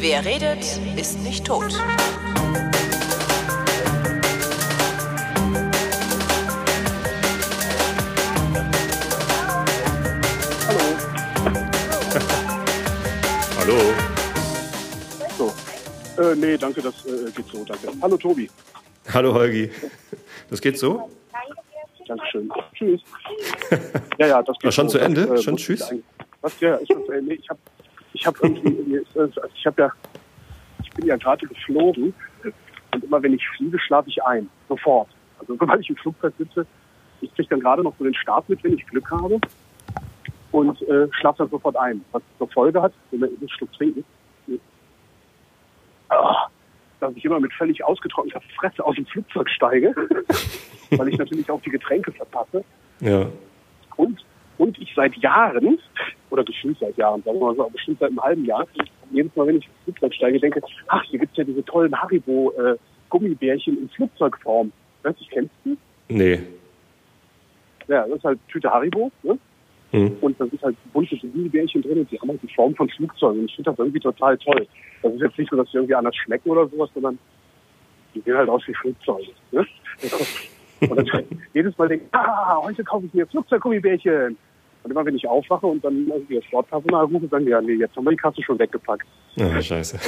Wer 0.00 0.24
redet, 0.24 0.64
ist 0.96 1.22
nicht 1.22 1.44
tot. 1.44 1.72
Hallo. 13.58 13.74
So. 15.36 15.52
Äh, 16.20 16.34
nee, 16.34 16.56
danke, 16.56 16.80
das 16.80 16.94
äh, 17.04 17.30
geht 17.30 17.46
so, 17.52 17.64
danke. 17.64 17.88
Hallo 18.00 18.16
Tobi. 18.16 18.50
Hallo 19.12 19.34
Holgi. 19.34 19.70
Das 20.50 20.60
geht 20.60 20.78
so? 20.78 21.10
Dankeschön. 22.06 22.50
Tschüss. 22.74 23.02
ja, 24.18 24.26
ja, 24.26 24.42
das 24.42 24.56
geht 24.56 24.64
War 24.64 24.72
schon 24.72 24.88
so. 24.88 24.98
zu 24.98 25.04
Ende? 25.04 25.26
Das, 25.26 25.40
äh, 25.40 25.42
Schon 25.42 25.56
tschüss? 25.56 25.92
ich 25.92 26.02
Was? 26.40 26.58
Ja, 26.60 26.78
zu 26.78 27.12
Ende. 27.12 27.34
Ich 27.34 27.48
habe 27.50 27.60
ich 28.14 28.26
hab 28.26 28.42
irgendwie, 28.42 28.96
äh, 28.96 29.28
ich 29.54 29.66
habe 29.66 29.82
ja, 29.82 29.92
ich 30.82 30.90
bin 30.92 31.06
ja 31.06 31.16
gerade 31.16 31.46
geflogen 31.46 32.14
und 32.94 33.04
immer 33.04 33.22
wenn 33.22 33.34
ich 33.34 33.46
fliege, 33.56 33.78
schlafe 33.78 34.08
ich 34.08 34.22
ein. 34.24 34.48
Sofort. 34.68 35.08
Also 35.38 35.54
sobald 35.60 35.80
ich 35.82 35.90
im 35.90 35.96
Flugzeug 35.96 36.32
sitze, 36.38 36.66
ich 37.20 37.34
kriege 37.34 37.48
dann 37.50 37.60
gerade 37.60 37.82
noch 37.82 37.94
so 37.98 38.04
den 38.04 38.14
Start 38.14 38.48
mit, 38.48 38.64
wenn 38.64 38.74
ich 38.74 38.86
Glück 38.86 39.10
habe 39.10 39.38
und 40.52 40.80
äh, 40.82 41.08
schlafe 41.12 41.38
dann 41.38 41.50
sofort 41.50 41.76
ein. 41.76 42.02
Was 42.12 42.22
zur 42.38 42.48
Folge 42.48 42.80
hat, 42.80 42.92
wenn 43.10 43.20
wir 43.20 43.28
einen 43.28 43.48
Schluck 43.50 43.72
trinken, 43.74 44.04
ah, 46.08 46.48
dass 47.00 47.14
ich 47.16 47.24
immer 47.24 47.40
mit 47.40 47.52
völlig 47.52 47.84
ausgetrockneter 47.84 48.40
Fresse 48.56 48.84
aus 48.84 48.96
dem 48.96 49.06
Flugzeug 49.06 49.48
steige, 49.50 49.94
weil 50.90 51.08
ich 51.08 51.18
natürlich 51.18 51.48
auch 51.50 51.60
die 51.62 51.70
Getränke 51.70 52.12
verpasse. 52.12 52.64
Ja. 53.00 53.26
Und, 53.96 54.24
und 54.58 54.78
ich 54.78 54.92
seit 54.94 55.14
Jahren, 55.16 55.78
oder 56.30 56.44
bestimmt 56.44 56.78
seit 56.80 56.96
Jahren, 56.96 57.22
sagen 57.22 57.38
wir 57.38 57.46
mal 57.46 57.56
so, 57.56 57.68
bestimmt 57.70 57.98
seit 58.00 58.10
einem 58.10 58.22
halben 58.22 58.44
Jahr, 58.44 58.66
jedes 59.10 59.34
Mal, 59.36 59.46
wenn 59.46 59.56
ich 59.56 59.66
ins 59.66 59.74
Flugzeug 59.84 60.14
steige, 60.14 60.40
denke, 60.40 60.60
ach, 60.88 61.02
hier 61.04 61.18
gibt's 61.18 61.36
ja 61.36 61.44
diese 61.44 61.64
tollen 61.64 61.94
Haribo-Gummibärchen 61.94 63.78
in 63.78 63.88
Flugzeugform. 63.90 64.72
Weißt 65.02 65.20
du, 65.20 65.24
kennst 65.30 65.54
du? 65.64 65.76
Nee. 66.08 66.40
Ja, 67.86 68.06
das 68.06 68.18
ist 68.18 68.24
halt 68.24 68.38
Tüte 68.48 68.70
Haribo, 68.70 69.10
ne? 69.22 69.38
Hm. 69.90 70.16
Und 70.20 70.38
da 70.38 70.46
sind 70.46 70.62
halt 70.62 70.76
bunte 70.92 71.16
Gummibärchen 71.16 71.82
drin 71.82 72.00
und 72.00 72.10
die 72.10 72.20
haben 72.20 72.28
halt 72.28 72.42
die 72.42 72.54
Form 72.54 72.74
von 72.74 72.88
Flugzeugen. 72.90 73.40
Und 73.40 73.46
ich 73.46 73.56
finde 73.56 73.70
das 73.70 73.78
irgendwie 73.78 74.00
total 74.00 74.36
toll. 74.38 74.66
Das 75.02 75.12
ist 75.14 75.20
jetzt 75.20 75.38
nicht 75.38 75.50
so, 75.50 75.56
dass 75.56 75.70
die 75.70 75.76
irgendwie 75.76 75.94
anders 75.94 76.16
schmecken 76.16 76.50
oder 76.50 76.68
sowas, 76.68 76.90
sondern 76.92 77.18
die 78.14 78.20
sehen 78.20 78.36
halt 78.36 78.48
aus 78.48 78.62
wie 78.66 78.74
Flugzeuge. 78.74 79.28
Ne? 79.52 79.66
Und 80.80 81.12
dann 81.12 81.24
jedes 81.54 81.76
Mal 81.76 81.88
denke 81.88 82.04
ich, 82.06 82.14
ah, 82.14 82.58
heute 82.62 82.84
kaufe 82.84 83.06
ich 83.06 83.14
mir 83.14 83.26
Flugzeuggummibärchen. 83.26 84.36
Und 84.84 84.90
immer 84.92 85.04
wenn 85.04 85.16
ich 85.16 85.26
aufwache 85.26 85.66
und 85.66 85.84
dann 85.84 86.06
irgendwie 86.06 86.36
das 86.36 86.44
Sportpersonal 86.44 87.06
rufe, 87.06 87.26
sagen 87.26 87.44
die, 87.44 87.50
ja, 87.50 87.60
nee, 87.60 87.74
jetzt 87.74 87.96
haben 87.96 88.04
wir 88.04 88.12
die 88.12 88.16
Kasse 88.16 88.40
schon 88.42 88.58
weggepackt. 88.58 89.06
Ah, 89.38 89.60
scheiße. 89.60 89.98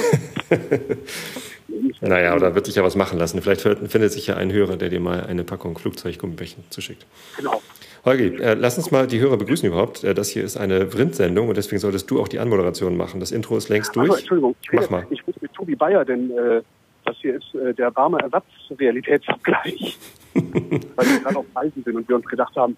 naja, 2.01 2.33
oder 2.35 2.55
wird 2.55 2.65
sich 2.65 2.75
ja 2.75 2.83
was 2.83 2.95
machen 2.95 3.19
lassen. 3.19 3.41
Vielleicht 3.41 3.61
findet 3.61 4.11
sich 4.11 4.27
ja 4.27 4.37
ein 4.37 4.51
Hörer, 4.51 4.77
der 4.77 4.89
dir 4.89 5.01
mal 5.01 5.25
eine 5.25 5.43
Packung 5.43 5.77
Flugzeuggummibärchen 5.77 6.63
zuschickt. 6.69 7.05
Genau. 7.37 7.61
Holgi, 8.03 8.41
äh, 8.41 8.55
lass 8.55 8.77
uns 8.77 8.89
mal 8.89 9.05
die 9.05 9.19
Hörer 9.19 9.37
begrüßen 9.37 9.67
überhaupt. 9.67 10.03
Äh, 10.03 10.13
das 10.13 10.29
hier 10.29 10.43
ist 10.43 10.57
eine 10.57 10.91
Vrind-Sendung 10.91 11.49
und 11.49 11.57
deswegen 11.57 11.79
solltest 11.79 12.09
du 12.09 12.19
auch 12.19 12.27
die 12.27 12.39
Anmoderation 12.39 12.97
machen. 12.97 13.19
Das 13.19 13.31
Intro 13.31 13.57
ist 13.57 13.69
längst 13.69 13.95
durch. 13.95 14.09
Also, 14.09 14.19
Entschuldigung, 14.19 14.55
ich, 14.61 14.71
Mach 14.71 14.81
rede, 14.81 14.91
mal. 14.91 15.07
ich 15.11 15.27
rufe 15.27 15.39
mit 15.41 15.53
Tobi 15.53 15.75
Bayer, 15.75 16.03
denn 16.03 16.31
äh, 16.31 16.61
das 17.05 17.17
hier 17.17 17.35
ist 17.35 17.53
äh, 17.53 17.73
der 17.73 17.95
warme 17.95 18.19
Ersatzrealitätsabgleich. 18.19 19.97
Weil 20.33 21.07
wir 21.07 21.19
gerade 21.19 21.37
auf 21.37 21.45
Reisen 21.55 21.83
sind 21.83 21.95
und 21.95 22.09
wir 22.09 22.15
uns 22.15 22.25
gedacht 22.25 22.55
haben, 22.55 22.75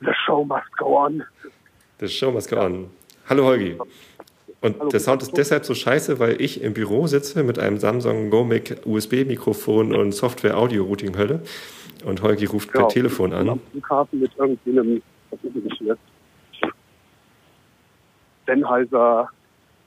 the 0.00 0.12
show 0.26 0.44
must 0.44 0.76
go 0.76 0.98
on. 0.98 1.22
The 2.00 2.08
show 2.08 2.32
must 2.32 2.50
go 2.50 2.56
on. 2.56 2.90
Hallo 3.28 3.44
Holgi. 3.44 3.76
Und 4.60 4.78
Hallo. 4.78 4.90
der 4.90 5.00
Sound 5.00 5.22
ist 5.22 5.36
deshalb 5.36 5.64
so 5.64 5.74
scheiße, 5.74 6.18
weil 6.18 6.40
ich 6.40 6.62
im 6.62 6.72
Büro 6.72 7.06
sitze 7.06 7.42
mit 7.42 7.58
einem 7.58 7.78
Samsung 7.78 8.30
GoMic 8.30 8.78
USB-Mikrofon 8.84 9.94
und 9.94 10.12
Software-Audio-Routing-Hölle. 10.12 11.42
Und 12.04 12.22
Holgi 12.22 12.46
ruft 12.46 12.70
per 12.70 12.80
Genau. 12.80 12.88
Telefon 12.90 13.32
Am 13.32 13.48
an. 13.48 13.60
Flughafen 13.70 14.20
mit 14.20 14.32
irgendwie 14.36 14.70
einem, 14.70 15.02
was 15.30 15.40
ist 15.44 15.54
denn 15.54 15.68
das 15.68 15.78
hier? 15.78 15.98
Sennheiser 18.46 19.28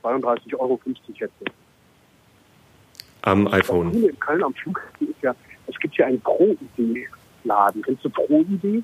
32,50 0.04 0.60
Euro 0.60 0.80
Headset. 0.86 1.30
Am 3.24 3.46
Das 3.46 3.54
iPhone. 3.56 3.92
Coole 3.92 4.08
in 4.10 4.20
Köln 4.20 4.44
am 4.44 4.54
Flughafen 4.54 5.10
ist 5.10 5.22
ja, 5.22 5.36
es 5.68 5.78
gibt 5.80 5.96
ja 5.98 6.06
einen 6.06 6.22
Pro-ID-Laden. 6.22 7.82
Kennst 7.82 8.06
du 8.06 8.10
Pro-ID? 8.10 8.84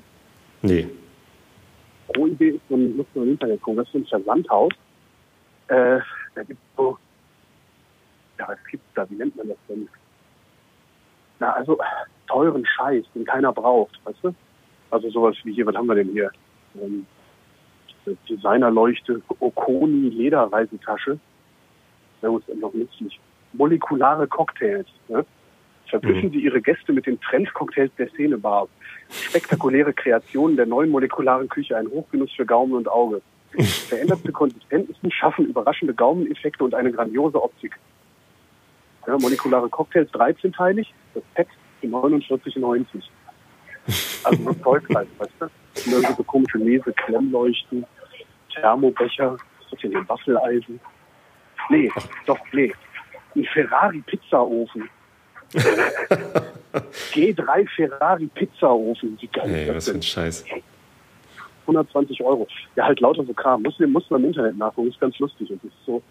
Nee. 0.62 0.88
Pro-ID 2.12 2.40
ist 2.40 2.60
so 2.68 2.74
ein, 2.74 2.96
muss 2.96 3.06
man 3.14 3.24
im 3.24 3.30
Internet 3.32 3.62
gucken, 3.62 3.78
das 3.78 3.86
ist 3.86 3.92
so 3.92 3.98
ein 3.98 4.06
Versandhaus. 4.06 4.72
Äh, 5.68 6.00
da 6.34 6.42
gibt 6.42 6.60
so, 6.76 6.98
ja, 8.38 8.48
was 8.48 8.58
gibt's 8.70 8.86
da, 8.94 9.08
wie 9.08 9.14
nennt 9.14 9.36
man 9.36 9.48
das 9.48 9.56
denn? 9.68 9.88
Na, 11.38 11.52
also 11.52 11.78
teuren 12.32 12.64
Scheiß, 12.64 13.04
den 13.14 13.24
keiner 13.24 13.52
braucht, 13.52 14.00
weißt 14.04 14.18
du? 14.22 14.34
Also 14.90 15.10
sowas 15.10 15.36
wie 15.44 15.52
hier, 15.52 15.66
was 15.66 15.74
haben 15.74 15.86
wir 15.86 15.94
denn 15.94 16.10
hier? 16.10 16.30
Ähm, 16.80 17.06
Designerleuchte, 18.28 19.22
Okoni 19.40 20.08
Lederreisetasche. 20.08 21.18
Ja, 22.20 22.36
ist 22.36 22.60
noch 22.60 22.74
nützlich. 22.74 23.20
Molekulare 23.52 24.26
Cocktails. 24.26 24.86
Ne? 25.08 25.24
Verblüffen 25.86 26.30
Mhm. 26.30 26.32
Sie 26.32 26.40
Ihre 26.40 26.60
Gäste 26.60 26.92
mit 26.92 27.06
den 27.06 27.20
Trendcocktails 27.20 27.92
der 27.98 28.08
Szenebar. 28.08 28.68
Spektakuläre 29.10 29.92
Kreationen 29.92 30.56
der 30.56 30.66
neuen 30.66 30.90
molekularen 30.90 31.48
Küche, 31.48 31.76
ein 31.76 31.88
Hochgenuss 31.88 32.32
für 32.32 32.46
Gaumen 32.46 32.74
und 32.74 32.88
Auge. 32.88 33.20
Veränderte 33.88 34.32
Konsistenzen 34.32 35.10
schaffen 35.10 35.46
überraschende 35.46 35.94
Gaumeneffekte 35.94 36.64
und 36.64 36.74
eine 36.74 36.90
grandiose 36.90 37.42
Optik. 37.42 37.78
Ja, 39.06 39.18
molekulare 39.18 39.68
Cocktails 39.68 40.10
13-teilig, 40.12 40.92
das 41.14 41.22
Pet 41.34 41.48
für 41.82 41.88
49,90. 41.88 43.02
Also 44.24 44.42
so 44.44 44.54
Zeug 44.54 44.84
halt, 44.94 45.08
weißt 45.18 45.32
du? 45.40 45.44
Und 45.44 45.92
irgendwie 45.92 46.14
so 46.14 46.22
komische 46.22 46.58
Lese, 46.58 46.92
Klemmleuchten, 46.92 47.84
Thermobecher, 48.54 49.32
was 49.32 49.72
ist 49.72 49.82
denn 49.82 49.90
hier, 49.90 50.08
Waffeleisen? 50.08 50.80
Nee, 51.70 51.90
doch, 52.26 52.38
nee. 52.52 52.72
Ein 53.34 53.44
Ferrari-Pizzaofen. 53.44 54.88
G3 57.12 57.68
Ferrari 57.76 58.26
Pizzaofen. 58.26 59.18
Wie 59.20 59.26
geil 59.26 59.50
Ey, 59.50 59.62
ist 59.62 59.68
das 59.68 59.76
was 59.76 59.88
für 59.88 59.94
ein 59.94 60.02
Scheiß. 60.02 60.44
120 61.62 62.22
Euro. 62.22 62.46
Ja, 62.76 62.86
halt 62.86 63.00
lauter 63.00 63.24
so 63.24 63.32
Kram. 63.32 63.62
Muss, 63.62 63.78
muss 63.78 64.10
man 64.10 64.22
im 64.22 64.28
Internet 64.28 64.56
nachgucken. 64.56 64.88
Ist 64.88 65.00
ganz 65.00 65.18
lustig. 65.18 65.50
Und 65.50 65.62
das 65.64 65.70
ist 65.70 65.84
so, 65.86 66.02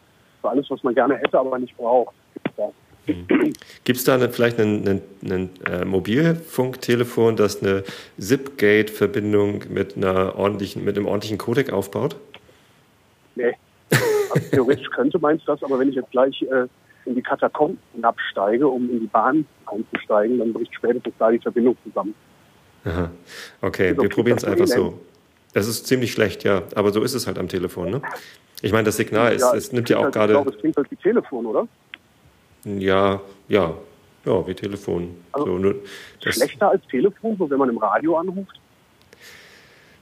so 0.41 0.47
alles, 0.47 0.69
was 0.69 0.83
man 0.83 0.95
gerne 0.95 1.17
hätte, 1.17 1.39
aber 1.39 1.57
nicht 1.59 1.75
braucht. 1.75 2.15
Ja. 2.57 2.69
Gibt 3.83 3.97
es 3.99 4.03
da 4.03 4.15
eine, 4.15 4.29
vielleicht 4.29 4.59
ein, 4.59 4.87
ein, 4.87 5.01
ein 5.29 5.49
äh, 5.65 5.85
Mobilfunktelefon, 5.85 7.35
das 7.35 7.61
eine 7.61 7.83
Zipgate-Verbindung 8.19 9.63
mit 9.69 9.97
einer 9.97 10.35
ordentlichen, 10.35 10.83
mit 10.83 10.97
einem 10.97 11.07
ordentlichen 11.07 11.37
Codec 11.37 11.71
aufbaut? 11.71 12.15
Nee. 13.35 13.53
Also, 13.89 14.47
theoretisch 14.51 14.89
könnte 14.95 15.19
meins 15.19 15.41
das, 15.45 15.61
aber 15.63 15.79
wenn 15.79 15.89
ich 15.89 15.95
jetzt 15.95 16.11
gleich 16.11 16.41
äh, 16.43 16.67
in 17.05 17.15
die 17.15 17.21
Katakomben 17.21 17.79
absteige, 18.03 18.67
um 18.67 18.89
in 18.89 18.99
die 19.01 19.07
Bahn 19.07 19.45
einzusteigen, 19.65 20.39
dann 20.39 20.53
bricht 20.53 20.73
spätestens 20.73 21.13
da 21.17 21.31
die 21.31 21.39
Verbindung 21.39 21.75
zusammen. 21.83 22.13
Aha. 22.85 23.11
Okay, 23.61 23.95
wir 23.97 24.09
probieren 24.09 24.37
es 24.37 24.43
einfach 24.43 24.67
so. 24.67 24.99
Es 25.53 25.67
ist 25.67 25.85
ziemlich 25.85 26.11
schlecht, 26.13 26.43
ja, 26.43 26.63
aber 26.75 26.91
so 26.91 27.03
ist 27.03 27.13
es 27.13 27.27
halt 27.27 27.37
am 27.37 27.47
Telefon, 27.49 27.91
ne? 27.91 28.01
Ich 28.61 28.71
meine, 28.71 28.85
das 28.85 28.97
Signal 28.97 29.33
ist, 29.33 29.43
es 29.53 29.71
nimmt 29.71 29.89
ja 29.89 29.97
auch 29.97 30.03
halt- 30.03 30.15
Ich 30.15 30.19
gerade, 30.19 30.33
glaube, 30.33 30.51
es 30.51 30.57
klingt 30.59 30.77
halt 30.77 30.89
wie 30.91 30.95
Telefon, 30.95 31.45
oder? 31.45 31.67
Ja, 32.65 33.21
ja, 33.47 33.73
ja, 34.25 34.47
wie 34.47 34.53
Telefon. 34.53 35.15
Also, 35.31 35.59
so, 35.59 36.31
Schlechter 36.31 36.69
als 36.69 36.85
Telefon, 36.87 37.35
so 37.37 37.49
wenn 37.49 37.57
man 37.57 37.69
im 37.69 37.77
Radio 37.77 38.17
anruft. 38.17 38.59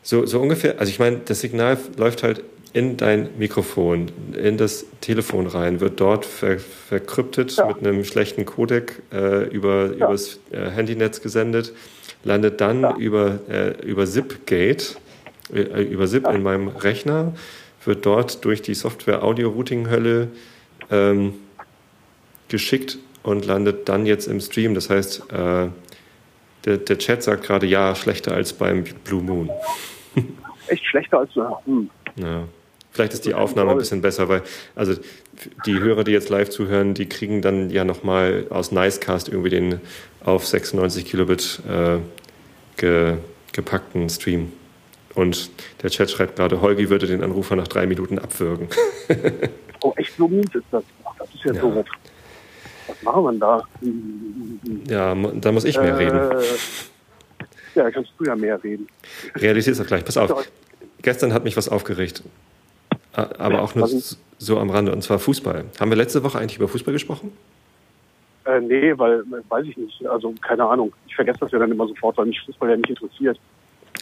so, 0.04 0.26
so 0.26 0.40
ungefähr, 0.42 0.80
also 0.80 0.90
ich 0.90 1.00
meine, 1.00 1.20
das 1.20 1.42
Signal 1.42 1.78
läuft 1.98 2.24
halt 2.24 2.44
in 2.74 2.98
dein 2.98 3.30
Mikrofon, 3.38 4.12
in 4.34 4.58
das 4.58 4.86
Telefon 5.02 5.48
rein, 5.48 5.80
wird 5.80 6.00
dort 6.00 6.26
ver, 6.26 6.60
verkryptet 6.60 7.56
Ja. 7.58 7.66
mit 7.68 7.80
einem 7.80 8.04
schlechten 8.04 8.46
Codec 8.46 9.02
äh, 9.12 9.46
über 9.50 9.88
Ja. 9.88 10.06
übers 10.08 10.40
äh, 10.52 10.70
Handynetz 10.70 11.22
gesendet, 11.22 11.74
landet 12.24 12.62
dann 12.62 12.82
Ja. 12.82 12.96
über, 12.98 13.40
äh, 13.50 13.72
über 13.86 14.06
Zipgate, 14.06 14.98
äh, 15.54 15.82
über 15.84 16.06
Zip 16.08 16.28
in 16.28 16.44
meinem 16.44 16.68
Rechner, 16.68 17.34
wird 17.86 18.06
dort 18.06 18.44
durch 18.46 18.62
die 18.62 18.76
Software 18.76 19.24
Audio-Routing-Hölle 19.24 20.28
ähm, 20.92 21.34
geschickt 22.50 22.98
und 23.24 23.46
landet 23.46 23.88
dann 23.88 24.06
jetzt 24.06 24.28
im 24.28 24.40
Stream. 24.40 24.74
Das 24.76 24.90
heißt, 24.90 25.32
äh, 25.32 25.68
der, 26.66 26.78
der 26.78 26.98
Chat 26.98 27.24
sagt 27.24 27.44
gerade, 27.44 27.66
ja, 27.66 27.96
schlechter 27.96 28.34
als 28.34 28.54
beim 28.54 28.84
Blue 29.04 29.22
Moon. 29.22 29.50
Echt 30.68 30.86
schlechter 30.86 31.20
als. 31.20 31.34
Hm. 31.66 31.90
Ja. 32.18 32.44
Vielleicht 32.92 33.14
ist 33.14 33.26
die 33.26 33.36
Aufnahme 33.36 33.72
ein 33.72 33.78
bisschen 33.78 34.02
besser, 34.02 34.30
weil 34.30 34.42
also 34.76 34.96
die 35.66 35.80
Hörer, 35.80 36.04
die 36.04 36.12
jetzt 36.12 36.30
live 36.30 36.50
zuhören, 36.50 36.96
die 36.96 37.08
kriegen 37.08 37.42
dann 37.42 37.70
ja 37.70 37.86
nochmal 37.86 38.48
aus 38.50 38.72
Nicecast 38.72 39.30
irgendwie 39.30 39.50
den 39.50 39.80
auf 40.26 40.46
96 40.46 41.06
Kilobit 41.06 41.62
äh, 41.70 42.00
ge, 42.78 43.18
gepackten 43.54 44.10
Stream. 44.10 44.52
Und 45.14 45.52
der 45.84 45.90
Chat 45.92 46.10
schreibt 46.10 46.38
gerade, 46.38 46.62
Holgi 46.62 46.90
würde 46.90 47.08
den 47.08 47.24
Anrufer 47.24 47.56
nach 47.56 47.68
drei 47.68 47.86
Minuten 47.86 48.20
abwürgen. 48.20 48.70
oh, 49.84 49.94
echt 49.96 50.16
so 50.18 50.28
mies 50.28 50.46
ist 50.54 50.66
das. 50.72 50.84
Ach, 51.06 51.16
das 51.20 51.34
ist 51.34 51.46
ja, 51.46 51.54
ja. 51.54 51.62
doof. 51.62 51.86
Was 52.90 53.04
machen 53.04 53.24
wir 53.24 53.32
denn 53.32 53.40
da? 53.40 53.64
Ja, 54.88 55.16
da 55.16 55.52
muss 55.52 55.64
ich 55.64 55.78
mehr 55.78 55.94
äh, 55.94 55.94
reden. 55.94 56.20
Ja, 57.76 57.84
da 57.84 57.92
kannst 57.92 58.12
du 58.18 58.26
ja 58.26 58.36
mehr 58.36 58.62
reden. 58.64 58.88
Realisier 59.36 59.74
es 59.74 59.80
auch 59.80 59.86
gleich. 59.86 60.04
Pass 60.04 60.18
auf. 60.18 60.50
Gestern 61.02 61.34
hat 61.34 61.44
mich 61.44 61.56
was 61.56 61.70
aufgeregt. 61.70 62.24
Aber 63.14 63.62
auch 63.62 63.76
nur 63.76 63.90
so 64.38 64.58
am 64.58 64.70
Rande, 64.70 64.92
und 64.92 65.04
zwar 65.04 65.20
Fußball. 65.20 65.66
Haben 65.80 65.92
wir 65.92 65.98
letzte 65.98 66.24
Woche 66.24 66.40
eigentlich 66.40 66.58
über 66.58 66.68
Fußball 66.68 66.94
gesprochen? 66.94 67.32
Äh, 68.46 68.62
nee, 68.62 68.98
weil, 68.98 69.24
weiß 69.50 69.66
ich 69.66 69.78
nicht. 69.78 70.06
Also, 70.08 70.34
keine 70.42 70.66
Ahnung. 70.66 70.94
Ich 71.08 71.16
vergesse 71.16 71.40
das 71.40 71.52
ja 71.52 71.60
dann 71.60 71.72
immer 71.72 71.88
sofort, 71.88 72.18
weil 72.18 72.26
mich 72.26 72.40
Fußball 72.46 72.70
ja 72.70 72.78
nicht 72.78 72.90
interessiert. 72.90 73.40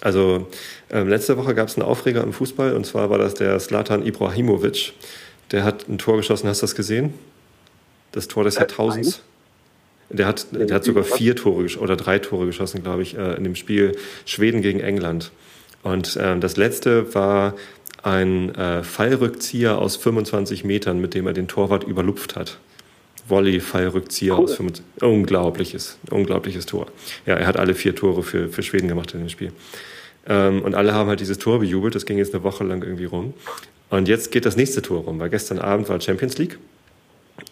Also, 0.02 0.48
äh, 0.90 1.02
letzte 1.02 1.38
Woche 1.38 1.56
gab 1.56 1.68
es 1.68 1.78
einen 1.78 1.88
Aufreger 1.88 2.24
im 2.24 2.34
Fußball, 2.34 2.76
und 2.76 2.86
zwar 2.86 3.10
war 3.10 3.18
das 3.18 3.34
der 3.34 3.60
Slatan 3.60 4.06
Ibrahimovic. 4.06 4.94
Der 5.52 5.64
hat 5.64 5.88
ein 5.90 5.98
Tor 5.98 6.18
geschossen, 6.18 6.48
hast 6.48 6.62
du 6.62 6.66
das 6.66 6.76
gesehen? 6.76 7.14
Das 8.18 8.28
Tor 8.28 8.44
des 8.44 8.56
äh, 8.56 8.62
Jahrtausends. 8.62 9.22
Der 10.10 10.26
hat, 10.26 10.48
der 10.52 10.74
hat 10.74 10.84
sogar 10.84 11.04
vier 11.04 11.36
Tore 11.36 11.68
oder 11.78 11.96
drei 11.96 12.18
Tore 12.18 12.48
geschossen, 12.48 12.82
glaube 12.82 13.04
ich, 13.04 13.16
äh, 13.16 13.36
in 13.36 13.44
dem 13.44 13.56
Spiel 13.56 13.96
Schweden 14.26 14.64
gegen 14.64 14.80
England. 14.80 15.32
Und 15.84 16.16
äh, 16.16 16.40
das 16.40 16.58
letzte 16.58 17.14
war 17.14 17.54
ein 18.02 18.56
äh, 18.56 18.82
Fallrückzieher 18.82 19.78
aus 19.78 19.98
25 19.98 20.64
Metern, 20.64 21.00
mit 21.00 21.14
dem 21.14 21.28
er 21.28 21.34
den 21.34 21.48
Torwart 21.48 21.84
überlupft 21.84 22.36
hat. 22.36 22.58
Volley-Fallrückzieher 23.28 24.34
cool. 24.34 24.46
aus 24.46 24.56
25. 24.56 25.04
Unglaubliches, 25.04 26.00
unglaubliches 26.10 26.66
Tor. 26.66 26.88
Ja, 27.28 27.36
er 27.36 27.46
hat 27.46 27.58
alle 27.58 27.76
vier 27.76 27.96
Tore 27.96 28.24
für, 28.24 28.50
für 28.50 28.64
Schweden 28.64 28.88
gemacht 28.88 29.14
in 29.14 29.20
dem 29.20 29.30
Spiel. 29.30 29.52
Ähm, 30.28 30.64
und 30.64 30.74
alle 30.74 30.96
haben 30.96 31.08
halt 31.08 31.20
dieses 31.20 31.38
Tor 31.38 31.60
bejubelt. 31.60 31.94
Das 31.94 32.08
ging 32.08 32.18
jetzt 32.18 32.34
eine 32.34 32.44
Woche 32.44 32.64
lang 32.64 32.82
irgendwie 32.82 33.06
rum. 33.06 33.36
Und 33.92 34.08
jetzt 34.08 34.32
geht 34.32 34.48
das 34.48 34.56
nächste 34.56 34.82
Tor 34.82 35.02
rum, 35.04 35.20
weil 35.20 35.30
gestern 35.30 35.60
Abend 35.60 35.88
war 35.88 36.02
Champions 36.02 36.40
League. 36.40 36.58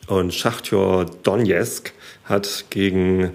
Und 0.07 0.33
Schachtjor 0.33 1.05
Donetsk 1.23 1.93
hat 2.25 2.65
gegen 2.69 3.31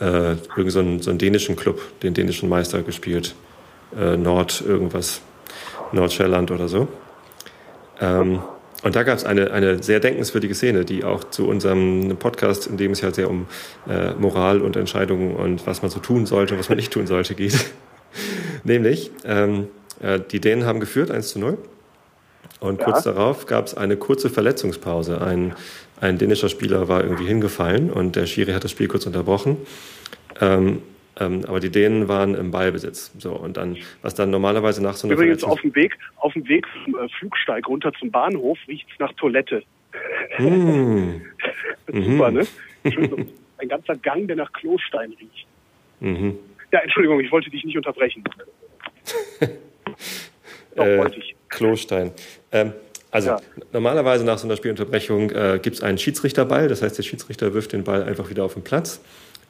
äh, 0.00 0.36
irgend 0.56 0.72
so 0.72 0.80
einen, 0.80 1.02
so 1.02 1.10
einen 1.10 1.18
dänischen 1.18 1.56
Club, 1.56 1.80
den 2.02 2.14
dänischen 2.14 2.48
Meister 2.48 2.82
gespielt. 2.82 3.34
Äh, 3.98 4.16
Nord 4.16 4.62
irgendwas, 4.66 5.20
Nordsjælland 5.92 6.50
oder 6.50 6.68
so. 6.68 6.88
Ähm, 8.00 8.42
und 8.82 8.96
da 8.96 9.02
gab 9.02 9.16
es 9.16 9.24
eine, 9.24 9.50
eine 9.50 9.82
sehr 9.82 9.98
denkenswürdige 9.98 10.54
Szene, 10.54 10.84
die 10.84 11.04
auch 11.04 11.24
zu 11.24 11.48
unserem 11.48 12.16
Podcast, 12.18 12.66
in 12.66 12.76
dem 12.76 12.92
es 12.92 13.00
ja 13.00 13.14
sehr 13.14 13.30
um 13.30 13.46
äh, 13.88 14.12
Moral 14.12 14.60
und 14.60 14.76
Entscheidungen 14.76 15.34
und 15.36 15.66
was 15.66 15.80
man 15.80 15.90
so 15.90 16.00
tun 16.00 16.26
sollte 16.26 16.54
und 16.54 16.60
was 16.60 16.68
man 16.68 16.76
nicht 16.76 16.92
tun 16.92 17.06
sollte 17.06 17.34
geht. 17.34 17.54
Nämlich, 18.64 19.10
ähm, 19.24 19.68
äh, 20.00 20.20
die 20.20 20.40
Dänen 20.40 20.66
haben 20.66 20.80
geführt, 20.80 21.10
1 21.10 21.28
zu 21.28 21.38
0. 21.38 21.58
Und 22.60 22.80
ja. 22.80 22.84
kurz 22.84 23.04
darauf 23.04 23.46
gab 23.46 23.66
es 23.66 23.74
eine 23.74 23.96
kurze 23.96 24.28
Verletzungspause. 24.28 25.20
Ein, 25.20 25.54
ein 26.04 26.18
dänischer 26.18 26.50
Spieler 26.50 26.88
war 26.88 27.02
irgendwie 27.02 27.26
hingefallen 27.26 27.90
und 27.90 28.14
der 28.14 28.26
Schiri 28.26 28.52
hat 28.52 28.62
das 28.62 28.70
Spiel 28.70 28.88
kurz 28.88 29.06
unterbrochen. 29.06 29.56
Ähm, 30.40 30.82
ähm, 31.18 31.44
aber 31.46 31.60
die 31.60 31.70
Dänen 31.70 32.08
waren 32.08 32.34
im 32.34 32.50
Ballbesitz. 32.50 33.12
So, 33.18 33.32
und 33.32 33.56
dann, 33.56 33.78
was 34.02 34.14
dann 34.14 34.30
normalerweise 34.30 34.82
nach 34.82 34.94
so 34.94 35.06
einer 35.06 35.14
Übrigens 35.14 35.44
auf 35.44 35.60
dem 35.60 35.74
Weg, 35.74 35.96
auf 36.16 36.32
dem 36.34 36.46
Weg 36.46 36.66
vom 36.84 36.96
äh, 36.96 37.08
Flugsteig 37.18 37.66
runter 37.68 37.92
zum 37.98 38.10
Bahnhof 38.10 38.58
riecht 38.68 38.86
es 38.92 38.98
nach 38.98 39.12
Toilette. 39.14 39.62
Mm. 40.38 41.22
Super, 41.86 42.30
mhm. 42.30 42.36
ne? 42.36 42.46
Schön, 42.92 43.28
ein 43.58 43.68
ganzer 43.68 43.96
Gang, 43.96 44.26
der 44.26 44.36
nach 44.36 44.52
Klostein 44.52 45.12
riecht. 45.12 45.46
Mhm. 46.00 46.36
Ja, 46.72 46.80
Entschuldigung, 46.80 47.20
ich 47.20 47.30
wollte 47.30 47.48
dich 47.48 47.64
nicht 47.64 47.76
unterbrechen. 47.76 48.24
Doch, 50.76 50.84
äh, 50.84 50.98
wollte 50.98 51.18
ich. 51.20 51.36
Klostein. 51.48 52.10
Ähm, 52.50 52.72
also 53.14 53.28
ja. 53.28 53.40
normalerweise 53.72 54.24
nach 54.24 54.38
so 54.38 54.46
einer 54.46 54.56
Spielunterbrechung 54.56 55.30
äh, 55.30 55.60
gibt 55.62 55.76
es 55.76 55.82
einen 55.82 55.98
Schiedsrichterball. 55.98 56.68
Das 56.68 56.82
heißt, 56.82 56.98
der 56.98 57.04
Schiedsrichter 57.04 57.54
wirft 57.54 57.72
den 57.72 57.84
Ball 57.84 58.02
einfach 58.02 58.28
wieder 58.28 58.44
auf 58.44 58.54
den 58.54 58.64
Platz. 58.64 59.00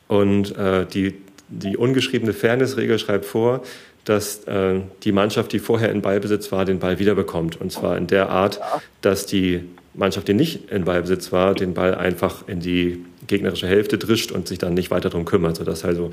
Und 0.07 0.57
äh, 0.59 0.85
die 0.85 1.15
die 1.49 1.77
ungeschriebene 1.77 2.33
Fairness-Regel 2.33 2.99
schreibt 2.99 3.25
vor, 3.25 3.63
dass 4.05 4.45
äh, 4.45 4.81
die 5.03 5.13
Mannschaft, 5.13 5.53
die 5.53 5.59
vorher 5.59 5.91
in 5.91 6.03
Ballbesitz 6.03 6.53
war, 6.53 6.65
den 6.65 6.79
Ball 6.79 6.99
wiederbekommt. 6.99 7.61
Und 7.61 7.73
zwar 7.73 7.97
in 7.97 8.07
der 8.07 8.29
Art, 8.29 8.61
dass 9.01 9.27
die 9.27 9.65
Mannschaft, 9.95 10.29
die 10.29 10.35
nicht 10.35 10.71
in 10.71 10.85
Ballbesitz 10.85 11.33
war, 11.33 11.55
den 11.55 11.75
Ball 11.75 11.95
einfach 11.95 12.47
in 12.49 12.61
die 12.61 13.05
gegnerische 13.27 13.67
Hälfte 13.67 13.97
drischt 13.97 14.33
und 14.33 14.49
sich 14.49 14.59
dann 14.59 14.75
nicht 14.75 14.91
weiter 14.91 15.09
darum 15.09 15.25
kümmert. 15.25 15.57
Sodass 15.57 15.85
also 15.85 16.11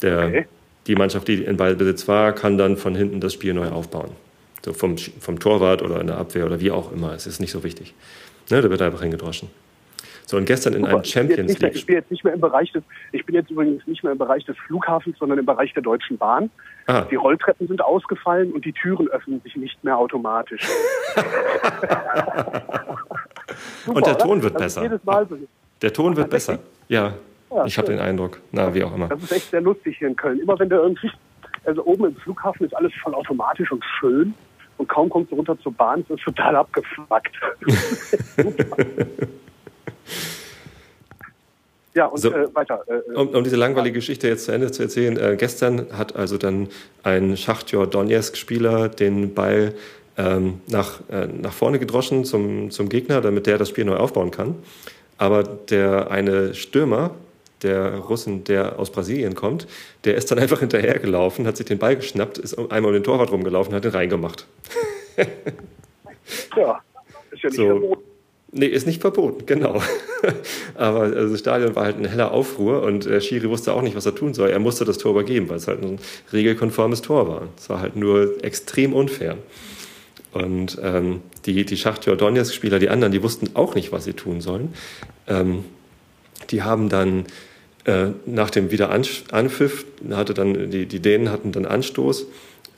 der, 0.00 0.26
okay. 0.26 0.46
die 0.86 0.94
Mannschaft, 0.94 1.28
die 1.28 1.42
in 1.42 1.56
Ballbesitz 1.56 2.08
war, 2.08 2.32
kann 2.32 2.56
dann 2.56 2.76
von 2.76 2.94
hinten 2.94 3.20
das 3.20 3.34
Spiel 3.34 3.52
neu 3.52 3.68
aufbauen. 3.68 4.10
So 4.64 4.72
vom, 4.72 4.96
vom 4.96 5.38
Torwart 5.38 5.82
oder 5.82 6.00
in 6.00 6.06
der 6.06 6.16
Abwehr 6.16 6.46
oder 6.46 6.60
wie 6.60 6.70
auch 6.70 6.90
immer. 6.90 7.12
Es 7.12 7.26
ist 7.26 7.40
nicht 7.40 7.50
so 7.50 7.62
wichtig. 7.64 7.94
Ne, 8.50 8.62
da 8.62 8.70
wird 8.70 8.80
einfach 8.80 9.02
hingedroschen. 9.02 9.50
So, 10.26 10.38
und 10.38 10.46
gestern 10.46 10.72
in 10.72 10.80
Super. 10.80 10.94
einem 10.94 11.04
Champions 11.04 11.58
League. 11.58 11.74
Ich 11.74 11.84
bin 11.84 11.96
jetzt 11.96 12.10
nicht 12.10 12.24
mehr 12.24 12.32
im 12.32 12.40
Bereich 12.40 12.72
des, 12.72 12.82
ich 13.12 13.26
bin 13.26 13.34
jetzt 13.34 13.50
übrigens 13.50 13.86
nicht 13.86 14.02
mehr 14.02 14.12
im 14.12 14.18
Bereich 14.18 14.44
des 14.46 14.56
Flughafens, 14.66 15.18
sondern 15.18 15.38
im 15.38 15.44
Bereich 15.44 15.74
der 15.74 15.82
Deutschen 15.82 16.16
Bahn. 16.16 16.48
Ah. 16.86 17.02
Die 17.10 17.16
Rolltreppen 17.16 17.68
sind 17.68 17.82
ausgefallen 17.82 18.52
und 18.52 18.64
die 18.64 18.72
Türen 18.72 19.08
öffnen 19.08 19.42
sich 19.42 19.54
nicht 19.56 19.84
mehr 19.84 19.98
automatisch. 19.98 20.62
Super, 23.84 23.96
und 23.96 24.06
der 24.06 24.16
Ton 24.16 24.42
wird 24.42 24.56
besser. 24.56 24.98
Der 25.82 25.92
Ton 25.92 26.16
wird 26.16 26.30
besser. 26.30 26.58
Ja, 26.88 27.12
ja 27.50 27.66
ich 27.66 27.76
habe 27.76 27.88
den 27.88 27.98
Eindruck. 27.98 28.40
Na, 28.50 28.72
wie 28.74 28.82
auch 28.82 28.94
immer. 28.94 29.08
Das 29.08 29.22
ist 29.22 29.32
echt 29.32 29.50
sehr 29.50 29.60
lustig 29.60 29.98
hier 29.98 30.08
in 30.08 30.16
Köln. 30.16 30.40
Immer 30.40 30.58
wenn 30.58 30.70
der 30.70 30.78
irgendwie, 30.78 31.10
also 31.66 31.84
oben 31.84 32.06
im 32.06 32.16
Flughafen 32.16 32.64
ist 32.64 32.74
alles 32.74 32.94
voll 33.02 33.14
automatisch 33.14 33.70
und 33.70 33.84
schön. 34.00 34.32
Und 34.76 34.88
kaum 34.88 35.08
kommst 35.08 35.30
du 35.30 35.36
runter 35.36 35.58
zur 35.60 35.72
Bahn, 35.72 36.00
ist 36.00 36.10
es 36.10 36.20
total 36.22 36.56
abgefuckt. 36.56 37.32
Ja, 41.94 42.06
und 42.06 42.18
so, 42.18 42.32
äh, 42.32 42.52
weiter. 42.54 42.82
Äh, 42.88 42.94
äh, 42.94 43.14
um, 43.14 43.28
um, 43.28 43.44
diese 43.44 43.56
langweilige 43.56 43.94
Geschichte 43.94 44.26
jetzt 44.26 44.46
zu 44.46 44.52
Ende 44.52 44.70
zu 44.72 44.82
erzählen, 44.82 45.16
äh, 45.16 45.36
gestern 45.38 45.86
hat 45.96 46.16
also 46.16 46.38
dann 46.38 46.68
ein 47.04 47.36
Schachtjor 47.36 47.86
Donetsk-Spieler 47.86 48.88
den 48.88 49.32
Ball 49.32 49.74
ähm, 50.16 50.60
nach, 50.66 51.00
äh, 51.08 51.26
nach 51.26 51.52
vorne 51.52 51.78
gedroschen 51.78 52.24
zum, 52.24 52.70
zum 52.72 52.88
Gegner, 52.88 53.20
damit 53.20 53.46
der 53.46 53.58
das 53.58 53.68
Spiel 53.68 53.84
neu 53.84 53.96
aufbauen 53.96 54.32
kann. 54.32 54.56
Aber 55.18 55.44
der 55.44 56.10
eine 56.10 56.54
Stürmer, 56.54 57.12
der 57.64 57.96
Russen, 57.96 58.44
der 58.44 58.78
aus 58.78 58.90
Brasilien 58.90 59.34
kommt, 59.34 59.66
der 60.04 60.14
ist 60.14 60.30
dann 60.30 60.38
einfach 60.38 60.60
hinterhergelaufen, 60.60 61.46
hat 61.46 61.56
sich 61.56 61.66
den 61.66 61.78
Ball 61.78 61.96
geschnappt, 61.96 62.38
ist 62.38 62.56
einmal 62.56 62.90
um 62.90 62.92
den 62.92 63.04
Torwart 63.04 63.32
rumgelaufen, 63.32 63.74
hat 63.74 63.84
ihn 63.84 63.90
reingemacht. 63.90 64.46
ja, 66.56 66.80
ist 67.32 67.42
ja 67.42 67.48
nicht 67.48 67.56
so. 67.56 67.66
verboten. 67.66 68.02
Nee, 68.56 68.66
ist 68.66 68.86
nicht 68.86 69.00
verboten, 69.00 69.46
genau. 69.46 69.82
Aber 70.76 71.00
also 71.00 71.32
das 71.32 71.40
Stadion 71.40 71.74
war 71.74 71.86
halt 71.86 71.98
ein 71.98 72.04
heller 72.04 72.30
Aufruhr 72.30 72.82
und 72.82 73.04
der 73.04 73.20
Schiri 73.20 73.50
wusste 73.50 73.74
auch 73.74 73.82
nicht, 73.82 73.96
was 73.96 74.06
er 74.06 74.14
tun 74.14 74.32
soll. 74.32 74.50
Er 74.50 74.60
musste 74.60 74.84
das 74.84 74.98
Tor 74.98 75.10
übergeben, 75.10 75.48
weil 75.48 75.56
es 75.56 75.66
halt 75.66 75.82
ein 75.82 75.98
regelkonformes 76.32 77.02
Tor 77.02 77.26
war. 77.26 77.48
Es 77.56 77.68
war 77.68 77.80
halt 77.80 77.96
nur 77.96 78.44
extrem 78.44 78.92
unfair. 78.92 79.38
Und 80.30 80.78
ähm, 80.82 81.22
die, 81.46 81.64
die 81.64 81.76
Schachtjor 81.76 82.16
Donetsk-Spieler, 82.16 82.78
die 82.78 82.90
anderen, 82.90 83.12
die 83.12 83.24
wussten 83.24 83.50
auch 83.54 83.74
nicht, 83.74 83.90
was 83.90 84.04
sie 84.04 84.12
tun 84.12 84.40
sollen. 84.40 84.72
Ähm, 85.26 85.64
die 86.50 86.62
haben 86.62 86.88
dann 86.88 87.24
äh, 87.84 88.08
nach 88.26 88.50
dem 88.50 88.70
Wiederanpfiff, 88.70 89.84
hatte 90.10 90.34
dann, 90.34 90.70
die, 90.70 90.86
die 90.86 91.00
Dänen 91.00 91.30
hatten 91.30 91.52
dann 91.52 91.66
Anstoß 91.66 92.26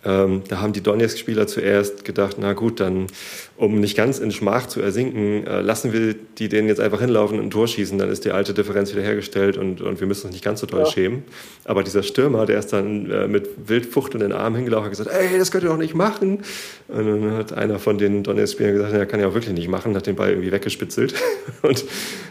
ähm, 0.07 0.43
da 0.49 0.61
haben 0.61 0.73
die 0.73 0.83
Donetsk-Spieler 0.83 1.49
zuerst 1.49 2.05
gedacht, 2.05 2.37
na 2.39 2.53
gut, 2.53 2.79
dann, 2.79 3.09
um 3.57 3.81
nicht 3.81 3.97
ganz 3.97 4.21
in 4.21 4.31
Schmach 4.31 4.69
zu 4.69 4.81
ersinken, 4.81 5.45
äh, 5.45 5.63
lassen 5.63 5.93
wir 5.93 6.15
die 6.39 6.49
denen 6.49 6.69
jetzt 6.69 6.81
einfach 6.81 7.01
hinlaufen 7.01 7.41
und 7.41 7.47
ein 7.47 7.51
Tor 7.51 7.67
schießen, 7.67 7.99
dann 7.99 8.09
ist 8.09 8.25
die 8.25 8.31
alte 8.31 8.55
Differenz 8.55 8.93
wieder 8.93 9.03
hergestellt 9.03 9.57
und, 9.57 9.81
und 9.81 9.99
wir 9.99 10.07
müssen 10.07 10.27
uns 10.27 10.35
nicht 10.35 10.45
ganz 10.45 10.61
so 10.61 10.69
toll 10.69 10.81
ja. 10.81 10.87
schämen. 10.87 11.25
Aber 11.65 11.83
dieser 11.83 12.05
Stürmer, 12.05 12.47
der 12.47 12.61
ist 12.61 12.73
dann 12.73 13.11
äh, 13.11 13.27
mit 13.27 13.49
wild 13.67 13.87
fuchtelnden 13.87 14.33
Armen 14.33 14.55
hingelaufen 14.55 14.87
und 14.87 14.91
gesagt, 14.91 15.11
ey, 15.11 15.39
das 15.39 15.51
könnt 15.51 15.65
ihr 15.65 15.71
doch 15.71 15.77
nicht 15.77 15.97
machen. 15.97 16.45
Und 16.87 17.07
dann 17.07 17.33
hat 17.33 17.53
einer 17.53 17.81
von 17.81 17.99
den 17.99 18.23
Donetsk-Spielern 18.23 18.75
gesagt, 18.75 18.93
ja, 18.93 19.07
kann 19.07 19.19
ja 19.19 19.27
auch 19.27 19.35
wirklich 19.35 19.55
nicht 19.55 19.69
machen, 19.69 19.97
hat 19.97 20.07
den 20.07 20.15
Ball 20.15 20.31
irgendwie 20.31 20.53
weggespitzelt. 20.53 21.15
und 21.63 21.85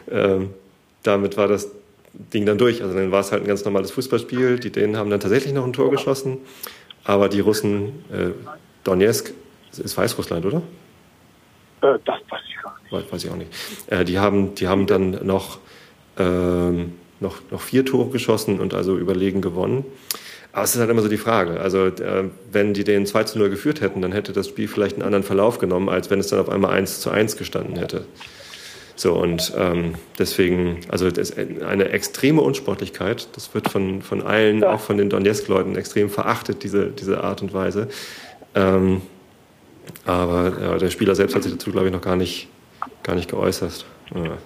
ähm, 0.10 0.52
damit 1.04 1.36
war 1.36 1.50
das 1.50 1.68
Ding 2.34 2.46
dann 2.46 2.58
durch. 2.58 2.82
Also 2.82 2.96
dann 2.96 3.12
war 3.12 3.22
es 3.22 3.32
halt 3.32 3.44
ein 3.44 3.48
ganz 3.48 3.66
normales 3.66 3.92
Fußballspiel. 3.92 4.60
Die 4.60 4.72
Dänen 4.72 4.98
haben 4.98 5.10
dann 5.10 5.20
tatsächlich 5.20 5.54
noch 5.54 5.66
ein 5.66 5.74
Tor 5.74 5.92
geschossen. 5.92 6.40
Aber 7.04 7.30
die 7.30 7.40
Russen, 7.40 8.04
äh, 8.12 8.32
Donetsk, 8.84 9.34
ist 9.78 9.98
Weißrussland, 9.98 10.46
oder? 10.46 10.62
Äh, 11.82 12.00
das 12.06 12.16
weiß 12.30 12.42
ich 12.48 12.62
gar 12.62 12.76
nicht. 12.82 12.92
Weiß, 12.92 13.04
weiß 13.12 13.24
ich 13.24 13.30
auch 13.30 13.36
nicht. 13.36 13.52
Äh, 13.88 14.06
die, 14.06 14.20
haben, 14.20 14.56
die 14.56 14.68
haben 14.68 14.88
dann 14.88 15.26
noch, 15.26 15.60
ähm, 16.18 16.94
noch, 17.20 17.38
noch 17.52 17.62
vier 17.62 17.86
Tore 17.86 18.10
geschossen 18.10 18.60
und 18.60 18.74
also 18.74 18.98
überlegen 18.98 19.42
gewonnen. 19.42 19.86
Aber 20.52 20.64
es 20.64 20.74
ist 20.74 20.80
halt 20.80 20.90
immer 20.90 21.02
so 21.02 21.10
die 21.10 21.18
Frage. 21.18 21.60
Also, 21.60 21.88
äh, 21.88 22.30
wenn 22.50 22.74
die 22.74 22.86
den 22.86 23.06
2 23.06 23.26
zu 23.26 23.40
0 23.40 23.50
geführt 23.50 23.82
hätten, 23.82 24.02
dann 24.02 24.14
hätte 24.14 24.32
das 24.32 24.48
Spiel 24.48 24.70
vielleicht 24.70 24.96
einen 24.96 25.04
anderen 25.04 25.24
Verlauf 25.24 25.60
genommen, 25.60 25.90
als 25.90 26.10
wenn 26.10 26.20
es 26.20 26.28
dann 26.28 26.40
auf 26.40 26.50
einmal 26.50 26.72
1 26.72 27.02
zu 27.02 27.12
1 27.12 27.36
gestanden 27.36 27.76
hätte. 27.76 28.06
So, 28.96 29.14
und 29.14 29.54
ähm, 29.58 29.96
deswegen, 30.18 30.80
also 30.90 31.12
das 31.12 31.36
eine 31.38 31.90
extreme 31.90 32.42
Unsportlichkeit. 32.42 33.28
Das 33.36 33.54
wird 33.54 33.70
von, 33.70 34.02
von 34.02 34.22
allen, 34.22 34.62
ja. 34.62 34.72
auch 34.72 34.80
von 34.80 34.98
den 34.98 35.10
Donetsk-Leuten, 35.10 35.76
extrem 35.76 36.10
verachtet, 36.10 36.64
diese, 36.64 36.88
diese 36.92 37.24
Art 37.24 37.42
und 37.42 37.54
Weise. 37.54 37.90
Ähm, 38.56 39.02
aber 40.06 40.54
ja, 40.62 40.78
der 40.78 40.90
Spieler 40.90 41.14
selbst 41.14 41.36
hat 41.36 41.44
sich 41.44 41.52
dazu, 41.52 41.72
glaube 41.72 41.88
ich, 41.88 41.94
noch 41.94 42.02
gar 42.02 42.16
nicht, 42.16 42.48
gar 43.04 43.16
nicht 43.16 43.30
geäußert. 43.30 43.86
Ja. 44.14 44.38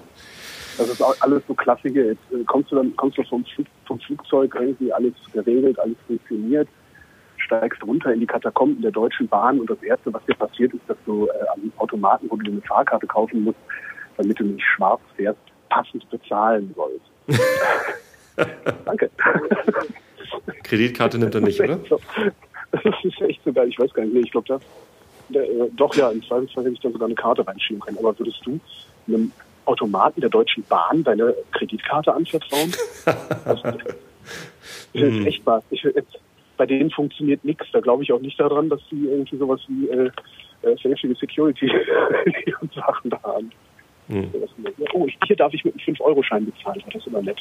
Das 0.77 0.89
ist 0.89 1.03
auch 1.03 1.15
alles 1.19 1.43
so 1.47 1.53
Klassiker. 1.53 2.05
Jetzt 2.05 2.31
äh, 2.31 2.43
kommst 2.45 2.71
du 2.71 2.75
dann 2.75 2.95
kommst 2.95 3.17
du 3.17 3.23
vom, 3.23 3.45
vom 3.85 3.99
Flugzeug, 3.99 4.55
irgendwie 4.59 4.91
alles 4.91 5.13
geregelt, 5.31 5.77
alles 5.79 5.97
funktioniert, 6.07 6.67
steigst 7.37 7.83
runter 7.83 8.13
in 8.13 8.21
die 8.21 8.25
Katakomben 8.25 8.81
der 8.81 8.91
Deutschen 8.91 9.27
Bahn 9.27 9.59
und 9.59 9.69
das 9.69 9.81
Erste, 9.83 10.11
was 10.13 10.25
dir 10.25 10.35
passiert, 10.35 10.73
ist, 10.73 10.83
dass 10.87 10.97
du 11.05 11.27
äh, 11.27 11.31
am 11.53 11.71
Automaten, 11.77 12.27
wo 12.29 12.37
du 12.37 12.51
eine 12.51 12.61
Fahrkarte 12.61 13.05
kaufen 13.05 13.43
musst, 13.43 13.59
damit 14.19 14.39
du 14.39 14.43
nicht 14.43 14.65
schwarz 14.75 14.99
fährst, 15.15 15.39
passend 15.69 16.07
bezahlen 16.09 16.75
sollst. 16.75 17.39
Danke. 18.85 19.09
Kreditkarte 20.63 21.17
nimmt 21.17 21.35
er 21.35 21.41
nicht, 21.41 21.59
oder? 21.59 21.79
Das 22.71 22.83
ist 23.03 23.21
echt 23.21 23.41
so 23.45 23.53
geil. 23.53 23.69
Ich 23.69 23.79
weiß 23.79 23.93
gar 23.93 24.03
nicht. 24.03 24.13
Nee, 24.13 24.19
ich 24.21 24.31
glaube, 24.31 24.47
da, 24.47 24.59
da, 25.29 25.39
äh, 25.39 25.69
doch 25.75 25.95
ja, 25.95 26.11
im 26.11 26.21
Zweifelsfall 26.21 26.65
hätte 26.65 26.73
ich 26.73 26.81
da 26.81 26.91
sogar 26.91 27.07
eine 27.07 27.15
Karte 27.15 27.47
reinschieben 27.47 27.81
können. 27.81 27.97
Aber 27.97 28.17
würdest 28.19 28.41
du 28.45 28.59
einem 29.07 29.31
Automaten 29.65 30.21
der 30.21 30.29
Deutschen 30.29 30.63
Bahn 30.63 31.03
deine 31.03 31.33
Kreditkarte 31.53 32.13
anvertrauen? 32.13 32.71
das, 33.05 33.61
das 33.63 33.75
ist 34.93 35.01
hm. 35.01 35.27
echt 35.27 35.45
mal. 35.45 35.63
Ich, 35.69 35.87
bei 36.57 36.65
denen 36.65 36.91
funktioniert 36.91 37.43
nichts. 37.45 37.65
Da 37.71 37.79
glaube 37.79 38.03
ich 38.03 38.11
auch 38.11 38.19
nicht 38.19 38.39
daran, 38.39 38.69
dass 38.69 38.81
sie 38.89 39.05
irgendwie 39.07 39.37
sowas 39.37 39.61
wie 39.69 39.87
äh, 39.87 40.11
äh, 40.63 41.15
Security 41.19 41.71
und 42.61 42.73
Sachen 42.73 43.09
da 43.09 43.19
haben. 43.23 43.49
Hm. 44.09 44.31
Oh, 44.93 45.07
hier 45.25 45.35
darf 45.35 45.53
ich 45.53 45.63
mit 45.63 45.75
einem 45.75 45.95
5-Euro-Schein 45.95 46.45
bezahlen. 46.45 46.83
Das 46.85 46.95
ist 46.95 47.07
immer 47.07 47.21
nett. 47.21 47.39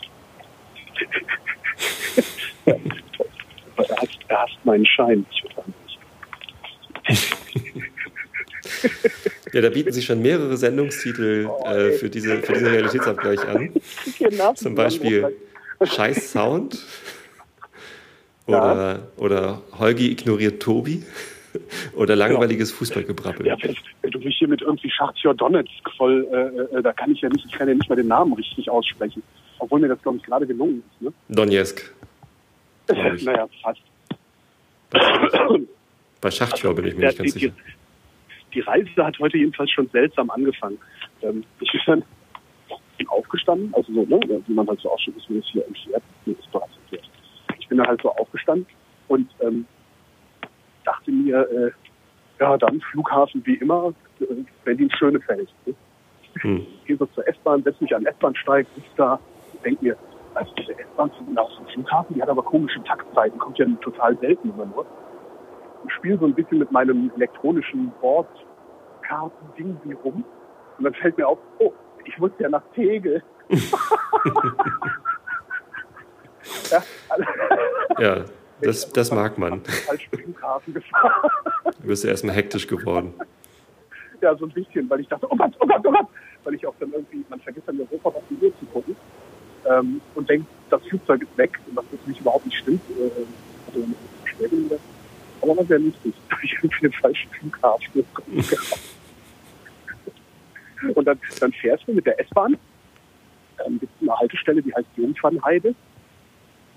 ja, 2.66 2.75
er, 3.76 3.96
hat, 3.96 4.08
er 4.28 4.42
hasst 4.42 4.58
meinen 4.64 4.87
Schein. 4.87 5.25
Ich 5.30 5.44
Ja, 9.52 9.62
da 9.62 9.70
bieten 9.70 9.92
sich 9.92 10.04
schon 10.04 10.20
mehrere 10.20 10.56
Sendungstitel 10.56 11.48
oh, 11.48 11.64
äh, 11.66 11.92
für, 11.92 12.10
diese, 12.10 12.42
für 12.42 12.52
diesen 12.52 12.68
Realitätsabgleich 12.68 13.40
an. 13.48 13.72
Zum 14.56 14.75
Beispiel 14.75 15.34
Scheiß 15.82 16.32
Sound 16.32 16.78
oder, 18.46 19.08
oder 19.16 19.62
Holgi 19.78 20.10
ignoriert 20.10 20.62
Tobi 20.62 21.02
oder 21.98 22.16
langweiliges 22.16 22.72
Fußballgebrabbel. 22.72 23.46
Ja, 23.46 23.56
wenn, 23.62 24.10
du 24.10 24.18
mich 24.20 24.36
hier 24.38 24.48
mit 24.48 24.62
irgendwie 24.62 24.90
Schachtjor 24.90 25.34
Donetsk 25.34 25.90
voll, 25.96 26.26
äh, 26.32 26.76
äh, 26.76 26.82
da 26.82 26.92
kann 26.92 27.10
ich 27.10 27.20
ja 27.20 27.28
nicht, 27.28 27.46
ich 27.46 27.52
kann 27.52 27.68
ja 27.68 27.74
nicht 27.74 27.88
mal 27.88 27.96
den 27.96 28.08
Namen 28.08 28.32
richtig 28.34 28.70
aussprechen. 28.70 29.22
Obwohl 29.58 29.80
mir 29.80 29.88
das, 29.88 30.00
glaube 30.02 30.18
ich, 30.18 30.22
gerade 30.22 30.46
gelungen 30.46 30.82
ist. 30.92 31.02
Ne? 31.02 31.12
Donetsk. 31.28 31.92
naja, 32.88 33.48
fast. 33.62 33.80
Bei 36.20 36.30
Schachtjor 36.30 36.74
bin 36.74 36.86
ich 36.86 36.94
mir 36.96 37.02
ja, 37.02 37.08
nicht 37.08 37.18
ganz 37.18 37.32
die, 37.34 37.40
sicher 37.40 37.54
die 38.54 38.60
Reise 38.60 39.04
hat 39.04 39.18
heute 39.18 39.38
jedenfalls 39.38 39.70
schon 39.70 39.88
seltsam 39.90 40.30
angefangen. 40.30 40.78
Ähm, 41.22 41.44
ich 41.60 41.70
bin 41.72 41.80
dann 41.86 42.04
aufgestanden, 43.08 43.72
also 43.74 43.92
so, 43.92 44.02
ne, 44.04 44.42
wie 44.46 44.52
man 44.52 44.66
halt 44.66 44.80
so 44.80 44.90
auch 44.90 44.98
schon 44.98 45.16
ist, 45.16 45.28
wie 45.30 45.38
es 45.38 45.46
hier 45.46 45.64
erklärt, 45.64 46.02
mir 46.26 46.32
ist 46.32 46.50
bereits 46.50 46.72
erklärt. 46.84 47.10
Ich 47.58 47.68
bin 47.68 47.78
dann 47.78 47.86
halt 47.86 48.02
so 48.02 48.10
aufgestanden 48.10 48.66
und 49.08 49.28
ähm, 49.40 49.66
dachte 50.84 51.10
mir, 51.10 51.48
äh, 51.50 51.70
ja, 52.40 52.57
dann 52.57 52.80
Flughafen 52.92 53.42
wie 53.45 53.54
immer, 53.54 53.92
Berlin-Schönefeld. 54.64 55.49
Ne? 55.66 55.75
Hm. 56.40 56.66
Ich 56.80 56.87
gehe 56.87 56.97
so 56.97 57.07
zur 57.07 57.26
S-Bahn, 57.26 57.62
setze 57.62 57.83
mich 57.83 57.95
an 57.95 58.04
den 58.04 58.12
S-Bahn-Steig, 58.12 58.66
sitze 58.75 58.88
da, 58.97 59.18
denke 59.64 59.85
mir, 59.85 59.97
also 60.35 60.52
diese 60.54 60.78
S-Bahn 60.78 61.11
nach 61.33 61.50
so 61.50 61.59
einem 61.59 61.68
Flughafen, 61.68 62.14
die 62.14 62.23
hat 62.23 62.28
aber 62.28 62.42
komische 62.42 62.83
Taktzeiten, 62.85 63.38
kommt 63.38 63.59
ja 63.59 63.66
total 63.80 64.16
selten 64.18 64.50
immer 64.50 64.66
nur 64.66 64.87
spiele 65.87 66.18
so 66.18 66.26
ein 66.26 66.35
bisschen 66.35 66.59
mit 66.59 66.73
meinem 66.73 67.12
elektronischen 67.16 67.92
Bordkarten-Ding 68.00 69.78
wie 69.85 69.92
rum. 69.92 70.25
Und 70.78 70.85
dann 70.85 70.95
fällt 70.95 71.18
mir 71.18 71.26
auf, 71.26 71.38
oh, 71.59 71.73
ich 72.04 72.16
muss 72.18 72.30
ja 72.38 72.49
nach 72.49 72.62
Tegel. 72.75 73.23
ja, 76.71 76.83
ja, 77.99 78.25
das, 78.60 78.92
das 78.92 79.10
mag 79.10 79.38
man. 79.38 79.62
Flughafen 79.64 80.74
gefahren. 80.74 81.30
Du 81.80 81.88
bist 81.88 82.04
ja 82.04 82.10
erstmal 82.10 82.34
hektisch 82.34 82.66
geworden. 82.66 83.14
Ja, 84.20 84.36
so 84.36 84.46
ein 84.46 84.52
bisschen, 84.52 84.88
weil 84.90 85.00
ich 85.00 85.08
dachte, 85.08 85.26
oh 85.30 85.36
Gott, 85.36 85.52
oh 85.60 85.66
Gott, 85.66 85.80
oh 85.84 85.92
Gott. 85.92 86.06
Weil 86.44 86.54
ich 86.54 86.66
auch 86.66 86.74
dann 86.80 86.92
irgendwie, 86.92 87.24
man 87.28 87.40
vergisst 87.40 87.68
dann 87.68 87.80
Europa 87.80 88.08
auf 88.08 88.22
die 88.30 88.44
Uhr 88.44 88.52
zu 88.58 88.66
gucken 88.66 88.96
ähm, 89.68 90.00
und 90.14 90.28
denkt, 90.28 90.46
das 90.70 90.82
Flugzeug 90.86 91.22
ist 91.22 91.36
weg, 91.36 91.58
was 91.74 91.84
natürlich 91.92 92.20
überhaupt 92.20 92.46
nicht 92.46 92.58
stimmt. 92.58 92.80
Äh. 92.90 93.10
Aber 95.40 95.56
war 95.56 95.64
sehr 95.64 95.78
lustig. 95.78 96.14
Ich 96.42 96.56
habe 96.56 96.68
den 96.80 96.92
falschen 96.92 97.30
Flughafen 97.30 98.04
Und 100.94 101.04
dann, 101.04 101.18
dann 101.40 101.52
fährst 101.52 101.88
du 101.88 101.92
mit 101.92 102.06
der 102.06 102.20
S-Bahn. 102.20 102.56
Dann 103.56 103.80
gibt 103.80 103.92
es 103.96 104.08
eine 104.08 104.16
Haltestelle, 104.18 104.62
die 104.62 104.72
heißt 104.72 104.86
Jungfernheide. 104.96 105.74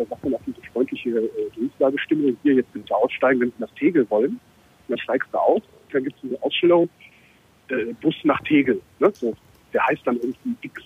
Da 0.01 0.08
sagt 0.08 0.24
man 0.24 0.34
auch 0.34 0.41
diese 0.48 0.62
freundliche 0.74 1.10
äh, 1.10 1.29
Durchsagestimme, 1.55 2.36
hier 2.41 2.55
jetzt 2.55 2.74
bitte 2.74 2.96
aussteigen, 2.96 3.41
wenn 3.41 3.50
Sie 3.50 3.60
nach 3.60 3.72
Tegel 3.75 4.10
wollen. 4.10 4.31
Und 4.31 4.39
dann 4.89 4.98
steigst 4.98 5.29
du 5.31 5.38
aus. 5.38 5.62
Dann 5.91 6.03
gibt 6.03 6.15
es 6.17 6.29
eine 6.29 6.41
Ausstellung, 6.41 6.89
äh, 7.70 7.93
Bus 8.01 8.15
nach 8.24 8.41
Tegel. 8.41 8.81
Ne? 9.00 9.12
So, 9.13 9.36
der 9.74 9.86
heißt 9.86 10.01
dann 10.05 10.15
irgendwie 10.17 10.55
X, 10.62 10.81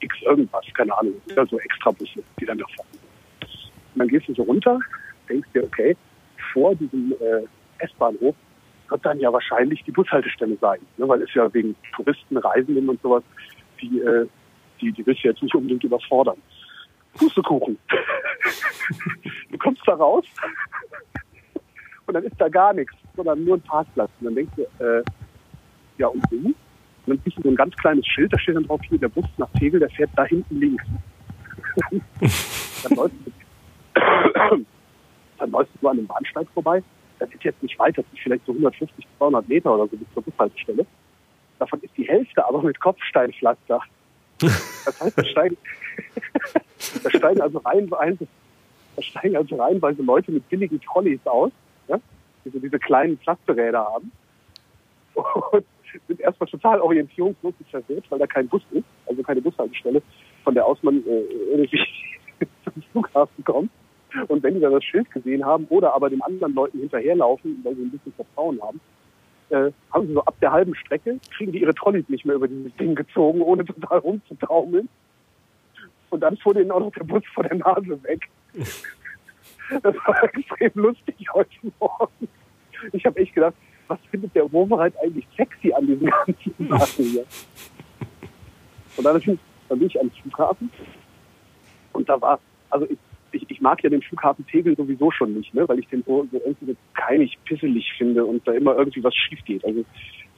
X 0.00 0.22
irgendwas, 0.22 0.64
keine 0.74 0.96
Ahnung. 0.96 1.14
Ja, 1.34 1.44
so 1.46 1.58
extra 1.58 1.90
Busse, 1.90 2.22
die 2.38 2.46
dann 2.46 2.58
da 2.58 2.66
fahren. 2.76 2.86
Und 3.94 3.98
dann 3.98 4.08
gehst 4.08 4.28
du 4.28 4.34
so 4.34 4.42
runter, 4.42 4.78
denkst 5.28 5.48
dir, 5.52 5.64
okay, 5.64 5.96
vor 6.52 6.74
diesem 6.76 7.12
äh, 7.20 7.84
S-Bahnhof 7.84 8.36
wird 8.88 9.04
dann 9.04 9.18
ja 9.18 9.32
wahrscheinlich 9.32 9.82
die 9.84 9.92
Bushaltestelle 9.92 10.56
sein, 10.60 10.80
ne? 10.96 11.08
weil 11.08 11.22
es 11.22 11.32
ja 11.34 11.52
wegen 11.52 11.74
Touristen, 11.94 12.36
Reisenden 12.36 12.88
und 12.88 13.00
sowas, 13.02 13.22
die, 13.80 14.00
äh, 14.00 14.26
die, 14.80 14.92
die 14.92 15.06
willst 15.06 15.24
du 15.24 15.28
jetzt 15.28 15.42
nicht 15.42 15.54
unbedingt 15.54 15.84
überfordern. 15.84 16.36
Pustekuchen. 17.14 17.78
du 19.50 19.58
kommst 19.58 19.82
da 19.86 19.94
raus 19.94 20.24
und 22.06 22.14
dann 22.14 22.24
ist 22.24 22.40
da 22.40 22.48
gar 22.48 22.72
nichts, 22.72 22.94
sondern 23.16 23.44
nur 23.44 23.56
ein 23.56 23.62
Parkplatz. 23.62 24.10
Und 24.20 24.26
dann 24.26 24.34
denkst 24.34 24.52
du, 24.56 24.84
äh, 24.84 25.02
ja 25.98 26.08
und 26.08 26.22
du? 26.30 26.36
Und 26.36 26.56
dann 27.06 27.20
siehst 27.24 27.38
du 27.38 27.42
so 27.42 27.48
ein 27.48 27.56
ganz 27.56 27.74
kleines 27.76 28.06
Schild, 28.06 28.32
da 28.32 28.38
steht 28.38 28.56
dann 28.56 28.64
drauf, 28.64 28.80
hier 28.88 28.98
der 28.98 29.08
Bus 29.08 29.26
nach 29.38 29.50
Tegel, 29.58 29.80
der 29.80 29.90
fährt 29.90 30.10
da 30.16 30.24
hinten 30.24 30.58
links. 30.58 30.84
dann 32.82 32.96
läufst 32.96 33.16
du 33.24 33.32
dann 35.40 35.50
läufst 35.50 35.72
du 35.80 35.88
an 35.88 35.98
einem 35.98 36.06
Bahnsteig 36.06 36.46
vorbei. 36.52 36.82
Das 37.18 37.30
ist 37.30 37.42
jetzt 37.44 37.62
nicht 37.62 37.78
weit, 37.78 37.96
das 37.98 38.04
ist 38.12 38.20
vielleicht 38.22 38.44
so 38.46 38.52
150, 38.52 39.06
200 39.18 39.48
Meter 39.48 39.74
oder 39.74 39.88
so 39.88 39.96
bis 39.96 40.06
zur 40.14 40.22
Bushaltestelle. 40.22 40.86
Davon 41.58 41.80
ist 41.80 41.96
die 41.96 42.08
Hälfte 42.08 42.44
aber 42.46 42.62
mit 42.62 42.80
Kopfsteinpflaster. 42.80 43.80
Das 44.40 45.00
heißt, 45.00 45.18
da 45.18 45.24
steigen, 45.24 45.56
da 47.02 47.10
steigen 47.10 47.40
also 47.40 47.58
reihenweise, 47.58 48.26
da 48.96 49.02
steigen 49.02 49.36
also 49.36 49.56
reihenweise 49.56 50.02
Leute 50.02 50.32
mit 50.32 50.48
billigen 50.48 50.80
Trolleys 50.80 51.20
aus, 51.24 51.52
ja, 51.88 51.98
die 52.44 52.50
so 52.50 52.58
diese 52.58 52.78
kleinen 52.78 53.18
Pflasterräder 53.18 53.84
haben. 53.84 54.12
Und 55.14 55.64
sind 56.06 56.20
erstmal 56.20 56.48
total 56.48 56.80
orientierungslos 56.80 57.54
und 57.58 57.68
verwirrt, 57.68 58.04
weil 58.10 58.18
da 58.18 58.26
kein 58.26 58.48
Bus 58.48 58.62
ist, 58.70 58.84
also 59.06 59.22
keine 59.22 59.40
Bushaltestelle, 59.40 60.02
von 60.44 60.54
der 60.54 60.66
aus 60.66 60.82
man 60.82 61.04
äh, 61.06 61.20
irgendwie 61.50 61.80
zum 62.64 62.82
Flughafen 62.92 63.44
kommt. 63.44 63.70
Und 64.28 64.42
wenn 64.42 64.54
die 64.54 64.60
dann 64.60 64.72
das 64.72 64.84
Schild 64.84 65.10
gesehen 65.10 65.44
haben 65.44 65.66
oder 65.68 65.94
aber 65.94 66.10
den 66.10 66.22
anderen 66.22 66.54
Leuten 66.54 66.80
hinterherlaufen, 66.80 67.60
weil 67.62 67.76
sie 67.76 67.82
ein 67.82 67.90
bisschen 67.90 68.12
Vertrauen 68.12 68.60
haben, 68.60 68.80
äh, 69.50 69.72
haben 69.92 70.06
sie 70.06 70.12
so 70.14 70.24
ab 70.24 70.34
der 70.40 70.52
halben 70.52 70.74
Strecke, 70.74 71.18
kriegen 71.36 71.52
die 71.52 71.60
ihre 71.60 71.74
Trolleys 71.74 72.08
nicht 72.08 72.24
mehr 72.24 72.36
über 72.36 72.48
dieses 72.48 72.74
Ding 72.76 72.94
gezogen, 72.94 73.42
ohne 73.42 73.64
total 73.64 73.98
rumzutaumeln. 73.98 74.88
Und 76.10 76.20
dann 76.20 76.36
fuhr 76.38 76.54
denen 76.54 76.70
auch 76.70 76.80
noch 76.80 76.92
der 76.92 77.04
Bus 77.04 77.22
vor 77.34 77.44
der 77.44 77.56
Nase 77.56 78.02
weg. 78.04 78.28
Das 79.84 79.94
war 80.04 80.24
extrem 80.24 80.72
lustig 80.74 81.14
heute 81.32 81.48
Morgen. 81.78 82.28
Ich 82.92 83.06
habe 83.06 83.20
echt 83.20 83.36
gedacht, 83.36 83.54
was 83.86 84.00
findet 84.10 84.34
der 84.34 84.50
Wurmreit 84.52 84.94
eigentlich 85.00 85.26
sexy 85.36 85.72
an 85.72 85.86
diesen 85.86 86.06
ganzen 86.10 86.68
Sachen 86.68 87.04
hier? 87.04 87.24
Und 88.96 89.04
dann, 89.04 89.38
dann 89.68 89.78
bin 89.78 89.86
ich 89.86 90.00
am 90.00 90.10
Flughafen 90.10 90.70
und 91.92 92.08
da 92.08 92.20
war, 92.20 92.40
also 92.70 92.84
ich, 92.90 92.98
ich, 93.32 93.48
ich 93.48 93.60
mag 93.60 93.82
ja 93.82 93.90
den 93.90 94.02
Flughafen 94.02 94.46
Tegel 94.46 94.76
sowieso 94.76 95.10
schon 95.10 95.34
nicht, 95.34 95.52
ne? 95.54 95.68
weil 95.68 95.78
ich 95.78 95.88
den 95.88 96.02
so, 96.04 96.26
so 96.30 96.38
irgendwie 96.38 96.66
so 96.66 96.76
keinig, 96.94 97.38
pisselig 97.44 97.92
finde 97.96 98.24
und 98.24 98.46
da 98.46 98.52
immer 98.52 98.76
irgendwie 98.76 99.02
was 99.02 99.14
schief 99.14 99.38
geht. 99.44 99.64
Also 99.64 99.84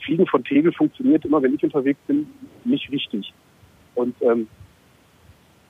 Fliegen 0.05 0.27
von 0.27 0.45
Tegel 0.45 0.73
funktioniert 0.73 1.25
immer, 1.25 1.43
wenn 1.43 1.55
ich 1.55 1.63
unterwegs 1.63 2.01
bin, 2.07 2.27
nicht 2.65 2.91
richtig. 2.91 3.33
Und 3.95 4.15
ähm, 4.23 4.49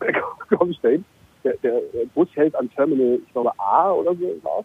komme 0.48 0.70
ich 0.70 0.80
dahin, 0.80 1.04
der, 1.44 1.54
der, 1.58 1.80
der 1.92 2.06
Bus 2.14 2.28
hält 2.34 2.54
an 2.54 2.70
Terminal, 2.70 3.20
ich 3.24 3.32
glaube 3.32 3.52
A 3.58 3.92
oder 3.92 4.14
so 4.14 4.40
raus 4.44 4.64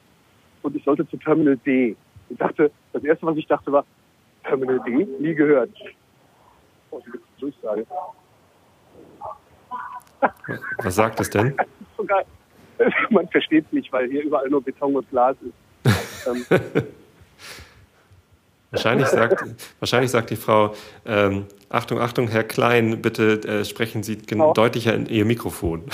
und 0.64 0.76
ich 0.76 0.84
sollte 0.84 1.08
zu 1.10 1.18
Terminal 1.18 1.58
D. 1.58 1.96
Ich 2.30 2.38
dachte, 2.38 2.72
das 2.94 3.04
erste, 3.04 3.26
was 3.26 3.38
ich 3.38 3.48
dachte, 3.48 3.72
war 3.72 3.86
Terminal 4.44 4.80
D, 4.86 5.08
nie 5.20 5.34
gehört. 5.34 5.72
Und 6.92 7.04
Durchsage. 7.40 7.86
Was 10.80 10.96
sagt 10.96 11.20
es 11.20 11.30
denn? 11.30 11.56
Das 11.56 11.68
ist 11.68 11.98
so 11.98 12.04
geil. 12.04 12.26
Man 13.10 13.27
versteht 13.29 13.65
es 13.67 13.74
nicht, 13.74 13.91
weil 13.91 14.10
hier 14.10 14.24
überall 14.24 14.50
nur 14.50 14.62
Beton 14.63 14.96
und 14.96 15.10
Glas 15.10 15.36
ist. 15.41 16.27
ähm, 16.27 16.46
Wahrscheinlich 18.72 19.07
sagt, 19.07 19.46
wahrscheinlich 19.79 20.12
sagt 20.12 20.29
die 20.29 20.36
Frau, 20.36 20.75
ähm, 21.05 21.46
Achtung, 21.69 22.00
Achtung, 22.00 22.27
Herr 22.27 22.43
Klein, 22.43 23.01
bitte 23.01 23.41
äh, 23.48 23.63
sprechen 23.65 24.03
Sie 24.03 24.17
Genau. 24.17 24.53
deutlicher 24.53 24.93
in 24.93 25.05
Ihr 25.05 25.25
Mikrofon. 25.25 25.84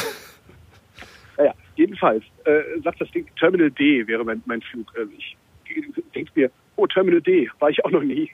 Naja, 1.35 1.51
jedenfalls 1.75 2.23
äh, 2.45 2.61
sagt 2.83 3.01
das 3.01 3.09
Ding, 3.09 3.25
Terminal 3.39 3.71
D 3.71 4.05
wäre 4.05 4.23
mein, 4.23 4.43
mein 4.45 4.61
Flug. 4.61 4.85
Äh, 4.95 5.05
ich 5.17 5.35
denke 6.13 6.31
mir, 6.35 6.51
oh, 6.75 6.85
Terminal 6.85 7.21
D, 7.21 7.49
war 7.57 7.71
ich 7.71 7.83
auch 7.83 7.89
noch 7.89 8.03
nie. 8.03 8.29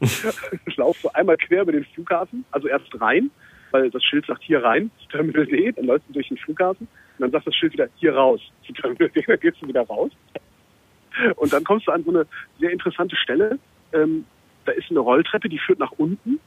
ich 0.00 0.76
laufe 0.76 1.00
so 1.00 1.12
einmal 1.14 1.38
quer 1.38 1.62
über 1.62 1.72
den 1.72 1.86
Flughafen, 1.86 2.44
also 2.50 2.68
erst 2.68 3.00
rein, 3.00 3.30
weil 3.72 3.90
das 3.90 4.04
Schild 4.04 4.26
sagt 4.26 4.42
hier 4.42 4.62
rein, 4.62 4.90
zu 5.02 5.08
Terminal 5.08 5.46
D, 5.46 5.72
dann 5.72 5.86
läufst 5.86 6.08
du 6.08 6.12
durch 6.12 6.28
den 6.28 6.36
Flughafen 6.36 6.86
und 7.18 7.20
dann 7.20 7.30
sagt 7.30 7.46
das 7.46 7.54
Schild 7.56 7.72
wieder 7.72 7.88
hier 7.96 8.14
raus, 8.14 8.40
zu 8.66 8.72
Terminal 8.72 9.08
D, 9.10 9.22
dann 9.26 9.40
gehst 9.40 9.60
du 9.60 9.68
wieder 9.68 9.82
raus. 9.82 10.10
Und 11.36 11.52
dann 11.52 11.64
kommst 11.64 11.86
du 11.86 11.92
an 11.92 12.04
so 12.04 12.10
eine 12.10 12.26
sehr 12.58 12.70
interessante 12.70 13.16
Stelle. 13.16 13.58
Ähm, 13.92 14.24
da 14.64 14.72
ist 14.72 14.90
eine 14.90 15.00
Rolltreppe, 15.00 15.48
die 15.48 15.58
führt 15.58 15.78
nach 15.78 15.92
unten 15.92 16.40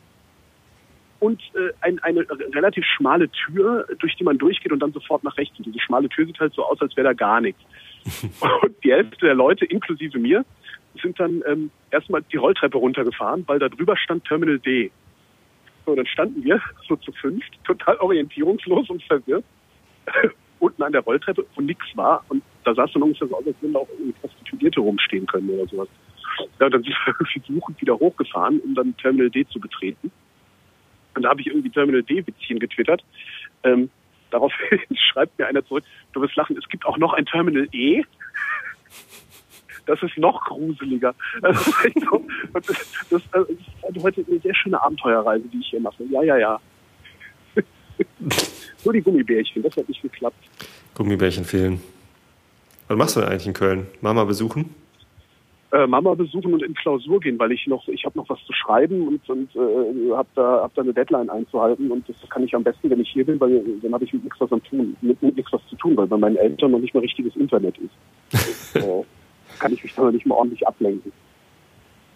und 1.20 1.42
äh, 1.56 1.72
ein, 1.82 2.00
eine 2.00 2.26
relativ 2.54 2.86
schmale 2.86 3.30
Tür, 3.30 3.88
durch 4.00 4.16
die 4.16 4.24
man 4.24 4.38
durchgeht 4.38 4.72
und 4.72 4.80
dann 4.80 4.92
sofort 4.92 5.24
nach 5.24 5.38
rechts. 5.38 5.58
Und 5.58 5.66
diese 5.66 5.80
schmale 5.80 6.10
Tür 6.10 6.26
sieht 6.26 6.40
halt 6.40 6.54
so 6.54 6.64
aus, 6.64 6.82
als 6.82 6.96
wäre 6.96 7.08
da 7.08 7.14
gar 7.14 7.42
nichts. 7.42 7.62
Und 8.62 8.76
die 8.84 8.92
Hälfte 8.92 9.26
der 9.26 9.34
Leute, 9.34 9.66
inklusive 9.66 10.20
mir, 10.20 10.46
sind 11.02 11.20
dann 11.20 11.42
ähm, 11.48 11.72
erstmal 11.90 12.22
die 12.22 12.38
Rolltreppe 12.38 12.78
runtergefahren, 12.78 13.44
weil 13.48 13.58
da 13.58 13.68
drüber 13.68 13.98
stand 13.98 14.26
Terminal 14.26 14.60
D. 14.60 14.92
So, 15.86 15.96
dann 15.96 16.08
standen 16.08 16.44
wir 16.44 16.62
so 16.88 16.96
zu 16.96 17.12
fünft, 17.12 17.52
total 17.64 17.98
orientierungslos 17.98 18.90
und 18.90 19.04
verwirrt, 19.04 19.46
unten 20.60 20.84
an 20.84 20.92
der 20.92 21.02
Rolltreppe, 21.02 21.46
wo 21.56 21.62
nichts 21.62 21.86
war. 21.96 22.24
Und 22.30 22.44
da 22.64 22.74
sah 22.74 22.86
es 22.86 22.94
dann 22.94 23.04
ungefähr 23.04 23.28
so 23.28 23.38
aus, 23.38 23.46
als 23.46 23.62
würden 23.62 23.74
da 23.74 23.80
auch 23.80 23.90
irgendwie 23.90 24.14
Prostituierte 24.14 24.80
rumstehen 24.80 25.28
können 25.28 25.50
oder 25.50 25.68
sowas. 25.68 25.88
Ja, 26.60 26.66
und 26.66 26.74
dann 26.74 26.84
sind 26.84 26.96
wir 27.06 27.14
irgendwie 27.20 27.54
suchend 27.54 27.82
wieder 27.82 28.00
hochgefahren, 28.00 28.60
um 28.62 28.76
dann 28.76 28.98
Terminal 28.98 29.30
D 29.30 29.46
zu 29.48 29.60
betreten. 29.60 30.12
Und 31.16 31.22
da 31.22 31.30
habe 31.30 31.42
ich 31.42 31.48
irgendwie 31.48 31.70
Terminal 31.70 32.04
D-Witzchen 32.04 32.60
getwittert. 32.60 33.04
Ähm, 33.64 33.90
daraufhin 34.32 34.80
schreibt 35.12 35.38
mir 35.40 35.48
einer 35.48 35.66
zurück, 35.66 35.84
du 36.14 36.22
wirst 36.22 36.36
lachen, 36.36 36.58
es 36.58 36.68
gibt 36.70 36.86
auch 36.86 36.98
noch 36.98 37.14
ein 37.14 37.26
Terminal 37.26 37.68
E. 37.72 38.04
Das 39.86 40.02
ist 40.02 40.18
noch 40.18 40.44
gruseliger. 40.46 41.14
Das 41.42 41.66
so, 41.66 42.26
das, 42.54 42.66
das, 43.10 43.24
das 43.32 43.50
ist 43.50 43.60
halt 43.84 44.04
heute 44.04 44.26
eine 44.28 44.40
sehr 44.40 44.56
schöne 44.56 44.82
Abenteuerreise, 44.82 45.46
die 45.48 45.60
ich 45.60 45.68
hier 45.68 45.80
mache. 45.82 46.04
Ja, 46.10 46.24
ja, 46.24 46.38
ja. 46.38 46.60
Nur 48.84 48.94
die 48.94 49.02
Gummibärchen, 49.02 49.64
das 49.64 49.76
hat 49.78 49.88
nicht 49.88 50.02
geklappt. 50.02 50.38
Gummibärchen 50.96 51.46
fehlen. 51.46 51.82
Was 52.88 52.98
machst 52.98 53.16
du 53.16 53.20
denn 53.22 53.30
eigentlich 53.30 53.48
in 53.48 53.54
Köln? 53.54 53.88
Mama 54.02 54.24
besuchen? 54.26 54.74
Äh, 55.72 55.88
Mama 55.88 56.14
besuchen 56.14 56.54
und 56.54 56.64
in 56.64 56.74
Klausur 56.76 57.20
gehen, 57.20 57.40
weil 57.40 57.52
ich 57.52 57.66
noch, 57.68 57.88
ich 57.88 58.06
habe 58.06 58.18
noch 58.18 58.30
was 58.30 58.40
zu 58.46 58.54
schreiben 58.54 59.08
und, 59.08 59.28
und 59.28 59.56
äh, 59.56 60.14
habe 60.14 60.30
da, 60.36 60.62
hab 60.62 60.74
da 60.76 60.84
eine 60.84 60.94
Deadline 60.94 61.30
einzuhalten 61.30 61.92
und 61.92 62.08
das 62.08 62.16
kann 62.30 62.44
ich 62.44 62.56
am 62.56 62.64
besten, 62.64 62.90
wenn 62.90 63.00
ich 63.02 63.10
hier 63.10 63.26
bin, 63.26 63.40
weil 63.40 63.62
dann 63.82 63.94
habe 63.94 64.06
ich 64.06 64.14
mit 64.14 64.24
nichts 64.24 64.40
was 64.40 64.52
am 64.52 64.64
tun, 64.64 64.96
mit, 65.02 65.22
mit 65.22 65.36
nichts 65.36 65.52
was 65.52 65.66
zu 65.68 65.76
tun, 65.76 65.98
weil 65.98 66.08
bei 66.08 66.18
meinen 66.18 66.38
Eltern 66.38 66.72
noch 66.72 66.80
nicht 66.80 66.94
mal 66.94 67.02
richtiges 67.02 67.36
Internet 67.36 67.76
ist. 67.80 68.76
äh, 68.76 69.04
kann 69.60 69.74
ich 69.74 69.84
mich 69.84 69.94
dann 69.96 70.06
noch 70.06 70.12
nicht 70.12 70.26
mal 70.26 70.36
ordentlich 70.36 70.68
ablenken. 70.68 71.12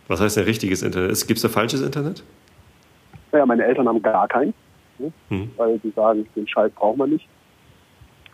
Was 0.08 0.20
heißt 0.20 0.38
denn 0.38 0.46
richtiges 0.46 0.82
Internet? 0.82 1.28
Gibt 1.28 1.38
es 1.38 1.42
da 1.42 1.50
falsches 1.50 1.82
Internet? 1.82 2.24
Naja, 3.32 3.46
meine 3.46 3.64
Eltern 3.64 3.88
haben 3.88 4.02
gar 4.02 4.28
keinen, 4.28 4.54
ne? 4.98 5.12
Hm. 5.30 5.52
weil 5.58 5.80
sie 5.82 5.92
sagen, 5.92 6.28
den 6.36 6.48
Scheiß 6.48 6.72
braucht 6.72 6.98
man 6.98 7.12
nicht. 7.12 7.28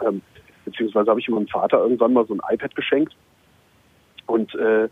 Ähm, 0.06 0.22
beziehungsweise 0.64 1.10
habe 1.10 1.20
ich 1.20 1.28
meinem 1.28 1.48
Vater 1.48 1.80
irgendwann 1.80 2.14
mal 2.14 2.26
so 2.26 2.34
ein 2.34 2.42
iPad 2.54 2.76
geschenkt 2.76 3.16
und 4.26 4.54
äh, 4.56 4.88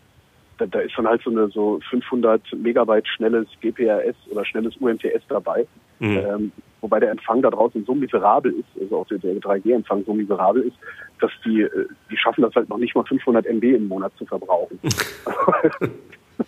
da, 0.57 0.65
da 0.65 0.79
ist 0.79 0.93
dann 0.97 1.07
halt 1.07 1.21
so 1.23 1.29
eine 1.31 1.47
so 1.49 1.79
500 1.89 2.41
Megabyte 2.53 3.07
schnelles 3.07 3.47
GPRS 3.61 4.15
oder 4.29 4.45
schnelles 4.45 4.75
UMTS 4.77 5.23
dabei, 5.29 5.65
Mhm. 5.99 6.17
ähm, 6.17 6.51
wobei 6.81 6.99
der 6.99 7.11
Empfang 7.11 7.41
da 7.41 7.49
draußen 7.49 7.85
so 7.85 7.93
miserabel 7.95 8.51
ist, 8.51 8.81
also 8.81 8.97
auch 8.99 9.07
der, 9.07 9.19
der 9.19 9.35
3G-Empfang 9.35 10.03
so 10.05 10.13
miserabel 10.13 10.63
ist, 10.63 10.75
dass 11.21 11.31
die, 11.45 11.61
äh, 11.61 11.85
die 12.11 12.17
schaffen 12.17 12.41
das 12.41 12.53
halt 12.55 12.67
noch 12.67 12.77
nicht 12.77 12.93
mal 12.95 13.05
500 13.05 13.45
MB 13.45 13.63
im 13.63 13.87
Monat 13.87 14.11
zu 14.17 14.25
verbrauchen. 14.25 14.79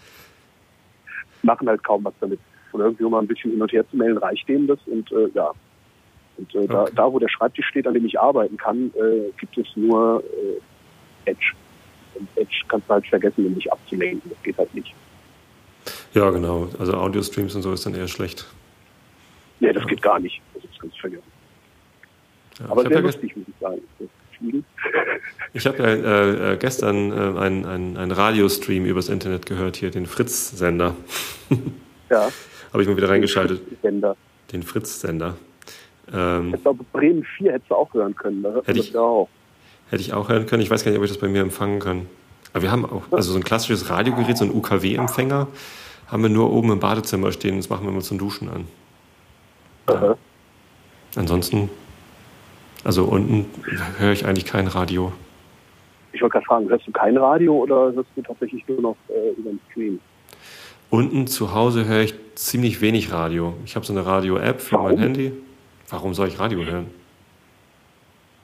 Machen 1.44 1.68
halt 1.70 1.84
kaum 1.84 2.04
was 2.04 2.14
damit. 2.20 2.40
Und 2.72 2.82
irgendwie 2.82 3.04
um 3.06 3.12
mal 3.12 3.20
ein 3.22 3.28
bisschen 3.28 3.52
hin 3.52 3.62
und 3.62 3.72
her 3.72 3.86
zu 3.90 3.96
melden, 3.96 4.18
reicht 4.18 4.48
denen 4.50 4.68
das 4.68 4.80
und 4.88 5.10
äh, 5.12 5.30
ja. 5.34 5.52
Und 6.38 6.54
äh, 6.56 6.68
da, 6.68 6.82
Okay. 6.84 6.92
da, 6.96 7.14
wo 7.14 7.20
der 7.20 7.30
Schreibtisch 7.30 7.68
steht, 7.68 7.88
an 7.88 7.94
dem 7.94 8.06
ich 8.06 8.20
arbeiten 8.20 8.58
kann, 8.58 8.92
äh, 8.96 9.32
gibt 9.40 9.58
es 9.58 9.68
nur 9.76 10.22
äh, 11.26 11.30
Edge. 11.32 11.54
Und 12.16 12.28
Edge 12.36 12.56
kannst 12.68 12.90
du 12.90 12.94
halt 12.94 13.08
vergessen, 13.08 13.46
um 13.46 13.56
dich 13.56 13.72
abzulenken. 13.72 14.30
Das 14.30 14.42
geht 14.44 14.58
halt 14.58 14.74
nicht. 14.74 14.94
Ja, 16.14 16.30
genau. 16.32 16.70
Also 16.80 16.94
Audio-Streams 16.96 17.56
und 17.56 17.62
so 17.62 17.74
ist 17.74 17.86
dann 17.86 17.96
eher 17.96 18.08
schlecht. 18.08 18.46
Nee, 19.60 19.72
das 19.74 19.86
geht 19.88 20.02
gar 20.02 20.20
nicht. 20.20 20.42
Also 20.54 20.68
das 20.68 20.80
kannst 20.80 20.96
du 20.98 21.00
vergessen. 21.02 21.24
Ja, 22.60 22.66
Aber 22.70 22.82
sehr 22.82 22.86
habe 22.86 22.96
ja, 22.96 23.00
lustig, 23.02 23.36
muss 23.36 23.46
ich 23.48 23.54
sagen. 23.60 23.82
Ich 25.54 25.66
hab 25.66 25.80
ja 25.80 25.86
äh, 25.86 26.54
äh, 26.54 26.58
gestern 26.58 27.12
äh, 27.12 27.40
einen 27.40 27.66
ein, 27.66 27.98
ein 27.98 28.12
Radiostream 28.12 28.86
übers 28.86 29.08
Internet 29.10 29.46
gehört, 29.46 29.78
hier 29.78 29.92
den 29.92 30.06
Fritz-Sender. 30.06 30.96
Ja, 32.10 32.30
Habe 32.72 32.84
ich 32.84 32.88
mal 32.88 32.96
wieder 32.98 33.10
reingeschaltet. 33.10 33.62
Sender. 33.82 34.16
Den 34.52 34.62
Fritz-Sender. 34.62 35.36
Ähm, 36.14 36.54
Ich 36.54 36.62
glaube, 36.62 36.84
Bremen 36.94 37.24
4 37.38 37.54
hättest 37.54 37.72
du 37.72 37.76
auch 37.76 37.92
hören 37.96 38.16
können. 38.16 38.44
Da 38.44 38.50
hört 38.52 38.68
man 38.68 38.76
Hätte 38.76 38.80
ich- 38.88 38.94
ja 38.94 39.00
auch. 39.00 39.28
Hätte 39.90 40.02
ich 40.02 40.14
auch 40.14 40.30
hören 40.30 40.46
können. 40.46 40.62
Ich 40.64 40.70
weiß 40.70 40.84
gar 40.84 40.92
nicht, 40.92 40.98
ob 40.98 41.06
ich 41.06 41.12
das 41.12 41.20
bei 41.20 41.28
mir 41.28 41.42
empfangen 41.42 41.80
kann. 41.80 42.08
Aber 42.54 42.64
wir 42.64 42.72
haben 42.72 42.86
auch, 42.86 43.04
also 43.12 43.32
so 43.32 43.38
ein 43.38 43.44
klassisches 43.44 43.90
Radiogerät, 43.90 44.38
so 44.38 44.46
ein 44.46 44.52
UKW-Empfänger, 44.52 45.48
haben 46.08 46.24
wir 46.24 46.30
nur 46.30 46.52
oben 46.52 46.72
im 46.72 46.80
Badezimmer 46.80 47.32
stehen. 47.32 47.58
Das 47.58 47.70
machen 47.70 47.84
wir 47.86 47.92
immer 47.92 48.02
zum 48.02 48.18
Duschen 48.18 48.50
an. 48.50 48.68
Aha. 49.88 50.18
Ansonsten, 51.16 51.70
also 52.84 53.06
unten 53.06 53.46
höre 53.98 54.12
ich 54.12 54.26
eigentlich 54.26 54.46
kein 54.46 54.68
Radio. 54.68 55.12
Ich 56.14 56.22
wollte 56.22 56.34
gerade 56.34 56.46
fragen, 56.46 56.70
hörst 56.70 56.88
du 56.88 56.92
kein 56.92 57.18
Radio 57.18 57.56
oder 57.58 57.92
hörst 57.94 58.10
du 58.16 58.22
tatsächlich 58.22 58.66
nur 58.68 58.82
noch 58.82 58.96
äh, 59.10 59.32
über 59.38 59.50
den 59.50 59.60
Stream? 59.72 60.00
Unten 60.90 61.28
zu 61.28 61.54
Hause 61.54 61.86
höre 61.86 62.04
ich 62.04 62.14
ziemlich 62.36 62.80
wenig 62.80 63.12
Radio. 63.12 63.54
Ich 63.66 63.76
habe 63.76 63.86
so 63.86 63.92
eine 63.92 64.06
Radio-App 64.06 64.62
für 64.62 64.76
mein 64.78 64.86
Warum? 64.86 65.00
Handy. 65.00 65.34
Warum 65.90 66.14
soll 66.14 66.30
ich 66.30 66.40
Radio 66.40 66.64
hören? 66.64 66.88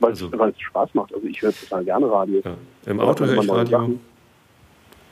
Weil 0.01 0.09
Also- 0.11 0.29
es 0.31 0.61
Spaß 0.61 0.93
macht. 0.93 1.13
Also 1.13 1.25
ich 1.27 1.41
höre 1.41 1.53
total 1.53 1.83
gerne 1.85 2.11
Radio. 2.11 2.41
Ja. 2.43 2.55
Im 2.87 2.99
Auto 2.99 3.25
höre 3.25 3.41
ich 3.41 3.49
Radio, 3.49 3.65
Sachen. 3.79 3.99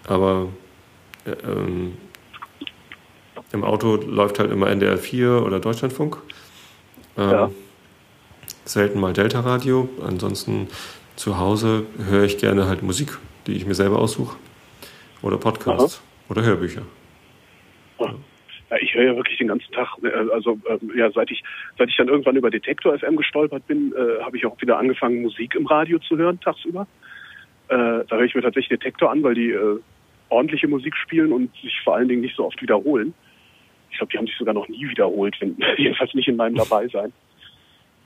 aber 0.08 0.48
äh, 1.26 1.32
ähm, 1.32 1.94
im 3.52 3.64
Auto 3.64 3.96
läuft 3.96 4.40
halt 4.40 4.52
immer 4.52 4.68
NDR 4.70 4.98
4 4.98 5.44
oder 5.46 5.60
Deutschlandfunk. 5.60 6.18
Ähm, 7.18 7.30
Ja. 7.30 7.52
Selten 8.66 9.00
mal 9.00 9.14
Delta-Radio. 9.14 9.90
Ansonsten 10.06 10.68
zu 11.16 11.38
Hause 11.40 11.86
höre 11.98 12.24
ich 12.24 12.38
gerne 12.38 12.68
halt 12.68 12.84
Musik, 12.84 13.18
die 13.48 13.54
ich 13.54 13.66
mir 13.66 13.74
selber 13.76 14.00
aussuche. 14.00 14.36
Oder 15.22 15.38
Podcasts 15.38 16.02
oder 16.30 16.44
Hörbücher. 16.44 16.84
Ja, 18.00 18.14
ich 18.82 18.94
höre 18.94 19.06
ja 19.06 19.16
wirklich 19.16 19.38
den 19.38 19.48
ganzen 19.48 19.72
Tag, 19.72 19.98
äh, 20.04 20.32
also 20.34 20.60
ähm, 20.70 20.92
ja, 20.96 21.12
seit 21.12 21.32
ich 21.32 21.44
seit 21.78 21.90
ich 21.90 21.98
dann 21.98 22.08
irgendwann 22.08 22.36
über 22.36 22.50
Detektor 22.50 22.98
FM 22.98 23.18
gestolpert 23.18 23.66
bin, 23.68 23.94
äh, 23.94 24.22
habe 24.24 24.38
ich 24.38 24.46
auch 24.46 24.60
wieder 24.62 24.78
angefangen, 24.78 25.22
Musik 25.22 25.56
im 25.56 25.66
Radio 25.66 26.00
zu 26.00 26.18
hören, 26.18 26.40
tagsüber. 26.40 26.88
Äh, 27.68 27.76
da 27.76 28.08
höre 28.10 28.24
ich 28.24 28.36
mir 28.36 28.42
tatsächlich 28.42 28.80
Detektor 28.80 29.12
an, 29.12 29.24
weil 29.24 29.36
die 29.36 29.52
äh, 29.52 29.80
ordentliche 30.30 30.68
Musik 30.68 30.96
spielen 30.96 31.32
und 31.32 31.54
sich 31.62 31.80
vor 31.84 31.96
allen 31.96 32.08
Dingen 32.08 32.22
nicht 32.22 32.36
so 32.36 32.46
oft 32.46 32.62
wiederholen. 32.62 33.14
Ich 33.92 33.98
glaube, 33.98 34.12
die 34.12 34.18
haben 34.18 34.28
sich 34.28 34.38
sogar 34.38 34.54
noch 34.54 34.68
nie 34.68 34.88
wiederholt, 34.88 35.36
wenn, 35.40 35.58
jedenfalls 35.78 36.14
nicht 36.14 36.28
in 36.28 36.36
meinem 36.36 36.56
Dabeisein. 36.56 37.12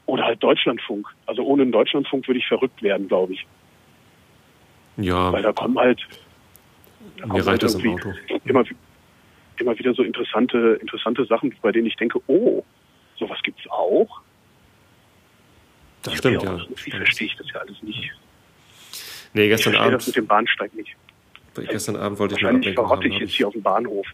Oder 0.06 0.26
halt 0.26 0.43
Deutschlandfunk. 0.43 1.08
Also 1.26 1.43
ohne 1.43 1.63
einen 1.63 1.71
Deutschlandfunk 1.71 2.28
würde 2.28 2.39
ich 2.39 2.47
verrückt 2.47 2.82
werden, 2.84 3.08
glaube 3.08 3.34
ich. 3.34 3.45
Ja, 4.97 5.32
Weil 5.32 5.41
da 5.41 5.54
kommen 5.54 5.78
halt, 5.80 6.02
da 7.17 7.23
kommen 7.23 7.34
mir 7.34 7.47
reicht 7.47 7.63
das 7.63 7.76
im 7.76 7.91
Auto. 7.91 8.13
immer, 8.45 8.63
immer 9.60 9.78
wieder 9.78 9.94
so 9.94 10.04
interessante, 10.04 10.78
interessante 10.82 11.26
Sachen, 11.26 11.54
bei 11.62 11.72
denen 11.72 11.88
ich 11.88 11.96
denke, 11.96 12.20
oh, 12.28 12.63
sowas 13.18 13.39
gibt's 13.44 13.68
auch. 13.70 14.22
Das 16.04 16.16
stimmt, 16.16 16.44
ja. 16.44 16.58
Irgendwie 16.58 16.92
verstehe 16.92 17.28
ich 17.28 17.36
das 17.38 17.48
ja 17.54 17.62
alles 17.62 17.82
nicht. 17.82 18.12
Nee, 19.34 19.44
Ich 19.44 19.50
gestern 19.50 19.74
das 19.74 19.82
Abend, 19.82 20.08
mit 20.08 20.16
dem 20.16 20.28
Bahnsteig 20.28 20.74
nicht. 20.76 20.96
gestern 21.56 21.96
Abend 21.96 22.20
wollte 22.20 22.36
ich 22.36 22.44
Wahrscheinlich 22.44 22.74
verrotte 22.76 23.08
ich 23.08 23.18
jetzt 23.18 23.34
hier 23.34 23.48
auf 23.48 23.54
dem 23.54 23.63
Bahnhof. 23.63 24.06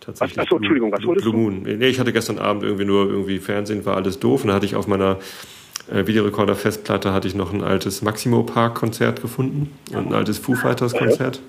Tatsächlich. 0.00 0.38
Ach 0.38 0.48
so, 0.48 0.56
Entschuldigung, 0.56 0.92
was 0.92 1.02
wolltest 1.04 1.24
Blue? 1.24 1.50
Moon. 1.50 1.62
Nee, 1.62 1.86
ich 1.86 1.98
hatte 1.98 2.12
gestern 2.12 2.38
Abend 2.38 2.62
irgendwie 2.62 2.84
nur 2.84 3.08
irgendwie 3.08 3.38
Fernsehen, 3.38 3.84
war 3.86 3.96
alles 3.96 4.20
doof. 4.20 4.42
Und 4.42 4.48
da 4.48 4.54
hatte 4.54 4.66
ich 4.66 4.76
auf 4.76 4.86
meiner 4.86 5.18
äh, 5.90 6.06
Videorekorder-Festplatte 6.06 7.12
hatte 7.12 7.26
ich 7.26 7.34
noch 7.34 7.52
ein 7.52 7.62
altes 7.62 8.02
Maximo 8.02 8.42
Park-Konzert 8.42 9.22
gefunden 9.22 9.72
und 9.92 10.08
ein 10.08 10.14
altes 10.14 10.38
Foo 10.38 10.54
Fighters-Konzert. 10.54 11.40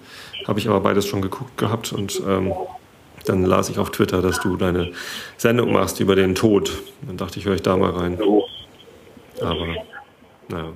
Habe 0.47 0.59
ich 0.59 0.67
aber 0.67 0.79
beides 0.79 1.05
schon 1.05 1.21
geguckt 1.21 1.57
gehabt 1.57 1.91
und 1.91 2.21
ähm, 2.27 2.53
dann 3.25 3.43
las 3.43 3.69
ich 3.69 3.77
auf 3.79 3.91
Twitter, 3.91 4.21
dass 4.21 4.39
du 4.39 4.55
deine 4.57 4.91
Sendung 5.37 5.73
machst 5.73 5.99
über 5.99 6.15
den 6.15 6.35
Tod. 6.35 6.71
Dann 7.05 7.17
dachte 7.17 7.39
ich, 7.39 7.45
höre 7.45 7.55
ich 7.55 7.61
da 7.61 7.77
mal 7.77 7.91
rein. 7.91 8.17
Aber, 9.41 9.67
naja. 10.47 10.71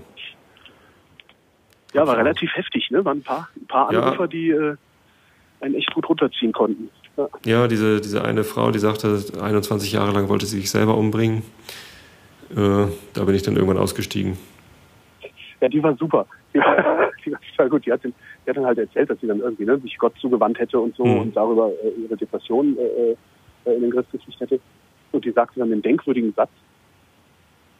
Ja, 1.93 2.05
war 2.05 2.17
relativ 2.17 2.51
heftig, 2.55 2.89
ne? 2.91 3.03
Waren 3.03 3.19
ein 3.19 3.23
paar, 3.23 3.49
ein 3.55 3.67
paar 3.67 3.91
Ja. 3.93 4.01
Anrufer, 4.01 4.27
die 4.27 4.49
äh, 4.51 4.75
einen 5.61 5.75
echt 5.75 5.93
gut 5.93 6.07
runterziehen 6.07 6.51
konnten. 6.51 6.89
Ja. 7.17 7.27
Ja, 7.45 7.67
diese, 7.67 7.99
diese 7.99 8.23
eine 8.23 8.43
Frau, 8.43 8.71
die 8.71 8.79
sagte, 8.79 9.21
21 9.41 9.91
Jahre 9.91 10.11
lang 10.11 10.29
wollte 10.29 10.45
sie 10.45 10.59
sich 10.59 10.69
selber 10.69 10.95
umbringen. 10.95 11.43
Äh, 12.51 12.87
da 13.13 13.23
bin 13.25 13.35
ich 13.35 13.41
dann 13.41 13.55
irgendwann 13.55 13.77
ausgestiegen. 13.77 14.37
Ja, 15.61 15.67
die 15.67 15.81
war 15.83 15.95
super. 15.97 16.25
Die 16.53 16.59
war, 16.59 17.11
die 17.25 17.31
war 17.31 17.39
total 17.51 17.69
gut. 17.69 17.85
Die 17.85 17.91
hat, 17.91 18.03
den, 18.03 18.13
die 18.49 18.51
hat 18.51 18.57
dann 18.57 18.65
halt 18.65 18.79
erzählt, 18.79 19.09
dass 19.09 19.19
sie 19.21 19.27
dann 19.27 19.39
irgendwie 19.39 19.65
ne, 19.65 19.77
sich 19.79 19.97
Gott 19.97 20.13
zugewandt 20.19 20.57
hätte 20.59 20.79
und 20.79 20.95
so 20.95 21.05
Mhm. 21.05 21.19
und 21.19 21.35
darüber 21.35 21.69
äh, 21.83 21.89
ihre 22.01 22.17
Depression 22.17 22.75
äh, 22.77 23.11
äh, 23.69 23.75
in 23.75 23.81
den 23.81 23.91
Griff 23.91 24.05
gekriegt 24.11 24.39
hätte. 24.39 24.59
Und 25.11 25.23
die 25.25 25.31
sagte 25.31 25.59
dann 25.59 25.69
den 25.69 25.81
denkwürdigen 25.83 26.33
Satz, 26.33 26.49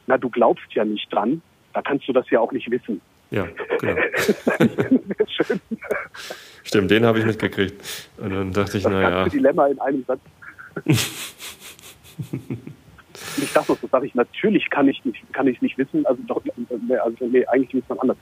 na, 0.08 0.17
du 0.17 0.29
glaubst 0.29 0.71
ja 0.73 0.86
nicht 0.86 1.12
dran, 1.12 1.41
da 1.73 1.82
kannst 1.82 2.08
du 2.08 2.13
das 2.13 2.29
ja 2.29 2.39
auch 2.39 2.51
nicht 2.51 2.69
wissen. 2.69 3.01
Ja, 3.32 3.47
genau. 3.79 3.95
Stimmt, 6.63 6.91
den 6.91 7.05
habe 7.05 7.19
ich 7.19 7.25
mitgekriegt. 7.25 8.10
Und 8.17 8.32
dann 8.32 8.53
dachte 8.53 8.77
ich, 8.77 8.84
Das 8.84 8.91
naja, 8.91 9.10
ganze 9.10 9.38
Dilemma 9.38 9.67
in 9.67 9.79
einem 9.79 10.03
Satz. 10.05 10.19
Ich 13.38 13.53
dachte 13.53 13.71
noch, 13.71 13.79
das 13.79 13.89
sage 13.91 14.05
ich, 14.08 14.15
natürlich 14.15 14.69
kann 14.69 14.88
ich 14.88 15.03
nicht, 15.05 15.21
kann 15.34 15.47
ich 15.47 15.62
nicht 15.62 15.77
wissen, 15.77 16.05
also 16.05 16.21
doch, 16.27 16.43
äh, 16.45 16.51
nee, 16.88 16.95
also 16.97 17.27
nee, 17.27 17.45
eigentlich 17.47 17.82
ist 17.82 17.89
man 17.89 17.99
anders. 17.99 18.17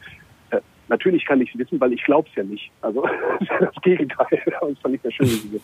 Natürlich 0.89 1.25
kann 1.25 1.41
ich 1.41 1.53
es 1.53 1.59
wissen, 1.59 1.79
weil 1.79 1.93
ich 1.93 2.03
glaube 2.03 2.27
es 2.29 2.35
ja 2.35 2.43
nicht. 2.43 2.71
Also 2.81 3.03
das 3.59 3.75
Gegenteil. 3.81 4.41
Das 4.45 4.79
fand 4.79 4.95
ich 4.95 5.01
sehr 5.01 5.11
schön, 5.11 5.27
wie 5.27 5.55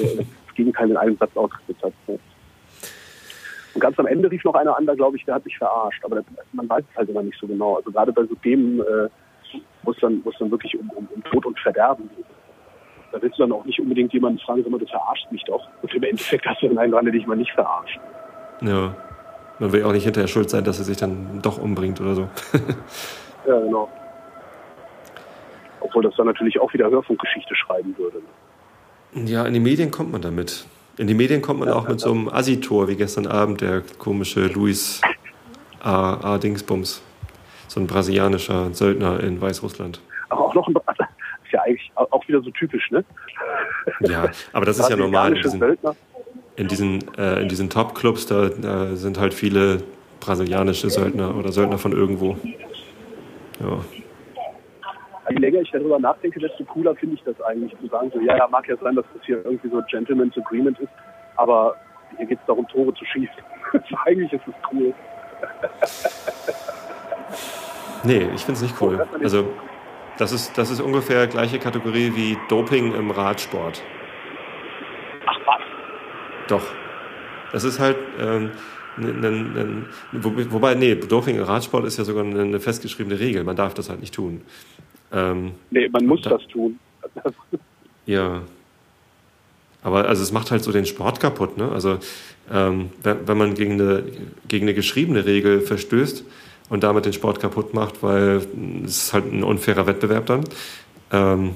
äh, 0.00 0.16
das 0.16 0.54
Gegenteil 0.54 0.90
in 0.90 0.96
einem 0.96 1.16
Satz 1.16 1.36
ausgeführt 1.36 1.78
hat. 1.82 1.92
Und 2.08 3.80
ganz 3.80 3.98
am 3.98 4.06
Ende 4.06 4.30
rief 4.30 4.44
noch 4.44 4.54
einer 4.54 4.76
an, 4.76 4.86
da 4.86 4.94
glaube 4.94 5.16
ich, 5.16 5.24
der 5.24 5.34
hat 5.34 5.44
mich 5.44 5.58
verarscht. 5.58 6.04
Aber 6.04 6.16
das, 6.16 6.24
man 6.52 6.68
weiß 6.68 6.84
es 6.90 6.96
halt 6.96 7.08
immer 7.08 7.22
nicht 7.22 7.38
so 7.40 7.46
genau. 7.46 7.76
Also 7.76 7.90
gerade 7.90 8.12
bei 8.12 8.24
so 8.24 8.34
Themen, 8.36 8.80
äh, 8.80 9.08
wo 9.82 9.92
es 9.92 9.98
dann, 10.00 10.24
wo 10.24 10.30
es 10.30 10.38
dann 10.38 10.50
wirklich 10.50 10.78
um, 10.78 10.90
um, 10.90 11.08
um 11.14 11.24
Tod 11.24 11.46
und 11.46 11.58
Verderben 11.58 12.08
geht. 12.16 12.26
Da 13.12 13.22
willst 13.22 13.38
du 13.38 13.42
dann 13.44 13.52
auch 13.52 13.64
nicht 13.64 13.78
unbedingt 13.80 14.12
jemanden 14.12 14.40
fragen, 14.40 14.62
sag 14.62 14.72
mal, 14.72 14.78
du 14.78 14.86
verarschst 14.86 15.30
mich 15.30 15.44
doch. 15.44 15.68
Und 15.82 15.94
im 15.94 16.02
Endeffekt 16.02 16.44
hast 16.46 16.62
du 16.62 16.68
dann 16.68 16.78
einen 16.78 16.92
dran, 16.92 17.04
der 17.04 17.12
dich 17.12 17.26
mal 17.26 17.36
nicht 17.36 17.52
verarscht. 17.52 18.00
ja. 18.60 18.94
Man 19.60 19.72
will 19.72 19.84
auch 19.84 19.92
nicht 19.92 20.02
hinterher 20.02 20.26
schuld 20.26 20.50
sein, 20.50 20.64
dass 20.64 20.80
er 20.80 20.84
sich 20.84 20.96
dann 20.96 21.40
doch 21.40 21.58
umbringt 21.58 22.00
oder 22.00 22.14
so. 22.14 22.28
Ja, 23.46 23.60
genau. 23.60 23.90
Obwohl 25.84 26.02
das 26.02 26.14
dann 26.16 26.26
natürlich 26.26 26.58
auch 26.58 26.72
wieder 26.72 26.88
Hörfunkgeschichte 26.90 27.54
schreiben 27.54 27.94
würde. 27.98 28.22
Ja, 29.12 29.44
in 29.44 29.52
die 29.52 29.60
Medien 29.60 29.90
kommt 29.90 30.10
man 30.10 30.22
damit. 30.22 30.66
In 30.96 31.06
die 31.06 31.14
Medien 31.14 31.42
kommt 31.42 31.60
man 31.60 31.68
auch 31.68 31.86
mit 31.86 32.00
so 32.00 32.10
einem 32.10 32.28
Assi-Tor 32.28 32.88
wie 32.88 32.96
gestern 32.96 33.26
Abend, 33.26 33.60
der 33.60 33.82
komische 33.98 34.46
Luis 34.46 35.02
A. 35.80 36.34
A. 36.34 36.38
Dingsbums. 36.38 37.02
So 37.68 37.80
ein 37.80 37.86
brasilianischer 37.86 38.72
Söldner 38.72 39.20
in 39.20 39.40
Weißrussland. 39.40 40.00
Aber 40.30 40.46
auch 40.46 40.54
noch 40.54 40.68
ein, 40.68 40.74
ist 41.44 41.52
ja 41.52 41.60
eigentlich 41.62 41.92
auch 41.94 42.26
wieder 42.26 42.40
so 42.40 42.50
typisch, 42.50 42.90
ne? 42.90 43.04
Ja, 44.00 44.30
aber 44.54 44.64
das 44.64 44.78
ist 44.78 44.88
ja 44.88 44.96
normal. 44.96 45.36
In 45.36 45.42
diesen, 45.42 45.58
Söldner. 45.58 45.96
in 46.56 46.68
diesen, 46.68 47.18
äh, 47.18 47.42
in 47.42 47.48
diesen 47.48 47.68
Top-Clubs, 47.68 48.26
da, 48.26 48.48
da 48.48 48.96
sind 48.96 49.18
halt 49.18 49.34
viele 49.34 49.82
brasilianische 50.20 50.88
Söldner 50.88 51.36
oder 51.36 51.52
Söldner 51.52 51.76
von 51.76 51.92
irgendwo. 51.92 52.38
Ja, 53.60 53.80
Je 55.30 55.36
länger 55.38 55.60
ich 55.60 55.70
darüber 55.70 55.98
nachdenke, 55.98 56.38
desto 56.38 56.64
cooler 56.64 56.94
finde 56.96 57.16
ich 57.16 57.22
das 57.24 57.40
eigentlich, 57.42 57.74
zu 57.80 57.86
sagen, 57.88 58.10
so, 58.12 58.20
ja, 58.20 58.36
ja, 58.36 58.48
mag 58.48 58.68
ja 58.68 58.76
sein, 58.76 58.94
dass 58.94 59.06
das 59.14 59.24
hier 59.24 59.44
irgendwie 59.44 59.68
so 59.68 59.80
Gentleman's 59.88 60.36
Agreement 60.36 60.78
ist, 60.78 60.92
aber 61.36 61.76
hier 62.16 62.26
geht 62.26 62.38
es 62.38 62.46
darum, 62.46 62.68
Tore 62.68 62.92
zu 62.94 63.04
schießen. 63.06 63.42
eigentlich 64.04 64.32
ist 64.32 64.46
es 64.46 64.54
cool. 64.72 64.92
Nee, 68.04 68.28
ich 68.34 68.44
finde 68.44 68.52
es 68.52 68.62
nicht 68.62 68.80
cool. 68.80 69.06
Also, 69.22 69.48
das 70.18 70.32
ist, 70.32 70.56
das 70.58 70.70
ist 70.70 70.80
ungefähr 70.80 71.26
gleiche 71.26 71.58
Kategorie 71.58 72.12
wie 72.14 72.36
Doping 72.48 72.94
im 72.94 73.10
Radsport. 73.10 73.82
Ach 75.26 75.38
was. 75.46 75.62
Doch. 76.48 76.66
Das 77.52 77.64
ist 77.64 77.80
halt, 77.80 77.96
ähm, 78.20 78.50
ne, 78.96 79.12
ne, 79.12 79.30
ne, 79.30 79.84
wo, 80.12 80.32
wobei, 80.52 80.74
nee, 80.74 80.94
Doping 80.94 81.36
im 81.36 81.44
Radsport 81.44 81.84
ist 81.86 81.96
ja 81.96 82.04
sogar 82.04 82.24
eine 82.24 82.60
festgeschriebene 82.60 83.18
Regel. 83.18 83.42
Man 83.44 83.56
darf 83.56 83.72
das 83.74 83.88
halt 83.88 84.00
nicht 84.00 84.14
tun. 84.14 84.42
Ähm, 85.14 85.52
Nee, 85.70 85.88
man 85.88 86.06
muss 86.06 86.22
Da- 86.22 86.30
das 86.30 86.46
tun. 86.48 86.78
ja. 88.06 88.42
Aber 89.82 90.08
also 90.08 90.22
es 90.22 90.32
macht 90.32 90.50
halt 90.50 90.62
so 90.64 90.72
den 90.72 90.86
Sport 90.86 91.20
kaputt, 91.20 91.58
ne? 91.58 91.70
Also 91.70 91.98
ähm, 92.50 92.90
wenn, 93.02 93.28
wenn 93.28 93.38
man 93.38 93.54
gegen 93.54 93.74
eine, 93.74 94.02
gegen 94.48 94.64
eine 94.64 94.74
geschriebene 94.74 95.24
Regel 95.26 95.60
verstößt 95.60 96.24
und 96.70 96.82
damit 96.82 97.04
den 97.04 97.12
Sport 97.12 97.40
kaputt 97.40 97.74
macht, 97.74 98.02
weil 98.02 98.40
es 98.84 99.04
ist 99.04 99.12
halt 99.12 99.30
ein 99.32 99.44
unfairer 99.44 99.86
Wettbewerb 99.86 100.26
dann, 100.26 100.44
ähm, 101.12 101.54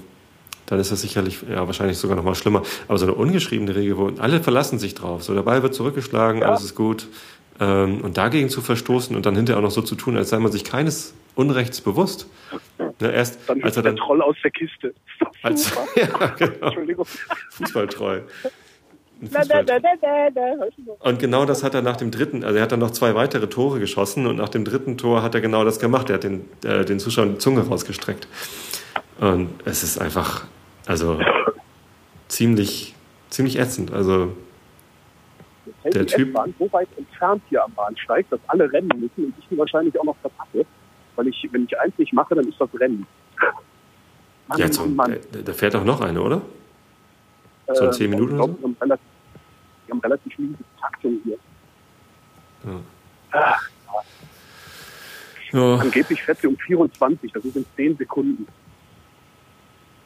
dann 0.66 0.78
ist 0.78 0.92
das 0.92 1.00
sicherlich, 1.00 1.38
ja, 1.50 1.66
wahrscheinlich 1.66 1.96
sogar 1.96 2.16
noch 2.16 2.24
mal 2.24 2.34
schlimmer. 2.34 2.62
Aber 2.86 2.98
so 2.98 3.06
eine 3.06 3.14
ungeschriebene 3.14 3.74
Regel, 3.74 3.96
wo 3.96 4.10
alle 4.18 4.40
verlassen 4.40 4.78
sich 4.78 4.94
drauf, 4.94 5.22
so 5.24 5.32
der 5.34 5.42
Ball 5.42 5.62
wird 5.62 5.74
zurückgeschlagen, 5.74 6.42
alles 6.42 6.62
ist 6.64 6.74
gut. 6.74 7.08
Ähm, 7.60 8.02
und 8.02 8.18
dagegen 8.18 8.50
zu 8.50 8.60
verstoßen 8.60 9.16
und 9.16 9.24
dann 9.24 9.34
hinterher 9.34 9.58
auch 9.58 9.64
noch 9.64 9.70
so 9.70 9.80
zu 9.82 9.94
tun, 9.94 10.16
als 10.18 10.28
sei 10.28 10.38
man 10.38 10.52
sich 10.52 10.64
keines 10.64 11.14
Unrechts 11.38 11.80
bewusst. 11.80 12.26
Ne, 13.00 13.12
erst 13.12 13.48
Dann 13.48 13.62
als 13.62 13.76
er 13.76 13.84
der 13.84 13.92
dann 13.92 14.00
Troll 14.04 14.20
aus 14.22 14.34
der 14.42 14.50
Kiste. 14.50 14.92
als, 15.44 15.72
ja, 15.94 16.34
genau. 16.36 16.66
Entschuldigung. 16.66 17.06
Na, 19.20 19.42
na, 19.48 19.62
na. 19.62 20.52
Und 20.98 21.18
genau 21.20 21.44
das 21.44 21.62
hat 21.62 21.74
er 21.74 21.82
nach 21.82 21.96
dem 21.96 22.10
dritten, 22.10 22.42
also 22.42 22.56
er 22.56 22.62
hat 22.62 22.72
dann 22.72 22.80
noch 22.80 22.90
zwei 22.90 23.14
weitere 23.14 23.48
Tore 23.48 23.78
geschossen 23.78 24.26
und 24.26 24.34
nach 24.34 24.48
dem 24.48 24.64
dritten 24.64 24.98
Tor 24.98 25.22
hat 25.22 25.36
er 25.36 25.40
genau 25.40 25.64
das 25.64 25.78
gemacht. 25.78 26.10
Er 26.10 26.14
hat 26.14 26.24
den, 26.24 26.48
äh, 26.64 26.84
den 26.84 26.98
Zuschauern 26.98 27.34
die 27.34 27.38
Zunge 27.38 27.60
rausgestreckt. 27.60 28.26
Und 29.20 29.50
es 29.64 29.84
ist 29.84 30.00
einfach, 30.00 30.44
also 30.86 31.20
ziemlich, 32.26 32.96
ziemlich 33.30 33.60
ätzend. 33.60 33.92
Also 33.92 34.32
Der 35.84 36.04
Typ- 36.04 36.36
so 36.58 36.72
weit 36.72 36.88
entfernt 36.96 37.42
hier 37.48 37.62
am 37.62 37.72
Bahnsteig, 37.74 38.28
dass 38.30 38.40
alle 38.48 38.72
rennen 38.72 38.88
müssen 38.98 39.26
und 39.26 39.34
ich 39.38 39.46
die 39.48 39.56
wahrscheinlich 39.56 39.98
auch 40.00 40.04
noch 40.04 40.16
verpacke. 40.16 40.66
Weil 41.18 41.26
ich, 41.26 41.48
wenn 41.50 41.64
ich 41.64 41.76
eins 41.80 41.98
nicht 41.98 42.12
mache, 42.12 42.36
dann 42.36 42.46
ist 42.46 42.60
das 42.60 42.68
Rennen. 42.78 43.04
Mann, 44.46 44.58
ja, 44.60 44.72
so, 44.72 44.86
Mann. 44.86 45.16
da, 45.32 45.40
da 45.40 45.52
fährt 45.52 45.74
auch 45.74 45.82
noch 45.82 46.00
eine, 46.00 46.22
oder? 46.22 46.42
so 47.66 47.82
in 47.82 47.90
Äh, 47.90 47.92
zehn 47.92 48.10
Minuten 48.10 48.30
ich 48.30 48.36
glaub, 48.36 48.56
Wir 48.56 48.62
haben 48.62 48.76
relativ, 48.80 49.06
wir 49.86 49.92
haben 49.94 50.00
relativ 50.00 50.38
miese 50.38 50.64
Taktung 50.80 51.20
hier. 51.24 51.38
Ja. 55.50 55.80
Angeblich 55.80 56.22
fährt 56.22 56.38
sie 56.38 56.46
um 56.46 56.56
24, 56.56 57.32
das 57.32 57.44
ist 57.44 57.56
in 57.56 57.66
10 57.74 57.96
Sekunden. 57.96 58.46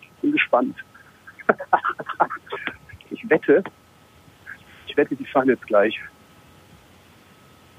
Ich 0.01 0.09
bin 0.23 0.33
gespannt. 0.33 0.77
ich 3.11 3.29
wette, 3.29 3.63
ich 4.87 4.97
wette, 4.97 5.15
die 5.15 5.27
fahren 5.27 5.49
jetzt 5.49 5.67
gleich. 5.67 6.01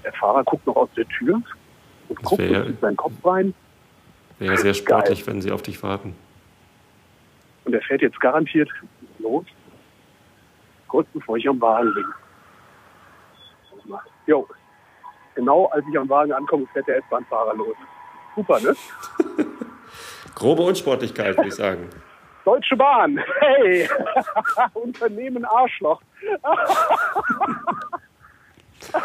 Der 0.04 0.14
Fahrer 0.14 0.44
guckt 0.44 0.68
noch 0.68 0.76
aus 0.76 0.90
der 0.96 1.08
Tür 1.08 1.42
und 2.10 2.20
Das 2.22 2.30
guckt 2.30 2.42
ja- 2.44 2.66
zieht 2.66 2.80
seinen 2.82 2.98
Kopf 2.98 3.14
rein 3.26 3.54
Wäre 4.40 4.54
ja 4.56 4.60
sehr 4.60 4.74
sportlich, 4.74 5.26
wenn 5.28 5.42
sie 5.42 5.52
auf 5.52 5.62
dich 5.62 5.82
warten. 5.84 6.16
und 7.66 7.74
er 7.74 7.82
fährt 7.82 8.02
jetzt 8.02 8.20
garantiert 8.20 8.70
los, 9.20 9.46
kurz 10.88 11.08
bevor 11.14 11.38
ich 11.38 11.48
am 11.48 11.62
Wagen 11.62 11.94
bin. 11.94 12.06
Jo, 14.26 14.48
genau 15.36 15.66
als 15.68 15.86
ich 15.92 15.98
am 15.98 16.08
Wagen 16.10 16.32
ankomme, 16.34 16.66
fährt 16.74 16.88
der 16.88 16.98
S-Bahn-Fahrer 16.98 17.54
los. 17.56 17.76
Super, 18.36 18.60
ne? 18.62 18.76
Grobe 20.36 20.64
Unsportlichkeit, 20.64 21.36
würde 21.38 21.50
ich 21.50 21.56
sagen. 21.56 21.90
Deutsche 22.46 22.76
Bahn, 22.76 23.18
hey! 23.40 23.88
Unternehmen 24.74 25.46
Arschloch. 25.46 26.02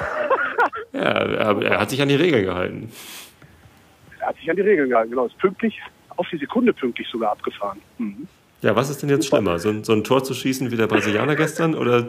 Ja, 0.93 1.03
er, 1.03 1.63
er 1.63 1.81
hat 1.81 1.91
sich 1.91 2.01
an 2.01 2.09
die 2.09 2.15
Regeln 2.15 2.45
gehalten. 2.45 2.91
Er 4.21 4.29
hat 4.29 4.37
sich 4.37 4.51
an 4.51 4.57
die 4.57 4.63
Regeln 4.63 4.89
gehalten, 4.89 5.11
genau. 5.11 5.27
Ist 5.27 5.39
pünktlich, 5.39 5.79
auf 6.17 6.27
die 6.31 6.39
Sekunde 6.39 6.73
pünktlich 6.73 7.07
sogar 7.09 7.33
abgefahren. 7.33 7.79
Mhm. 7.99 8.27
Ja, 8.63 8.75
was 8.75 8.91
ist 8.91 9.03
denn 9.03 9.11
jetzt 9.11 9.29
schlimmer? 9.29 9.59
So 9.59 9.69
ein, 9.69 9.85
so 9.85 9.93
ein 9.93 10.03
Tor 10.03 10.25
zu 10.25 10.35
schießen 10.35 10.71
wie 10.73 10.77
der 10.77 10.89
Brasilianer 10.89 11.37
gestern 11.37 11.75
oder 11.77 12.09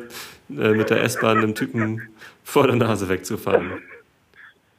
äh, 0.50 0.70
mit 0.72 0.90
der 0.90 1.04
S-Bahn 1.04 1.38
einem 1.38 1.54
Typen 1.54 2.02
vor 2.44 2.66
der 2.66 2.76
Nase 2.78 3.08
wegzufahren? 3.08 3.82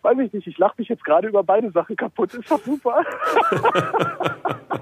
Weiß 0.03 0.18
ich 0.18 0.33
nicht, 0.33 0.46
ich 0.46 0.59
lache 0.59 0.74
mich 0.79 0.88
jetzt 0.88 1.05
gerade 1.05 1.29
über 1.29 1.44
beide 1.44 1.70
Sachen 1.70 1.94
kaputt. 1.94 2.35
Ist 2.35 2.50
doch 2.50 2.64
super. 2.64 3.05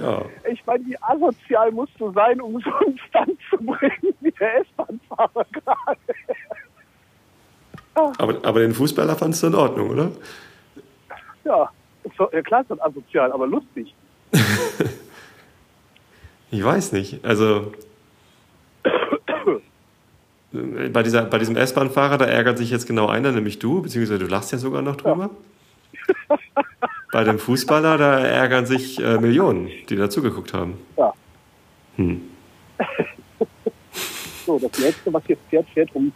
Ja, 0.00 0.24
Ich 0.50 0.64
meine, 0.66 0.84
wie 0.86 0.96
asozial 1.02 1.70
musst 1.72 1.92
du 1.98 2.10
sein, 2.12 2.40
um 2.40 2.60
so 2.60 2.70
einen 2.86 2.98
Stand 3.08 3.38
zu 3.50 3.56
bringen, 3.58 4.14
wie 4.20 4.30
der 4.32 4.60
S-Bahn-Fahrer 4.60 5.46
gerade. 5.52 6.00
aber, 7.94 8.38
aber 8.42 8.60
den 8.60 8.72
Fußballer 8.74 9.16
fandst 9.16 9.42
du 9.42 9.48
in 9.48 9.54
Ordnung, 9.54 9.90
oder? 9.90 10.10
Ja, 11.44 11.70
klar 12.42 12.62
ist 12.62 12.70
das 12.70 12.80
asozial, 12.80 13.32
aber 13.32 13.46
lustig. 13.46 13.94
Ich 16.52 16.64
weiß 16.64 16.90
nicht. 16.92 17.24
Also 17.24 17.72
bei, 20.52 21.02
dieser, 21.04 21.22
bei 21.22 21.38
diesem 21.38 21.56
S-Bahn-Fahrer, 21.56 22.18
da 22.18 22.24
ärgert 22.24 22.58
sich 22.58 22.70
jetzt 22.70 22.86
genau 22.86 23.06
einer, 23.06 23.30
nämlich 23.30 23.60
du, 23.60 23.82
beziehungsweise 23.82 24.18
du 24.18 24.26
lachst 24.26 24.50
ja 24.50 24.58
sogar 24.58 24.82
noch 24.82 24.96
drüber. 24.96 25.30
Ja. 26.28 26.38
bei 27.12 27.24
dem 27.24 27.38
Fußballer, 27.38 27.98
da 27.98 28.20
ärgern 28.20 28.66
sich 28.66 28.98
äh, 29.00 29.18
Millionen, 29.18 29.68
die 29.88 29.96
dazugeguckt 29.96 30.52
haben. 30.52 30.78
Ja. 30.96 31.12
Hm. 31.96 32.22
so, 34.46 34.58
das 34.58 34.78
nächste, 34.78 35.12
was 35.12 35.22
jetzt 35.26 35.42
fährt, 35.50 35.68
fährt 35.70 35.90
um 35.94 36.12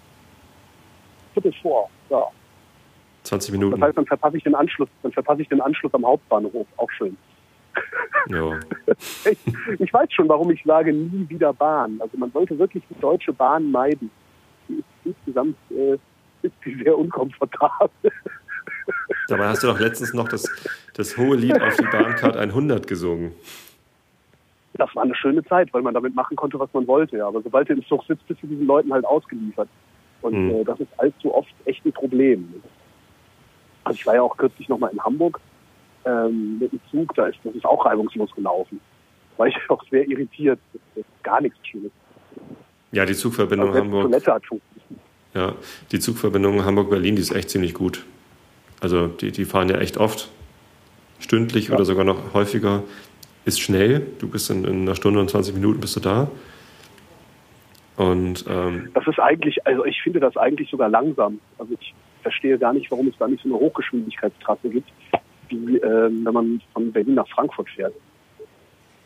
Viertel 1.33 1.53
vor. 1.61 1.91
Ja. 2.11 2.25
20 3.25 3.53
Minuten. 3.53 3.81
Das 3.81 3.89
heißt, 3.89 3.99
dann 3.99 4.07
verpasse 4.07 4.37
ich 4.37 4.45
den 4.45 4.55
Anschluss, 4.55 4.89
dann 5.03 5.13
verpasse 5.13 5.43
ich 5.43 5.49
den 5.49 5.61
Anschluss 5.61 5.93
am 5.95 6.07
Hauptbahnhof. 6.07 6.67
Auch 6.77 6.91
schön. 6.91 7.17
Ja. 8.29 8.61
ich, 9.31 9.39
ich 9.81 9.93
weiß 9.93 10.13
schon, 10.13 10.29
warum 10.29 10.51
ich 10.51 10.63
sage, 10.65 10.93
nie 10.93 11.29
wieder 11.29 11.53
Bahn. 11.53 11.99
Also 12.01 12.17
man 12.19 12.31
sollte 12.33 12.59
wirklich 12.59 12.85
die 12.89 13.01
Deutsche 13.01 13.33
Bahn 13.33 13.71
meiden 13.71 14.11
die 14.69 14.75
ist 14.75 14.85
insgesamt 15.05 15.57
äh, 15.71 15.95
ist 16.43 16.55
die 16.65 16.83
sehr 16.83 16.97
unkomfortabel. 16.97 18.13
Dabei 19.29 19.49
hast 19.49 19.63
du 19.63 19.69
doch 19.69 19.81
letztens 19.81 20.13
noch 20.13 20.29
das, 20.29 20.45
das 20.95 21.17
hohe 21.17 21.37
Lied 21.37 21.61
auf 21.61 21.77
die 21.77 21.85
Bahncard 21.85 22.37
100 22.37 22.87
gesungen. 22.87 23.33
Das 24.75 24.95
war 24.95 25.05
eine 25.05 25.15
schöne 25.15 25.45
Zeit, 25.45 25.73
weil 25.73 25.83
man 25.83 25.95
damit 25.95 26.15
machen 26.15 26.37
konnte, 26.37 26.59
was 26.59 26.73
man 26.73 26.87
wollte. 26.87 27.19
Ja. 27.19 27.29
Aber 27.29 27.43
sobald 27.43 27.69
du 27.69 27.75
im 27.75 27.87
Zug 27.87 28.05
sitzt, 28.07 28.27
bist 28.27 28.43
du 28.43 28.47
diesen 28.47 28.67
Leuten 28.67 28.93
halt 28.93 29.05
ausgeliefert. 29.05 29.69
Und 30.23 30.35
mhm. 30.35 30.51
äh, 30.51 30.65
das 30.65 30.81
ist 30.81 30.89
allzu 30.97 31.35
oft 31.35 31.53
echt 31.65 31.85
ein 31.85 31.93
Problem. 31.93 32.55
Also 33.85 33.99
ich 33.99 34.07
war 34.07 34.15
ja 34.15 34.23
auch 34.23 34.37
kürzlich 34.37 34.69
nochmal 34.69 34.91
in 34.93 35.01
Hamburg 35.03 35.39
ähm, 36.05 36.59
mit 36.59 36.73
dem 36.73 36.81
Zug, 36.91 37.15
da 37.15 37.27
ist 37.27 37.39
das 37.45 37.55
ist 37.55 37.65
auch 37.65 37.85
reibungslos 37.85 38.31
gelaufen. 38.35 38.81
Da 39.33 39.39
war 39.39 39.47
ich 39.47 39.57
auch 39.69 39.83
sehr 39.91 40.09
irritiert. 40.09 40.59
Das 40.73 41.05
ist 41.05 41.25
gar 41.25 41.41
nichts 41.41 41.59
Schönes. 41.67 41.93
Ja, 42.93 43.05
die 43.05 43.15
Zugverbindung 43.15 43.69
also 43.69 43.81
Hamburg. 43.81 44.23
Ja, 45.35 45.53
die 45.91 45.99
Zugverbindung 45.99 46.65
Hamburg-Berlin, 46.65 47.17
die 47.17 47.23
ist 47.23 47.35
echt 47.35 47.51
ziemlich 47.51 47.75
gut. 47.75 48.05
Also 48.81 49.09
die, 49.09 49.33
die 49.33 49.45
fahren 49.45 49.69
ja 49.69 49.79
echt 49.79 49.97
oft, 49.97 50.31
stündlich 51.25 51.69
ja. 51.69 51.75
oder 51.75 51.85
sogar 51.85 52.05
noch 52.05 52.35
häufiger. 52.35 52.85
Ist 53.45 53.61
schnell, 53.61 54.07
du 54.21 54.29
bist 54.29 54.49
in, 54.51 54.65
in, 54.65 54.83
einer 54.83 54.95
Stunde 54.95 55.21
und 55.21 55.29
20 55.29 55.55
Minuten 55.55 55.81
bist 55.81 55.97
du 55.97 56.01
da. 56.01 56.29
Und 57.97 58.45
ähm, 58.49 58.91
das 58.95 59.07
ist 59.07 59.21
eigentlich, 59.21 59.67
also 59.67 59.85
ich 59.85 60.01
finde 60.03 60.21
das 60.21 60.37
eigentlich 60.37 60.71
sogar 60.71 60.89
langsam. 60.89 61.41
Also 61.59 61.75
ich 61.79 61.95
verstehe 62.23 62.59
gar 62.59 62.73
nicht, 62.73 62.91
warum 62.91 63.09
es 63.09 63.15
da 63.19 63.29
nicht 63.29 63.43
so 63.43 63.49
eine 63.49 63.59
Hochgeschwindigkeitstrasse 63.59 64.69
gibt, 64.71 64.91
wie 65.49 65.77
ähm, 65.77 66.25
wenn 66.25 66.35
man 66.35 66.63
von 66.73 66.91
Berlin 66.91 67.15
nach 67.15 67.29
Frankfurt 67.29 67.69
fährt. 67.71 67.95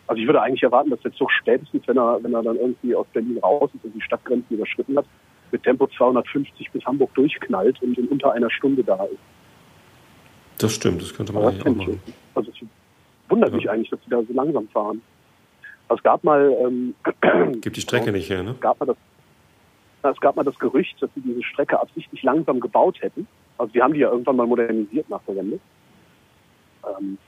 Also 0.07 0.22
ich 0.22 0.26
würde 0.26 0.40
eigentlich 0.40 0.62
erwarten, 0.62 0.90
dass 0.90 1.00
der 1.00 1.12
Zug 1.12 1.31
spätestens, 1.33 1.87
wenn 1.87 1.98
er, 1.98 2.22
wenn 2.22 2.33
er 2.33 2.42
dann 2.42 2.57
irgendwie 2.57 2.94
aus 2.94 3.07
Berlin 3.12 3.38
raus 3.38 3.70
ist 3.74 3.85
und 3.85 3.94
die 3.94 4.00
Stadtgrenzen 4.00 4.57
überschritten 4.57 4.96
hat, 4.96 5.04
mit 5.50 5.62
Tempo 5.62 5.87
250 5.87 6.70
bis 6.72 6.85
Hamburg 6.87 7.12
durchknallt 7.14 7.83
und 7.83 7.98
in 7.98 8.07
unter 8.07 8.33
einer 8.33 8.50
Stunde 8.50 8.83
da 8.85 9.04
ist. 9.04 9.18
Das 10.59 10.73
stimmt, 10.73 11.03
das 11.03 11.14
könnte 11.14 11.33
man 11.33 11.44
eigentlich 11.44 11.66
auch 11.66 11.75
machen. 11.75 12.03
Also 12.35 12.51
es 12.51 12.66
wundert 13.29 13.51
ja. 13.51 13.57
mich 13.57 13.71
eigentlich, 13.71 13.90
dass 13.90 14.01
sie 14.05 14.11
da 14.11 14.23
so 14.23 14.33
langsam 14.33 14.68
fahren. 14.68 15.01
Also 15.88 15.99
es 15.99 16.03
gab 16.03 16.25
mal... 16.25 16.57
Ähm, 16.61 16.94
Gibt 17.61 17.77
die 17.77 17.81
Strecke 17.81 18.12
nicht 18.12 18.29
her, 18.29 18.42
ne? 18.42 18.51
Es 18.51 18.61
gab, 18.61 18.79
mal 18.81 18.87
das, 18.87 18.97
es 20.03 20.21
gab 20.21 20.37
mal 20.37 20.44
das 20.44 20.59
Gerücht, 20.59 21.01
dass 21.01 21.11
sie 21.14 21.21
diese 21.21 21.42
Strecke 21.42 21.81
absichtlich 21.81 22.23
langsam 22.23 22.61
gebaut 22.61 23.01
hätten. 23.01 23.27
Also 23.57 23.73
wir 23.75 23.83
haben 23.83 23.94
die 23.94 24.01
ja 24.01 24.11
irgendwann 24.11 24.37
mal 24.37 24.47
modernisiert 24.47 25.09
nach 25.09 25.23
der 25.27 25.37
Wende. 25.37 25.61
Ähm, 26.85 27.18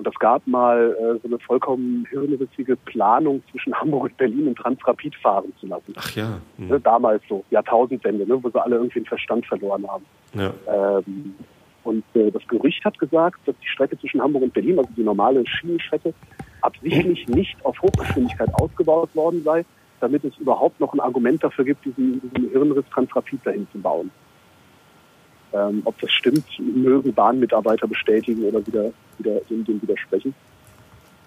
und 0.00 0.06
es 0.06 0.18
gab 0.18 0.46
mal 0.46 0.96
äh, 0.98 1.18
so 1.20 1.28
eine 1.28 1.38
vollkommen 1.40 2.06
hirnrissige 2.08 2.74
Planung 2.74 3.42
zwischen 3.50 3.74
Hamburg 3.80 4.04
und 4.04 4.16
Berlin 4.16 4.46
im 4.46 4.56
Transrapid 4.56 5.14
fahren 5.16 5.52
zu 5.60 5.66
lassen. 5.66 5.92
Ach 5.94 6.10
ja. 6.16 6.40
Mhm. 6.56 6.68
Ne, 6.68 6.80
damals 6.80 7.22
so, 7.28 7.44
Jahrtausendwende, 7.50 8.26
ne, 8.26 8.42
wo 8.42 8.48
sie 8.48 8.62
alle 8.62 8.76
irgendwie 8.76 9.00
den 9.00 9.06
Verstand 9.06 9.44
verloren 9.44 9.86
haben. 9.86 10.06
Ja. 10.32 10.54
Ähm, 10.68 11.34
und 11.84 12.04
äh, 12.14 12.30
das 12.30 12.46
Gerücht 12.48 12.84
hat 12.84 12.98
gesagt, 12.98 13.40
dass 13.46 13.54
die 13.62 13.68
Strecke 13.68 13.98
zwischen 13.98 14.20
Hamburg 14.20 14.44
und 14.44 14.52
Berlin, 14.52 14.78
also 14.78 14.90
die 14.96 15.02
normale 15.02 15.46
Schienenstrecke, 15.46 16.12
absichtlich 16.62 17.26
nicht 17.28 17.56
auf 17.64 17.80
Hochgeschwindigkeit 17.80 18.52
ausgebaut 18.54 19.14
worden 19.14 19.42
sei, 19.42 19.64
damit 20.00 20.24
es 20.24 20.36
überhaupt 20.38 20.78
noch 20.80 20.92
ein 20.92 21.00
Argument 21.00 21.42
dafür 21.42 21.64
gibt, 21.64 21.84
diesen, 21.84 22.20
diesen 22.20 22.50
Hirnriss 22.50 22.84
Transrapid 22.92 23.40
dahin 23.44 23.66
zu 23.72 23.78
bauen. 23.78 24.10
Ähm, 25.52 25.82
ob 25.84 25.98
das 26.00 26.12
stimmt, 26.12 26.44
mögen 26.58 27.12
Bahnmitarbeiter 27.12 27.88
bestätigen 27.88 28.44
oder 28.44 28.64
wieder, 28.66 28.92
wieder 29.18 29.40
dem, 29.50 29.64
dem 29.64 29.82
widersprechen. 29.82 30.34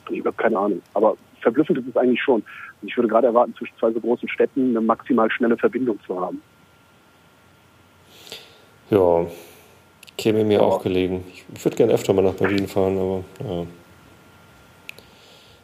Ich 0.09 0.19
habe 0.19 0.33
keine 0.33 0.57
Ahnung. 0.57 0.81
Aber 0.93 1.17
verblüffend 1.41 1.79
ist 1.79 1.87
es 1.89 1.97
eigentlich 1.97 2.21
schon. 2.21 2.43
Und 2.81 2.87
ich 2.87 2.95
würde 2.95 3.09
gerade 3.09 3.27
erwarten, 3.27 3.53
zwischen 3.55 3.75
zwei 3.79 3.91
so 3.91 3.99
großen 3.99 4.29
Städten 4.29 4.69
eine 4.69 4.81
maximal 4.81 5.29
schnelle 5.29 5.57
Verbindung 5.57 5.99
zu 6.05 6.19
haben. 6.19 6.41
Ja, 8.89 9.25
käme 10.17 10.43
mir 10.43 10.61
auch 10.61 10.81
gelegen. 10.81 11.23
Ich 11.33 11.63
würde 11.63 11.77
gerne 11.77 11.93
öfter 11.93 12.13
mal 12.13 12.21
nach 12.21 12.33
Berlin 12.33 12.67
fahren, 12.67 12.97
aber 12.97 13.23
ja, 13.43 13.65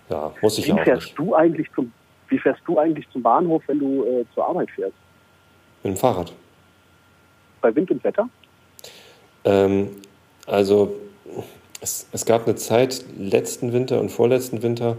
ja 0.10 0.34
muss 0.42 0.58
ich 0.58 0.68
wie 0.68 0.74
auch 0.74 0.84
fährst 0.84 1.08
nicht. 1.08 1.18
Du 1.18 1.36
eigentlich 1.36 1.68
zum, 1.74 1.92
wie 2.30 2.40
fährst 2.40 2.62
du 2.66 2.78
eigentlich 2.78 3.10
zum 3.12 3.22
Bahnhof, 3.22 3.64
wenn 3.68 3.80
du 3.80 4.04
äh, 4.06 4.26
zur 4.34 4.48
Arbeit 4.48 4.70
fährst? 4.72 4.96
Mit 5.84 5.96
dem 5.96 5.98
Fahrrad. 5.98 6.34
Bei 7.62 7.74
Wind 7.76 7.92
und 7.92 8.04
Wetter? 8.04 8.30
Ähm, 9.46 9.90
also 10.46 10.96
es, 11.82 12.08
es, 12.12 12.26
gab 12.26 12.46
eine 12.46 12.56
Zeit 12.56 13.06
letzten 13.18 13.72
Winter 13.72 14.00
und 14.00 14.10
vorletzten 14.10 14.64
Winter, 14.64 14.98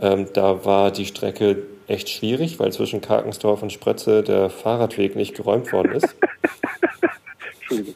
ähm, 0.00 0.26
da 0.32 0.64
war 0.64 0.90
die 0.92 1.06
Strecke 1.06 1.64
echt 1.88 2.08
schwierig, 2.08 2.60
weil 2.60 2.72
zwischen 2.72 3.00
Karkensdorf 3.00 3.62
und 3.62 3.72
Spretze 3.72 4.22
der 4.22 4.48
Fahrradweg 4.48 5.16
nicht 5.16 5.34
geräumt 5.34 5.72
worden 5.72 5.92
ist. 5.92 6.14
Entschuldigung. 7.60 7.94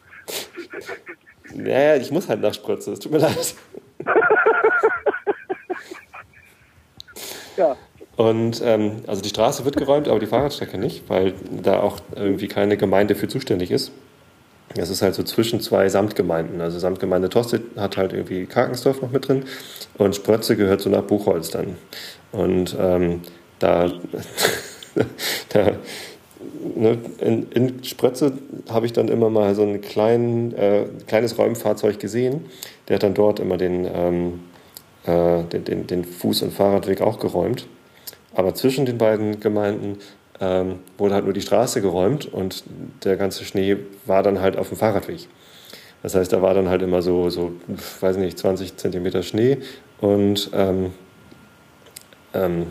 Naja, 1.55 1.97
ich 1.97 2.11
muss 2.11 2.29
halt 2.29 2.41
nach 2.41 2.55
Spretze, 2.55 2.93
es 2.93 2.99
tut 3.01 3.13
mir 3.13 3.19
leid. 3.19 3.55
ja. 7.57 7.77
Und 8.17 8.63
ähm, 8.65 9.03
also 9.07 9.23
die 9.23 9.29
Straße 9.29 9.65
wird 9.65 9.77
geräumt, 9.77 10.09
aber 10.09 10.21
die 10.21 10.27
Fahrradstrecke 10.27 10.79
nicht, 10.79 11.09
weil 11.09 11.35
da 11.63 11.81
auch 11.81 11.99
irgendwie 12.15 12.49
keine 12.49 12.77
Gemeinde 12.77 13.15
für 13.15 13.29
zuständig 13.29 13.71
ist. 13.71 13.91
Das 14.75 14.89
ist 14.91 15.03
halt 15.03 15.15
so 15.15 15.23
zwischen 15.23 15.61
zwei 15.61 15.89
Samtgemeinden. 15.89 16.61
Also 16.61 16.79
Samtgemeinde 16.79 17.29
Tosted 17.29 17.63
hat 17.77 17.97
halt 17.97 18.13
irgendwie 18.13 18.47
Karkensdorf 18.47 19.03
noch 19.03 19.11
mit 19.11 19.29
drin 19.29 19.45
und 19.99 20.17
Sprötze 20.17 20.57
gehört 20.57 20.81
so 20.81 20.91
nach 20.91 21.03
Buchholz 21.03 21.51
dann. 21.51 21.77
Und 22.33 22.77
ähm, 22.79 23.21
da, 23.59 23.93
da 25.51 25.73
ne, 26.75 26.99
in, 27.21 27.51
in 27.51 27.85
Sprötze 27.85 28.33
habe 28.71 28.87
ich 28.87 28.93
dann 28.93 29.09
immer 29.09 29.31
mal 29.31 29.55
so 29.55 29.63
ein 29.63 29.81
klein, 29.81 30.55
äh, 30.55 30.87
kleines 31.07 31.39
Räumfahrzeug 31.39 31.99
gesehen. 31.99 32.47
Der 32.89 32.97
hat 32.97 33.03
dann 33.03 33.15
dort 33.15 33.41
immer 33.41 33.57
den, 33.57 33.87
ähm, 33.93 34.41
äh, 35.05 35.45
den, 35.45 35.65
den, 35.65 35.87
den 35.87 36.05
Fuß- 36.05 36.45
und 36.45 36.53
Fahrradweg 36.53 37.01
auch 37.01 37.19
geräumt. 37.19 37.67
Aber 38.35 38.55
zwischen 38.55 38.87
den 38.87 38.99
beiden 38.99 39.41
Gemeinden 39.41 39.99
ähm, 40.41 40.81
wurde 40.99 41.15
halt 41.15 41.25
nur 41.25 41.35
die 41.35 41.41
Straße 41.41 41.81
geräumt 41.81 42.27
und 42.33 42.65
der 43.05 43.17
ganze 43.17 43.45
Schnee 43.45 43.77
war 44.07 44.23
dann 44.23 44.41
halt 44.41 44.57
auf 44.57 44.69
dem 44.69 44.79
Fahrradweg. 44.79 45.29
Das 46.03 46.15
heißt, 46.15 46.33
da 46.33 46.43
war 46.43 46.53
dann 46.53 46.69
halt 46.69 46.83
immer 46.83 47.01
so, 47.01 47.31
so 47.31 47.53
weiß 48.01 48.19
nicht, 48.19 48.39
20 48.39 48.77
Zentimeter 48.77 49.23
Schnee 49.23 49.59
und 50.01 50.51
ähm, 50.53 50.93
ähm, 52.35 52.67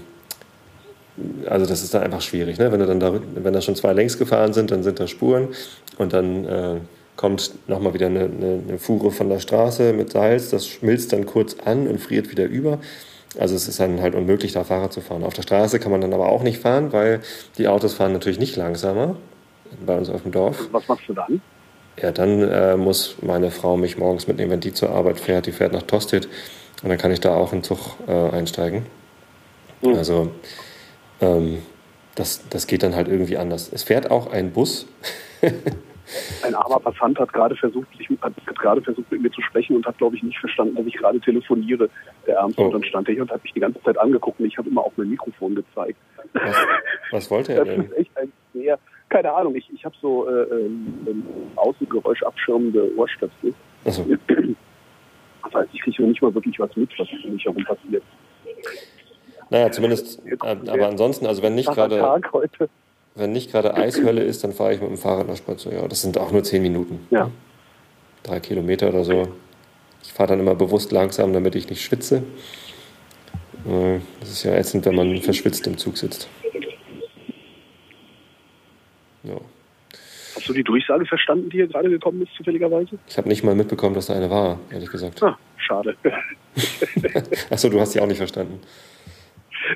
also 1.48 1.66
das 1.66 1.84
ist 1.84 1.94
dann 1.94 2.04
einfach 2.04 2.22
schwierig, 2.22 2.58
ne? 2.58 2.72
wenn, 2.72 2.80
du 2.80 2.88
dann 2.88 3.00
da, 3.00 3.14
wenn 3.36 3.54
da 3.54 3.62
schon 3.62 3.76
zwei 3.76 3.94
längs 3.94 4.18
gefahren 4.18 4.54
sind, 4.54 4.72
dann 4.72 4.84
sind 4.84 5.00
da 5.00 5.08
Spuren 5.08 5.50
und 5.98 6.14
dann 6.14 6.46
äh, 6.46 6.76
kommt 7.16 7.54
nochmal 7.68 7.94
wieder 7.94 8.08
eine, 8.08 8.22
eine, 8.22 8.60
eine 8.68 8.80
Fuhre 8.80 9.12
von 9.12 9.30
der 9.30 9.40
Straße 9.40 9.94
mit 9.94 10.12
Salz, 10.12 10.50
das 10.50 10.68
schmilzt 10.68 11.14
dann 11.14 11.26
kurz 11.26 11.58
an 11.64 11.88
und 11.88 12.00
friert 12.00 12.32
wieder 12.32 12.46
über. 12.46 12.80
Also 13.38 13.56
es 13.56 13.68
ist 13.68 13.80
dann 13.80 14.02
halt 14.02 14.16
unmöglich, 14.16 14.54
da 14.54 14.64
Fahrrad 14.64 14.94
zu 14.94 15.02
fahren. 15.02 15.24
Auf 15.24 15.34
der 15.34 15.42
Straße 15.42 15.80
kann 15.80 15.92
man 15.92 16.02
dann 16.02 16.14
aber 16.14 16.30
auch 16.30 16.44
nicht 16.44 16.60
fahren, 16.60 16.94
weil 16.94 17.22
die 17.58 17.68
Autos 17.68 17.94
fahren 17.94 18.14
natürlich 18.14 18.40
nicht 18.40 18.56
langsamer 18.56 19.16
bei 19.86 19.98
uns 19.98 20.10
auf 20.10 20.22
dem 20.24 20.32
Dorf. 20.32 20.68
Was 20.72 20.88
machst 20.88 21.08
du 21.08 21.14
dann? 21.14 21.42
Ja, 22.02 22.12
dann 22.12 22.42
äh, 22.42 22.76
muss 22.76 23.16
meine 23.22 23.52
Frau 23.52 23.78
mich 23.78 23.98
morgens 23.98 24.28
mitnehmen, 24.28 24.52
wenn 24.52 24.60
die 24.60 24.74
zur 24.74 24.90
Arbeit 24.90 25.20
fährt. 25.20 25.46
Die 25.46 25.52
fährt 25.52 25.74
nach 25.74 25.84
Tosted 25.84 26.28
und 26.82 26.90
dann 26.90 26.98
kann 26.98 27.12
ich 27.12 27.22
da 27.22 27.36
auch 27.36 27.54
in 27.54 27.60
den 27.60 27.64
Zug 27.64 27.80
äh, 28.08 28.12
einsteigen. 28.12 28.86
Mhm. 29.82 29.96
Also 29.96 30.32
ähm, 31.24 31.62
das, 32.16 32.48
das 32.50 32.68
geht 32.68 32.84
dann 32.84 32.96
halt 32.96 33.08
irgendwie 33.08 33.38
anders. 33.38 33.72
Es 33.72 33.84
fährt 33.84 34.12
auch 34.12 34.32
ein 34.32 34.52
Bus. 34.52 34.88
Ein 36.44 36.54
armer 36.54 36.80
Passant 36.80 37.18
hat 37.18 37.32
gerade 37.32 37.56
versucht, 37.56 37.88
sich, 37.98 38.08
hat 38.22 38.34
gerade 38.60 38.82
versucht, 38.82 39.10
mit 39.12 39.22
mir 39.22 39.32
zu 39.32 39.42
sprechen 39.42 39.78
und 39.78 39.86
hat, 39.86 39.98
glaube 39.98 40.16
ich, 40.16 40.22
nicht 40.22 40.38
verstanden, 40.38 40.76
dass 40.76 40.86
ich 40.86 40.96
gerade 40.96 41.20
telefoniere. 41.22 41.90
Der 42.28 42.36
Ärmste. 42.36 42.62
Oh. 42.62 42.66
Und 42.66 42.74
dann 42.74 42.84
stand 42.84 43.08
er 43.08 43.14
hier 43.14 43.24
und 43.24 43.32
hat 43.32 43.42
mich 43.42 43.54
die 43.54 43.60
ganze 43.62 43.82
Zeit 43.82 43.98
angeguckt 43.98 44.40
und 44.40 44.46
ich 44.46 44.58
habe 44.58 44.70
immer 44.70 44.84
auf 44.84 44.92
mein 44.98 45.10
Mikrofon 45.10 45.56
gezeigt. 45.56 45.98
Was, 46.34 46.56
was 47.12 47.32
wollte 47.32 47.54
er 47.54 47.66
denn? 47.66 47.78
Das 47.78 47.86
ist 47.88 47.98
echt 47.98 48.18
ein 48.18 48.32
sehr, 48.54 48.78
keine 49.10 49.32
Ahnung, 49.34 49.56
ich, 49.56 49.68
ich 49.74 49.84
habe 49.86 49.96
so 50.02 50.28
äh, 50.28 50.44
ähm, 50.44 51.24
Außengeräusch 51.56 52.22
abschirmende 52.24 52.92
Ohrstöpsel. 52.96 53.54
So. 53.86 54.06
Das 55.44 55.54
heißt, 55.54 55.70
ich 55.74 55.82
kriege 55.82 56.04
nicht 56.04 56.22
mal 56.22 56.34
wirklich 56.36 56.60
was 56.60 56.76
mit, 56.76 56.90
was 57.00 57.08
um 57.24 57.34
mich 57.34 57.46
herum 57.46 57.64
passiert. 57.64 58.04
Naja, 59.50 59.72
zumindest, 59.72 60.22
äh, 60.26 60.38
aber 60.42 60.88
ansonsten, 60.88 61.26
also 61.26 61.42
wenn 61.42 61.56
nicht 61.56 61.72
gerade 61.72 62.02
wenn 63.16 63.32
nicht 63.32 63.52
gerade 63.52 63.76
Eishölle 63.76 64.24
ist, 64.24 64.44
dann 64.44 64.54
fahre 64.54 64.74
ich 64.74 64.82
mit 64.82 64.90
dem 64.90 64.98
Fahrrad 64.98 65.28
nach 65.28 65.38
Spatzo. 65.38 65.70
Ja, 65.70 65.88
das 65.88 66.02
sind 66.02 66.18
auch 66.18 66.32
nur 66.32 66.44
zehn 66.44 66.64
Minuten. 66.64 67.08
Ja. 67.12 67.30
Drei 68.24 68.40
Kilometer 68.40 68.90
oder 68.90 69.04
so. 69.04 69.28
Ich 70.02 70.12
fahre 70.12 70.30
dann 70.30 70.40
immer 70.40 70.56
bewusst 70.56 70.92
langsam, 70.92 71.32
damit 71.32 71.56
ich 71.56 71.70
nicht 71.70 71.82
schwitze. 71.84 72.24
Äh, 73.68 74.00
das 74.20 74.32
ist 74.32 74.44
ja 74.44 74.54
ätzend, 74.56 74.86
wenn 74.86 74.96
man 74.96 75.22
verschwitzt 75.22 75.68
im 75.68 75.78
Zug 75.78 75.98
sitzt. 75.98 76.28
Ja. 79.24 79.40
Hast 80.36 80.50
du 80.50 80.54
die 80.54 80.64
Durchsage 80.64 81.06
verstanden, 81.06 81.50
die 81.50 81.58
hier 81.58 81.68
gerade 81.68 81.90
gekommen 81.90 82.24
ist, 82.24 82.34
zufälligerweise? 82.36 82.98
Ich 83.08 83.18
habe 83.18 83.30
nicht 83.30 83.44
mal 83.44 83.56
mitbekommen, 83.56 83.94
dass 83.94 84.08
da 84.08 84.16
eine 84.16 84.30
war, 84.30 84.60
ehrlich 84.72 84.90
gesagt. 84.90 85.22
Ah, 85.22 85.38
schade. 85.58 85.96
Achso, 87.50 87.70
du 87.70 87.80
hast 87.80 87.94
sie 87.94 88.02
auch 88.02 88.08
nicht 88.08 88.18
verstanden. 88.18 88.60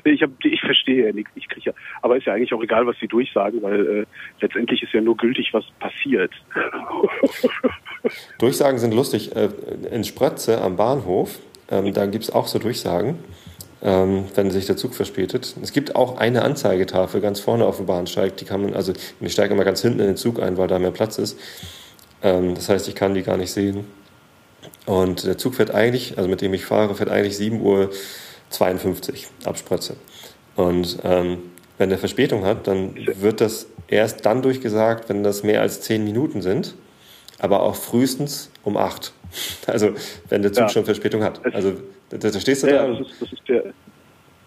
Ich, 0.04 0.22
hab, 0.22 0.30
ich 0.44 0.60
verstehe 0.60 1.06
ja 1.06 1.12
nichts. 1.12 1.30
Ich 1.34 1.48
kriege 1.48 1.70
ja, 1.70 1.72
aber 2.02 2.16
ist 2.16 2.26
ja 2.26 2.34
eigentlich 2.34 2.52
auch 2.52 2.62
egal, 2.62 2.86
was 2.86 2.96
sie 2.98 3.08
durchsagen, 3.08 3.62
weil 3.62 3.86
äh, 3.86 4.06
letztendlich 4.40 4.82
ist 4.82 4.92
ja 4.92 5.00
nur 5.00 5.16
gültig, 5.16 5.52
was 5.52 5.64
passiert. 5.78 6.32
Durchsagen 8.38 8.78
sind 8.78 8.94
lustig. 8.94 9.34
Äh, 9.34 9.48
in 9.90 10.04
Sprötze 10.04 10.60
am 10.60 10.76
Bahnhof, 10.76 11.38
ähm, 11.70 11.92
da 11.92 12.06
gibt 12.06 12.24
es 12.24 12.30
auch 12.30 12.46
so 12.46 12.58
Durchsagen, 12.58 13.18
ähm, 13.82 14.24
wenn 14.34 14.50
sich 14.50 14.66
der 14.66 14.76
Zug 14.76 14.94
verspätet. 14.94 15.56
Es 15.62 15.72
gibt 15.72 15.96
auch 15.96 16.18
eine 16.18 16.42
Anzeigetafel 16.42 17.20
ganz 17.20 17.40
vorne 17.40 17.64
auf 17.66 17.76
dem 17.76 17.86
Bahnsteig. 17.86 18.36
Die 18.36 18.44
kann 18.44 18.62
man, 18.62 18.74
also 18.74 18.92
ich 19.20 19.32
steige 19.32 19.54
immer 19.54 19.64
ganz 19.64 19.82
hinten 19.82 20.00
in 20.00 20.06
den 20.06 20.16
Zug 20.16 20.40
ein, 20.40 20.56
weil 20.56 20.68
da 20.68 20.78
mehr 20.78 20.90
Platz 20.90 21.18
ist. 21.18 21.38
Ähm, 22.22 22.54
das 22.54 22.68
heißt, 22.68 22.88
ich 22.88 22.94
kann 22.94 23.14
die 23.14 23.22
gar 23.22 23.36
nicht 23.36 23.52
sehen. 23.52 23.86
Und 24.86 25.26
der 25.26 25.36
Zug 25.36 25.54
fährt 25.54 25.74
eigentlich, 25.74 26.16
also 26.16 26.28
mit 26.28 26.40
dem 26.40 26.54
ich 26.54 26.64
fahre, 26.64 26.94
fährt 26.94 27.10
eigentlich 27.10 27.36
7 27.36 27.60
Uhr 27.60 27.90
52 28.50 29.28
Abspritze. 29.44 29.96
Und 30.56 30.98
ähm, 31.04 31.38
wenn 31.78 31.90
der 31.90 31.98
Verspätung 31.98 32.44
hat, 32.44 32.66
dann 32.66 32.94
wird 33.20 33.40
das 33.40 33.66
erst 33.86 34.26
dann 34.26 34.42
durchgesagt, 34.42 35.08
wenn 35.08 35.22
das 35.22 35.42
mehr 35.42 35.60
als 35.60 35.80
10 35.82 36.04
Minuten 36.04 36.42
sind, 36.42 36.74
aber 37.38 37.62
auch 37.62 37.76
frühestens 37.76 38.50
um 38.64 38.76
8. 38.76 39.12
Also 39.66 39.90
wenn 40.30 40.40
der 40.40 40.52
Zug 40.54 40.62
ja. 40.62 40.68
schon 40.70 40.84
Verspätung 40.86 41.22
hat. 41.22 41.44
Also 41.54 41.74
da, 42.08 42.16
da 42.16 42.40
stehst 42.40 42.62
du 42.62 42.68
ja, 42.68 42.86
da. 42.86 42.88
Das 42.88 43.00
ist, 43.00 43.20
das 43.20 43.32
ist 43.32 43.74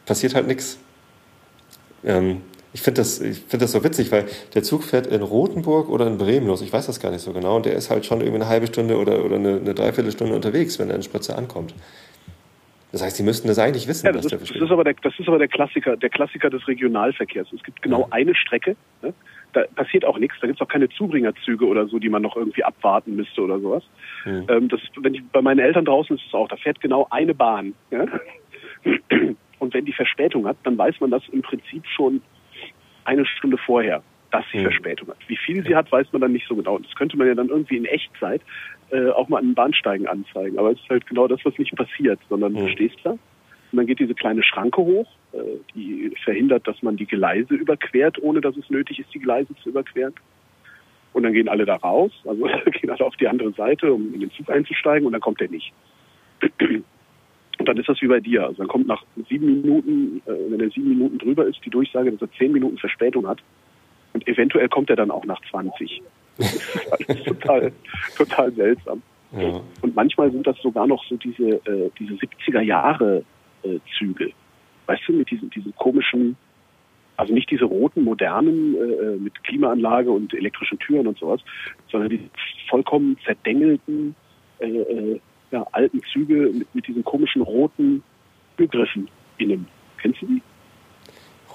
passiert 0.05 0.35
halt 0.35 0.47
nichts. 0.47 0.79
Ähm, 2.03 2.41
ich 2.73 2.81
finde 2.81 3.01
das, 3.01 3.17
find 3.17 3.61
das 3.61 3.71
so 3.71 3.83
witzig, 3.83 4.11
weil 4.11 4.25
der 4.53 4.63
Zug 4.63 4.83
fährt 4.83 5.07
in 5.07 5.21
Rothenburg 5.21 5.89
oder 5.89 6.07
in 6.07 6.17
Bremen 6.17 6.47
los. 6.47 6.61
Ich 6.61 6.71
weiß 6.71 6.85
das 6.87 6.99
gar 6.99 7.11
nicht 7.11 7.21
so 7.21 7.33
genau. 7.33 7.57
Und 7.57 7.65
der 7.65 7.73
ist 7.73 7.89
halt 7.89 8.05
schon 8.05 8.21
irgendwie 8.21 8.41
eine 8.41 8.47
halbe 8.47 8.67
Stunde 8.67 8.97
oder, 8.97 9.23
oder 9.25 9.35
eine, 9.35 9.57
eine 9.57 9.73
Dreiviertelstunde 9.73 10.33
unterwegs, 10.33 10.79
wenn 10.79 10.89
er 10.89 10.95
in 10.95 11.03
Spritze 11.03 11.35
ankommt. 11.35 11.73
Das 12.91 13.01
heißt, 13.01 13.15
Sie 13.15 13.23
müssten 13.23 13.47
das 13.47 13.58
eigentlich 13.58 13.88
wissen, 13.88 14.06
ja, 14.06 14.12
das, 14.12 14.25
ist, 14.25 14.34
das 14.34 14.51
ist 14.51 14.71
aber 14.71 14.84
der, 14.84 14.95
das 15.01 15.17
ist 15.17 15.27
aber 15.27 15.38
der 15.38 15.47
Klassiker, 15.47 15.95
der 15.95 16.10
Klassiker 16.10 16.49
des 16.49 16.67
Regionalverkehrs. 16.67 17.47
Es 17.54 17.63
gibt 17.63 17.82
genau 17.82 18.08
eine 18.12 18.36
Strecke, 18.36 18.75
ne? 19.01 19.13
da 19.54 19.63
passiert 19.75 20.06
auch 20.06 20.17
nichts, 20.17 20.38
da 20.41 20.47
gibt 20.47 20.60
es 20.60 20.65
auch 20.65 20.71
keine 20.71 20.89
Zubringerzüge 20.89 21.65
oder 21.65 21.88
so, 21.88 21.99
die 21.99 22.10
man 22.10 22.21
noch 22.21 22.36
irgendwie 22.36 22.63
abwarten 22.63 23.15
müsste 23.15 23.41
oder 23.41 23.60
sowas. 23.60 23.84
Ja. 24.25 24.43
Ähm, 24.49 24.67
das, 24.67 24.82
wenn 24.97 25.13
ich, 25.13 25.23
bei 25.32 25.41
meinen 25.41 25.60
Eltern 25.60 25.86
draußen 25.86 26.15
ist 26.17 26.25
es 26.27 26.34
auch, 26.34 26.47
da 26.47 26.58
fährt 26.58 26.82
genau 26.82 27.08
eine 27.10 27.34
Bahn. 27.34 27.73
Ja? 27.91 28.06
Und 29.60 29.73
wenn 29.73 29.86
die 29.86 29.93
Verspätung 29.93 30.47
hat, 30.47 30.58
dann 30.63 30.77
weiß 30.77 30.99
man 30.99 31.12
das 31.12 31.23
im 31.32 31.41
Prinzip 31.41 31.86
schon 31.86 32.21
eine 33.06 33.25
Stunde 33.25 33.58
vorher, 33.58 34.01
dass 34.32 34.43
sie 34.51 34.62
Verspätung 34.62 35.10
hat. 35.10 35.17
Wie 35.27 35.38
viel 35.38 35.63
sie 35.63 35.75
hat, 35.75 35.91
weiß 35.91 36.08
man 36.12 36.21
dann 36.21 36.32
nicht 36.32 36.47
so 36.47 36.56
genau. 36.56 36.75
Und 36.75 36.88
das 36.88 36.95
könnte 36.95 37.17
man 37.17 37.27
ja 37.27 37.36
dann 37.36 37.49
irgendwie 37.49 37.77
in 37.77 37.86
Echtzeit 37.86 38.41
äh, 38.91 39.10
auch 39.10 39.30
mal 39.30 39.39
an 39.39 39.47
den 39.47 39.56
Bahnsteigen 39.56 40.08
anzeigen. 40.08 40.58
Aber 40.58 40.71
es 40.71 40.80
ist 40.80 40.89
halt 40.89 41.08
genau 41.08 41.27
das, 41.27 41.39
was 41.43 41.58
nicht 41.58 41.75
passiert, 41.75 42.19
sondern 42.30 42.54
du 42.54 42.67
stehst 42.69 42.97
da 43.04 43.17
und 43.71 43.77
dann 43.77 43.88
geht 43.88 43.99
diese 43.99 44.13
kleine 44.13 44.43
Schranke 44.43 44.82
hoch, 44.82 45.08
äh, 45.32 45.38
die 45.73 46.12
verhindert, 46.23 46.67
dass 46.67 46.82
man 46.84 46.97
die 46.97 47.06
Gleise 47.06 47.54
überquert, 47.54 48.21
ohne 48.21 48.41
dass 48.41 48.58
es 48.58 48.69
nötig 48.69 48.99
ist, 48.99 49.13
die 49.13 49.19
Gleise 49.19 49.56
zu 49.63 49.69
überqueren. 49.69 50.13
Und 51.13 51.23
dann 51.23 51.34
gehen 51.34 51.47
alle 51.47 51.65
da 51.65 51.75
raus, 51.75 52.12
also 52.25 52.43
gehen 52.71 52.89
alle 52.89 53.06
auf 53.06 53.15
die 53.15 53.27
andere 53.27 53.51
Seite, 53.54 53.93
um 53.93 54.13
in 54.13 54.19
den 54.19 54.32
Zug 54.32 54.49
einzusteigen 54.49 55.06
und 55.06 55.13
dann 55.13 55.21
kommt 55.21 55.41
er 55.41 55.49
nicht. 55.49 55.73
Und 57.60 57.67
dann 57.67 57.77
ist 57.77 57.88
das 57.88 58.01
wie 58.01 58.08
bei 58.08 58.19
dir. 58.19 58.47
Also 58.47 58.58
dann 58.58 58.67
kommt 58.67 58.88
nach 58.88 59.04
sieben 59.30 59.62
Minuten, 59.62 60.23
äh, 60.25 60.32
wenn 60.49 60.60
er 60.60 60.71
sieben 60.71 60.89
Minuten 60.89 61.19
drüber 61.19 61.45
ist, 61.45 61.63
die 61.63 61.69
Durchsage, 61.69 62.12
dass 62.12 62.21
er 62.21 62.32
zehn 62.39 62.54
Minuten 62.54 62.80
Verspätung 62.80 63.27
hat. 63.27 63.38
Und 64.13 64.27
eventuell 64.27 64.67
kommt 64.67 64.89
er 64.89 64.95
dann 64.95 65.12
auch 65.12 65.25
nach 65.25 65.39
20. 65.51 66.01
Das 66.41 67.17
ist 67.17 67.25
total, 67.25 67.71
total 68.17 68.51
seltsam. 68.54 69.01
Ja. 69.32 69.62
Und 69.82 69.95
manchmal 69.95 70.32
sind 70.32 70.45
das 70.45 70.58
sogar 70.62 70.88
noch 70.88 71.04
so 71.06 71.15
diese, 71.15 71.49
äh, 71.65 71.89
diese 71.97 72.13
70er 72.15 72.62
Jahre 72.62 73.23
äh, 73.63 73.80
Züge. 73.97 74.32
Weißt 74.88 75.04
du, 75.08 75.13
mit 75.13 75.32
diesen, 75.32 75.49
diesen 75.51 75.73
komischen, 75.75 76.36
also 77.15 77.34
nicht 77.34 77.49
diese 77.49 77.65
roten, 77.65 78.04
modernen 78.04 78.75
äh, 78.75 79.15
mit 79.17 79.41
Klimaanlage 79.43 80.12
und 80.12 80.34
elektrischen 80.34 80.80
Türen 80.80 81.08
und 81.08 81.17
sowas, 81.17 81.39
sondern 81.89 82.10
die 82.10 82.30
vollkommen 82.69 83.17
zerdengelten, 83.25 84.15
äh, 84.60 84.67
äh, 84.67 85.19
ja, 85.51 85.65
alten 85.71 86.01
Züge 86.12 86.51
mit, 86.54 86.75
mit 86.75 86.88
diesen 86.88 87.04
komischen 87.04 87.41
roten 87.41 88.04
Türgriffen 88.58 89.08
innen. 89.38 89.67
Kennst 89.97 90.21
du 90.21 90.25
die? 90.27 90.41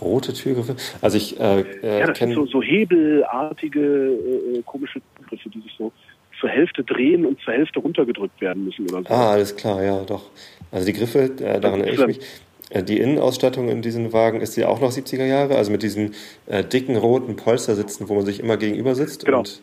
Rote 0.00 0.32
Türgriffe? 0.32 0.76
Also 1.00 1.16
ich 1.16 1.38
äh, 1.40 1.60
äh, 1.60 2.00
ja, 2.00 2.06
das 2.06 2.18
sind 2.18 2.34
so, 2.34 2.46
so 2.46 2.62
hebelartige 2.62 3.80
äh, 3.80 4.58
äh, 4.58 4.62
komische 4.62 5.00
Türgriffe, 5.16 5.50
die 5.50 5.60
sich 5.60 5.74
so 5.78 5.92
zur 6.40 6.50
Hälfte 6.50 6.84
drehen 6.84 7.24
und 7.24 7.40
zur 7.40 7.54
Hälfte 7.54 7.80
runtergedrückt 7.80 8.40
werden 8.40 8.64
müssen 8.64 8.88
oder 8.90 9.02
so. 9.02 9.08
Ah, 9.08 9.32
alles 9.32 9.56
klar, 9.56 9.82
ja, 9.82 10.04
doch. 10.04 10.30
Also 10.70 10.86
die 10.86 10.92
Griffe, 10.92 11.20
äh, 11.20 11.60
daran 11.60 11.80
erinnere 11.80 12.10
ich 12.10 12.18
mich. 12.18 12.26
Äh, 12.70 12.82
die 12.82 12.98
Innenausstattung 12.98 13.68
in 13.68 13.82
diesen 13.82 14.12
Wagen 14.12 14.40
ist 14.40 14.56
ja 14.56 14.68
auch 14.68 14.80
noch 14.80 14.90
70er 14.90 15.24
Jahre, 15.24 15.56
also 15.56 15.70
mit 15.70 15.82
diesen 15.82 16.14
äh, 16.46 16.64
dicken 16.64 16.96
roten 16.96 17.36
Polstersitzen, 17.36 18.08
wo 18.08 18.14
man 18.14 18.26
sich 18.26 18.40
immer 18.40 18.56
gegenüber 18.56 18.94
sitzt. 18.94 19.24
Genau. 19.24 19.40
Und, 19.40 19.62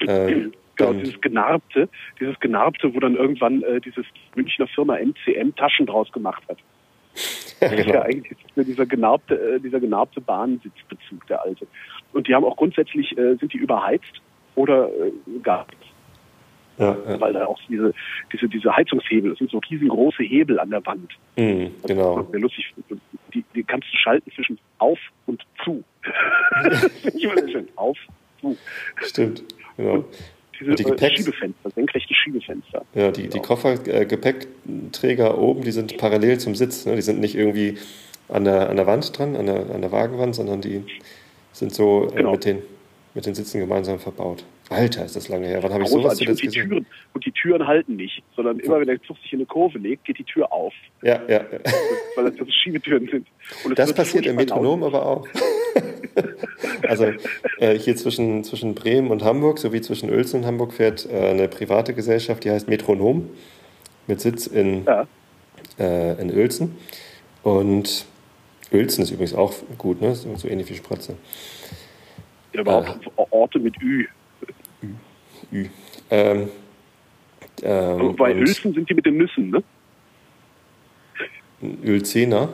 äh, 0.00 0.50
genau, 0.76 0.92
dieses 0.94 1.20
Genarbte, 1.20 1.88
dieses 2.20 2.38
Genarbte, 2.40 2.94
wo 2.94 3.00
dann 3.00 3.16
irgendwann 3.16 3.62
äh, 3.62 3.80
dieses 3.80 4.06
Münchner 4.34 4.66
Firma 4.68 4.96
MCM 4.98 5.54
Taschen 5.56 5.86
draus 5.86 6.10
gemacht 6.12 6.42
hat. 6.48 6.58
Ja, 7.60 7.68
genau. 7.68 7.94
ja 7.94 8.02
eigentlich 8.02 8.38
dieser 8.56 8.86
genarbte, 8.86 9.34
äh, 9.34 9.60
dieser 9.60 9.80
genarbte 9.80 10.20
Bahnsitzbezug, 10.20 11.26
der 11.28 11.42
alte. 11.42 11.66
Und 12.12 12.28
die 12.28 12.34
haben 12.34 12.44
auch 12.44 12.56
grundsätzlich, 12.56 13.16
äh, 13.16 13.36
sind 13.36 13.52
die 13.52 13.58
überheizt 13.58 14.20
oder 14.54 14.88
äh, 14.88 15.38
gar 15.42 15.66
nicht. 15.66 15.94
Ja, 16.78 16.96
ja. 17.08 17.20
Weil 17.20 17.32
da 17.32 17.46
auch 17.46 17.58
diese, 17.68 17.94
diese, 18.32 18.48
diese 18.48 18.76
Heizungshebel, 18.76 19.30
das 19.30 19.38
sind 19.38 19.50
so 19.50 19.58
riesengroße 19.58 20.24
Hebel 20.24 20.58
an 20.58 20.70
der 20.70 20.84
Wand. 20.84 21.12
Mhm, 21.36 21.70
genau. 21.86 22.22
Das 22.22 22.34
ist 22.34 22.40
lustig. 22.40 22.74
Die, 23.32 23.44
die 23.54 23.62
kannst 23.62 23.86
du 23.92 23.96
schalten 23.96 24.30
zwischen 24.32 24.58
auf 24.78 24.98
und 25.26 25.42
zu. 25.64 25.84
schön. 27.20 27.68
Auf, 27.76 27.96
zu. 28.40 28.56
Stimmt, 28.96 29.44
genau. 29.76 29.94
Und 29.94 30.06
diese 30.60 30.74
die 30.74 30.84
Gepäcks 30.84 31.16
Schiebefenster, 31.16 31.70
senkrechte 31.70 32.14
Schiebefenster. 32.14 32.84
Ja, 32.94 33.10
die, 33.10 33.28
die 33.28 33.40
Koffergepäckträger 33.40 35.38
oben, 35.38 35.62
die 35.62 35.72
sind 35.72 35.96
parallel 35.98 36.38
zum 36.38 36.54
Sitz. 36.54 36.86
Ne? 36.86 36.96
Die 36.96 37.02
sind 37.02 37.20
nicht 37.20 37.34
irgendwie 37.34 37.78
an 38.28 38.44
der, 38.44 38.70
an 38.70 38.76
der 38.76 38.86
Wand 38.86 39.16
dran, 39.18 39.36
an 39.36 39.46
der, 39.46 39.70
an 39.70 39.80
der 39.80 39.92
Wagenwand, 39.92 40.34
sondern 40.34 40.60
die 40.60 40.82
sind 41.52 41.74
so 41.74 42.08
äh, 42.12 42.16
genau. 42.16 42.32
mit 42.32 42.44
den 42.44 42.62
mit 43.14 43.26
den 43.26 43.34
Sitzen 43.34 43.60
gemeinsam 43.60 43.98
verbaut. 43.98 44.44
Alter, 44.74 45.04
ist 45.04 45.16
das 45.16 45.28
lange 45.28 45.46
her. 45.46 45.62
Wann 45.62 45.72
habe 45.72 45.84
ich 45.84 45.88
sowas 45.88 46.18
zuletzt 46.18 46.42
und 46.42 46.42
die 46.42 46.46
gesehen? 46.46 46.68
Türen, 46.68 46.86
und 47.12 47.26
die 47.26 47.32
Türen 47.32 47.66
halten 47.66 47.96
nicht, 47.96 48.22
sondern 48.36 48.58
immer 48.58 48.80
wenn 48.80 48.86
der 48.86 49.02
Zug 49.02 49.18
sich 49.18 49.32
in 49.32 49.38
eine 49.38 49.46
Kurve 49.46 49.78
legt, 49.78 50.04
geht 50.04 50.18
die 50.18 50.24
Tür 50.24 50.52
auf. 50.52 50.72
Ja, 51.02 51.20
ja. 51.28 51.40
ja. 51.40 51.42
Weil 52.16 52.30
das 52.30 52.54
Schiebetüren 52.62 53.08
sind. 53.08 53.26
das 53.76 53.92
passiert 53.92 54.26
im 54.26 54.36
Metronom 54.36 54.82
aber 54.82 55.06
auch. 55.06 55.28
also 56.88 57.06
äh, 57.58 57.78
hier 57.78 57.96
zwischen, 57.96 58.44
zwischen 58.44 58.74
Bremen 58.74 59.10
und 59.10 59.22
Hamburg 59.22 59.58
sowie 59.58 59.80
zwischen 59.80 60.10
Uelzen 60.10 60.40
und 60.40 60.46
Hamburg 60.46 60.72
fährt 60.72 61.08
äh, 61.10 61.30
eine 61.30 61.48
private 61.48 61.94
Gesellschaft, 61.94 62.44
die 62.44 62.50
heißt 62.50 62.68
Metronom, 62.68 63.30
mit 64.06 64.20
Sitz 64.20 64.46
in, 64.46 64.84
ja. 64.84 65.06
äh, 65.78 66.20
in 66.20 66.30
Uelzen. 66.30 66.76
Und 67.42 68.06
Uelzen 68.72 69.02
ist 69.02 69.10
übrigens 69.10 69.34
auch 69.34 69.54
gut, 69.78 70.00
ne? 70.00 70.14
so, 70.14 70.48
ähnlich 70.48 70.68
wie 70.70 70.74
Spratze. 70.74 71.16
Ja, 72.52 72.60
aber 72.60 72.78
auch 72.78 72.86
äh. 72.86 73.26
Orte 73.30 73.58
mit. 73.58 73.80
Ü. 73.82 74.06
Ü. 75.52 75.66
Ähm, 76.10 76.48
ähm, 77.62 78.16
bei 78.16 78.34
Uelzen 78.34 78.74
sind 78.74 78.88
die 78.88 78.94
mit 78.94 79.06
den 79.06 79.16
Nüssen, 79.16 79.50
ne? 79.50 79.62
Uelzener? 81.84 82.52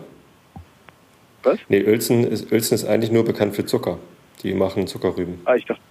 Was? 1.42 1.58
Nee, 1.68 1.84
Uelzen 1.84 2.24
ist, 2.24 2.52
Uelzen 2.52 2.74
ist 2.74 2.84
eigentlich 2.84 3.10
nur 3.10 3.24
bekannt 3.24 3.54
für 3.54 3.64
Zucker. 3.64 3.98
Die 4.42 4.54
machen 4.54 4.86
Zuckerrüben. 4.86 5.40
Ah, 5.44 5.54
ich 5.54 5.64
dachte, 5.64 5.82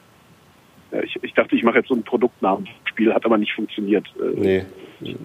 ja, 0.91 1.03
ich, 1.03 1.15
ich, 1.21 1.33
dachte, 1.33 1.55
ich 1.55 1.63
mache 1.63 1.77
jetzt 1.77 1.89
so 1.89 1.95
ein 1.95 2.03
Produktnamenspiel, 2.03 3.13
hat 3.13 3.25
aber 3.25 3.37
nicht 3.37 3.53
funktioniert. 3.53 4.07
Äh. 4.19 4.39
Nee, 4.39 4.65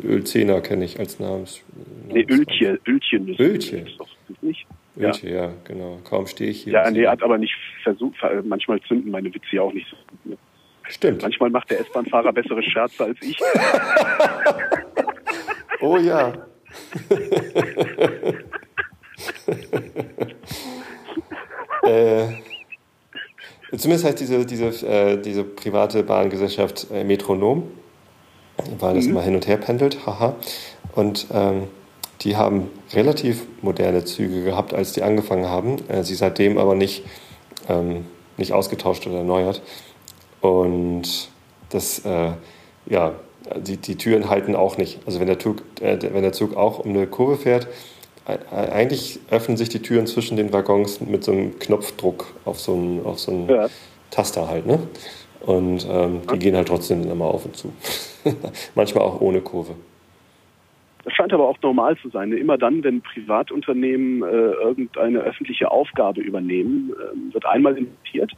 Ölzener 0.02 0.60
kenne 0.60 0.84
ich 0.84 0.98
als 0.98 1.18
Namens. 1.18 1.62
Nee, 2.08 2.26
Öltje, 2.28 2.78
Öltje. 2.86 3.18
Öltje. 3.38 3.86
Doch 3.98 4.08
nicht. 4.42 4.66
Welche, 4.94 5.28
ja. 5.28 5.46
ja, 5.46 5.52
genau. 5.64 5.98
Kaum 6.04 6.26
stehe 6.26 6.50
ich 6.50 6.62
hier. 6.62 6.74
Ja, 6.74 6.90
nee, 6.90 7.06
hat 7.06 7.22
aber 7.22 7.38
nicht 7.38 7.54
versucht, 7.82 8.16
manchmal 8.44 8.80
zünden 8.82 9.10
meine 9.10 9.34
Witze 9.34 9.56
ja 9.56 9.62
auch 9.62 9.72
nicht 9.72 9.88
so 9.88 9.96
gut. 10.06 10.26
Ne? 10.26 10.36
Stimmt. 10.89 11.22
Manchmal 11.22 11.51
macht 11.51 11.70
der 11.70 11.80
S-Bahn-Fahrer 11.80 12.32
bessere 12.32 12.62
Scherze 12.62 13.05
als 13.05 13.18
ich. 13.22 13.39
oh 15.80 15.97
ja. 15.97 16.32
äh, 21.85 22.26
zumindest 23.76 24.05
heißt 24.05 24.20
diese, 24.20 24.45
diese, 24.45 24.87
äh, 24.87 25.20
diese 25.20 25.45
private 25.45 26.03
Bahngesellschaft 26.03 26.89
äh, 26.93 27.05
Metronom, 27.05 27.70
weil 28.78 28.95
das 28.95 29.05
mhm. 29.05 29.12
immer 29.12 29.22
hin 29.22 29.35
und 29.35 29.47
her 29.47 29.57
pendelt, 29.57 30.07
haha. 30.07 30.37
Und 30.95 31.26
ähm, 31.32 31.68
die 32.20 32.37
haben 32.37 32.68
relativ 32.93 33.47
moderne 33.62 34.05
Züge 34.05 34.45
gehabt, 34.45 34.74
als 34.74 34.93
die 34.93 35.03
angefangen 35.03 35.47
haben. 35.47 35.76
Äh, 35.89 36.05
sie 36.05 36.14
seitdem 36.14 36.59
aber 36.59 36.74
nicht, 36.74 37.05
ähm, 37.68 38.05
nicht 38.37 38.53
ausgetauscht 38.53 39.07
oder 39.07 39.18
erneuert. 39.18 39.62
Und 40.45 41.30
das, 41.70 42.05
äh, 42.05 42.32
ja, 42.84 43.14
die, 43.57 43.78
die 43.78 43.97
Türen 43.97 44.28
halten 44.28 44.55
auch 44.55 44.76
nicht. 44.76 45.01
Also 45.07 45.18
wenn 45.18 45.26
der, 45.26 45.38
Zug, 45.38 45.62
äh, 45.80 45.97
wenn 46.03 46.22
der 46.22 46.34
Zug 46.34 46.55
auch 46.55 46.80
um 46.80 46.90
eine 46.90 47.07
Kurve 47.07 47.36
fährt, 47.36 47.66
eigentlich 48.51 49.20
öffnen 49.30 49.57
sich 49.59 49.68
die 49.68 49.80
Türen 49.80 50.07
zwischen 50.07 50.36
den 50.38 50.51
Waggons 50.53 51.01
mit 51.01 51.24
so 51.24 51.32
einem 51.32 51.59
Knopfdruck 51.59 52.32
auf 52.47 52.59
so 52.59 52.72
einen, 52.72 53.05
auf 53.05 53.18
so 53.18 53.32
einen 53.32 53.49
ja. 53.49 53.66
Taster 54.11 54.49
halt, 54.49 54.66
ne? 54.66 54.78
Und 55.40 55.86
ähm, 55.90 56.22
die 56.32 56.38
gehen 56.38 56.57
halt 56.57 56.68
trotzdem 56.68 57.11
immer 57.11 57.26
auf 57.26 57.45
und 57.45 57.55
zu. 57.55 57.72
Manchmal 58.74 59.05
auch 59.05 59.20
ohne 59.20 59.42
Kurve. 59.42 59.74
Das 61.05 61.12
scheint 61.12 61.34
aber 61.34 61.47
auch 61.47 61.59
normal 61.62 61.99
zu 61.99 62.09
sein. 62.09 62.32
Immer 62.32 62.57
dann, 62.57 62.82
wenn 62.82 63.03
Privatunternehmen 63.03 64.22
äh, 64.22 64.26
irgendeine 64.26 65.20
öffentliche 65.20 65.70
Aufgabe 65.70 66.22
übernehmen, 66.22 66.92
äh, 66.92 67.34
wird 67.34 67.45
einmal 67.45 67.76
investiert 67.76 68.32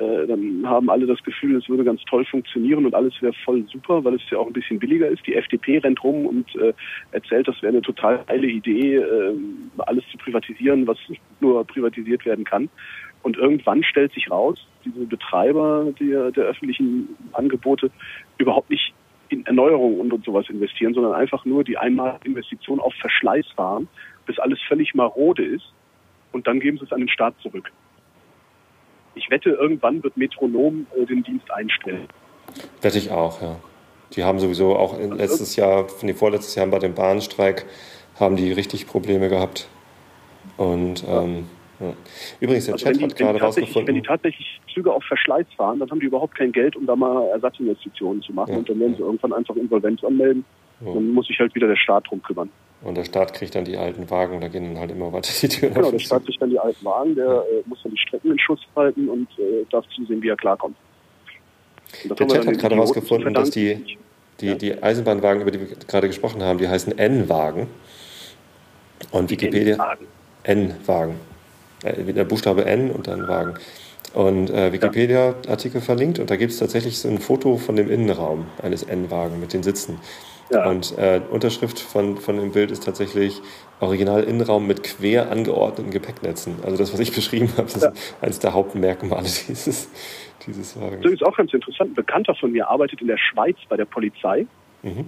äh, 0.00 0.26
dann 0.26 0.66
haben 0.66 0.88
alle 0.88 1.06
das 1.06 1.22
Gefühl, 1.22 1.56
es 1.56 1.68
würde 1.68 1.84
ganz 1.84 2.02
toll 2.04 2.24
funktionieren 2.24 2.86
und 2.86 2.94
alles 2.94 3.12
wäre 3.20 3.34
voll 3.44 3.64
super, 3.70 4.02
weil 4.02 4.14
es 4.14 4.22
ja 4.30 4.38
auch 4.38 4.46
ein 4.46 4.52
bisschen 4.52 4.78
billiger 4.78 5.08
ist. 5.08 5.26
Die 5.26 5.34
FDP 5.34 5.78
rennt 5.78 6.02
rum 6.02 6.26
und 6.26 6.54
äh, 6.56 6.72
erzählt, 7.12 7.46
das 7.46 7.60
wäre 7.60 7.72
eine 7.72 7.82
total 7.82 8.24
geile 8.26 8.46
Idee, 8.46 8.96
äh, 8.96 9.34
alles 9.78 10.04
zu 10.10 10.16
privatisieren, 10.16 10.86
was 10.86 10.96
nur 11.40 11.66
privatisiert 11.66 12.24
werden 12.24 12.44
kann. 12.44 12.70
Und 13.22 13.36
irgendwann 13.36 13.84
stellt 13.84 14.12
sich 14.14 14.30
raus, 14.30 14.58
diese 14.84 15.04
Betreiber 15.04 15.92
der, 16.00 16.30
der 16.30 16.44
öffentlichen 16.44 17.08
Angebote 17.32 17.90
überhaupt 18.38 18.70
nicht 18.70 18.94
in 19.28 19.44
Erneuerung 19.44 20.00
und, 20.00 20.12
und 20.14 20.24
sowas 20.24 20.48
investieren, 20.48 20.94
sondern 20.94 21.12
einfach 21.12 21.44
nur 21.44 21.62
die 21.62 21.76
Einmalinvestition 21.76 22.80
auf 22.80 22.94
Verschleiß 22.94 23.46
fahren, 23.54 23.86
bis 24.24 24.38
alles 24.38 24.58
völlig 24.66 24.94
marode 24.94 25.44
ist. 25.44 25.72
Und 26.32 26.46
dann 26.46 26.58
geben 26.58 26.78
sie 26.78 26.84
es 26.84 26.92
an 26.92 27.00
den 27.00 27.08
Staat 27.08 27.34
zurück 27.42 27.70
ich 29.20 29.30
wette, 29.30 29.50
irgendwann 29.50 30.02
wird 30.02 30.16
Metronom 30.16 30.86
äh, 30.96 31.04
den 31.04 31.22
Dienst 31.22 31.50
einstellen. 31.50 32.08
Wette 32.80 32.98
ich 32.98 33.10
auch, 33.10 33.40
ja. 33.42 33.56
Die 34.16 34.24
haben 34.24 34.40
sowieso 34.40 34.74
auch 34.74 34.94
also 34.94 35.14
letztes 35.14 35.56
Jahr, 35.56 35.86
nee, 36.02 36.14
vorletztes 36.14 36.54
Jahr 36.56 36.66
bei 36.66 36.80
dem 36.80 36.94
Bahnstreik, 36.94 37.66
haben 38.18 38.36
die 38.36 38.50
richtig 38.52 38.86
Probleme 38.86 39.28
gehabt. 39.28 39.68
Und 40.56 41.04
ähm, 41.06 41.46
ja. 41.78 41.92
übrigens, 42.40 42.64
der 42.64 42.74
also 42.74 42.86
Chat 42.86 42.96
die, 42.96 43.04
hat 43.04 43.16
gerade 43.16 43.40
rausgefunden. 43.40 43.86
Wenn 43.86 44.02
die 44.02 44.06
tatsächlich 44.06 44.60
Züge 44.72 44.92
auf 44.92 45.04
Verschleiß 45.04 45.46
fahren, 45.56 45.78
dann 45.78 45.90
haben 45.90 46.00
die 46.00 46.06
überhaupt 46.06 46.34
kein 46.34 46.50
Geld, 46.50 46.74
um 46.74 46.86
da 46.86 46.96
mal 46.96 47.28
Ersatzinvestitionen 47.28 48.22
zu 48.22 48.32
machen. 48.32 48.52
Ja. 48.52 48.58
Und 48.58 48.68
dann 48.68 48.80
werden 48.80 48.96
sie 48.96 49.02
irgendwann 49.02 49.32
einfach 49.32 49.54
Insolvenz 49.54 50.02
anmelden. 50.02 50.44
Ja. 50.84 50.92
Dann 50.92 51.10
muss 51.10 51.26
sich 51.26 51.38
halt 51.38 51.54
wieder 51.54 51.68
der 51.68 51.76
Staat 51.76 52.10
drum 52.10 52.20
kümmern. 52.22 52.50
Und 52.82 52.96
der 52.96 53.04
Staat 53.04 53.34
kriegt 53.34 53.54
dann 53.54 53.64
die 53.66 53.76
alten 53.76 54.08
Wagen, 54.08 54.40
da 54.40 54.48
gehen 54.48 54.72
dann 54.72 54.80
halt 54.80 54.90
immer 54.90 55.12
weiter 55.12 55.30
die 55.40 55.48
Türen 55.48 55.74
Genau, 55.74 55.90
der 55.90 55.98
Staat 55.98 56.24
kriegt 56.24 56.40
dann 56.40 56.50
die 56.50 56.58
alten 56.58 56.84
Wagen, 56.84 57.14
der 57.14 57.26
äh, 57.26 57.62
muss 57.66 57.82
dann 57.82 57.92
die 57.92 57.98
Strecken 57.98 58.32
in 58.32 58.38
Schuss 58.38 58.60
halten 58.74 59.08
und 59.08 59.28
äh, 59.38 59.66
darf 59.70 59.84
zusehen, 59.94 60.22
wie 60.22 60.28
er 60.28 60.36
klarkommt. 60.36 60.76
Der 62.04 62.16
Chat 62.16 62.46
hat 62.46 62.58
gerade 62.58 62.74
herausgefunden, 62.76 63.34
dass 63.34 63.50
die, 63.50 63.98
die, 64.40 64.46
ja. 64.46 64.54
die 64.54 64.82
Eisenbahnwagen, 64.82 65.42
über 65.42 65.50
die 65.50 65.60
wir 65.60 65.66
gerade 65.86 66.06
gesprochen 66.06 66.42
haben, 66.42 66.58
die 66.58 66.68
heißen 66.68 66.96
N-Wagen. 66.96 67.66
Und 69.10 69.30
Wikipedia. 69.30 69.96
N-Wagen. 70.44 71.16
Äh, 71.84 72.12
der 72.12 72.24
Buchstabe 72.24 72.64
N 72.64 72.90
und 72.90 73.06
dann 73.06 73.28
Wagen. 73.28 73.54
Und 74.14 74.50
äh, 74.50 74.72
Wikipedia-Artikel 74.72 75.80
verlinkt 75.80 76.18
und 76.18 76.30
da 76.30 76.36
gibt 76.36 76.52
es 76.52 76.58
tatsächlich 76.58 76.98
so 76.98 77.08
ein 77.08 77.18
Foto 77.18 77.58
von 77.58 77.76
dem 77.76 77.88
Innenraum 77.88 78.46
eines 78.60 78.82
N-Wagen 78.82 79.38
mit 79.38 79.52
den 79.52 79.62
Sitzen. 79.62 80.00
Ja. 80.50 80.68
Und 80.68 80.96
äh, 80.98 81.20
Unterschrift 81.30 81.78
von, 81.78 82.16
von 82.16 82.36
dem 82.36 82.52
Bild 82.52 82.70
ist 82.70 82.84
tatsächlich 82.84 83.40
Original 83.78 84.24
Innenraum 84.24 84.66
mit 84.66 84.82
quer 84.82 85.30
angeordneten 85.30 85.90
Gepäcknetzen. 85.90 86.56
Also 86.64 86.76
das, 86.76 86.92
was 86.92 87.00
ich 87.00 87.12
beschrieben 87.14 87.50
habe, 87.56 87.68
ist 87.68 87.82
ja. 87.82 87.92
eines 88.20 88.40
der 88.40 88.52
Hauptmerkmale 88.52 89.22
dieses, 89.48 89.90
dieses 90.46 90.80
Wagens. 90.80 91.02
Das 91.02 91.12
ist 91.12 91.24
auch 91.24 91.36
ganz 91.36 91.52
interessant. 91.54 91.92
Ein 91.92 91.94
Bekannter 91.94 92.34
von 92.34 92.50
mir 92.50 92.68
arbeitet 92.68 93.00
in 93.00 93.06
der 93.06 93.18
Schweiz 93.18 93.56
bei 93.68 93.76
der 93.76 93.84
Polizei. 93.84 94.46
Mhm. 94.82 95.06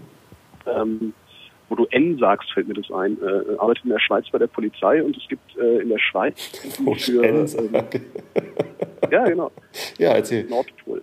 Ähm, 0.66 1.14
wo 1.68 1.76
du 1.76 1.86
N 1.86 2.18
sagst, 2.18 2.52
fällt 2.52 2.68
mir 2.68 2.74
das 2.74 2.90
ein, 2.90 3.16
äh, 3.22 3.56
arbeitet 3.56 3.84
in 3.84 3.90
der 3.90 3.98
Schweiz 3.98 4.26
bei 4.30 4.38
der 4.38 4.46
Polizei 4.46 5.02
und 5.02 5.16
es 5.16 5.26
gibt 5.26 5.56
äh, 5.56 5.78
in 5.78 5.88
der 5.88 5.98
Schweiz 5.98 6.38
für, 6.98 7.24
N 7.24 7.46
ähm, 7.56 8.02
ja 9.10 9.24
genau 9.24 9.50
ja 9.96 10.10
erzähl 10.10 10.44
Nordpol 10.44 11.02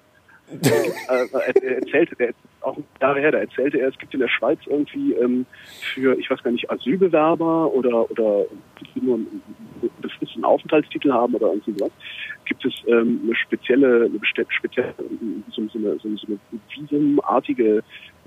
äh, 0.49 1.27
er 1.31 1.77
erzählte, 1.77 2.15
der, 2.15 2.33
auch 2.61 2.77
Jahre 3.01 3.19
her, 3.19 3.31
da 3.31 3.39
erzählte 3.39 3.79
er, 3.79 3.89
es 3.89 3.97
gibt 3.97 4.13
in 4.13 4.19
der 4.19 4.27
Schweiz 4.27 4.59
irgendwie 4.65 5.13
ähm, 5.13 5.45
für, 5.93 6.17
ich 6.17 6.29
weiß 6.29 6.43
gar 6.43 6.51
nicht, 6.51 6.69
Asylbewerber 6.69 7.73
oder 7.73 8.09
oder 8.11 8.45
die 8.95 9.01
nur 9.01 9.15
einen 9.15 9.41
befristeten 10.01 10.43
Aufenthaltstitel 10.43 11.11
haben 11.11 11.35
oder 11.35 11.47
irgendwie 11.47 11.73
sowas, 11.77 11.91
gibt 12.45 12.65
es 12.65 12.73
ähm, 12.87 13.21
eine 13.23 13.35
spezielle, 13.35 14.05
eine 14.05 14.19
spezielle 14.23 14.93
so, 15.51 15.67
so, 15.67 15.79
eine, 15.79 15.99
so, 15.99 16.15
so 16.15 16.27
eine 16.27 16.39
visumartige 16.75 17.83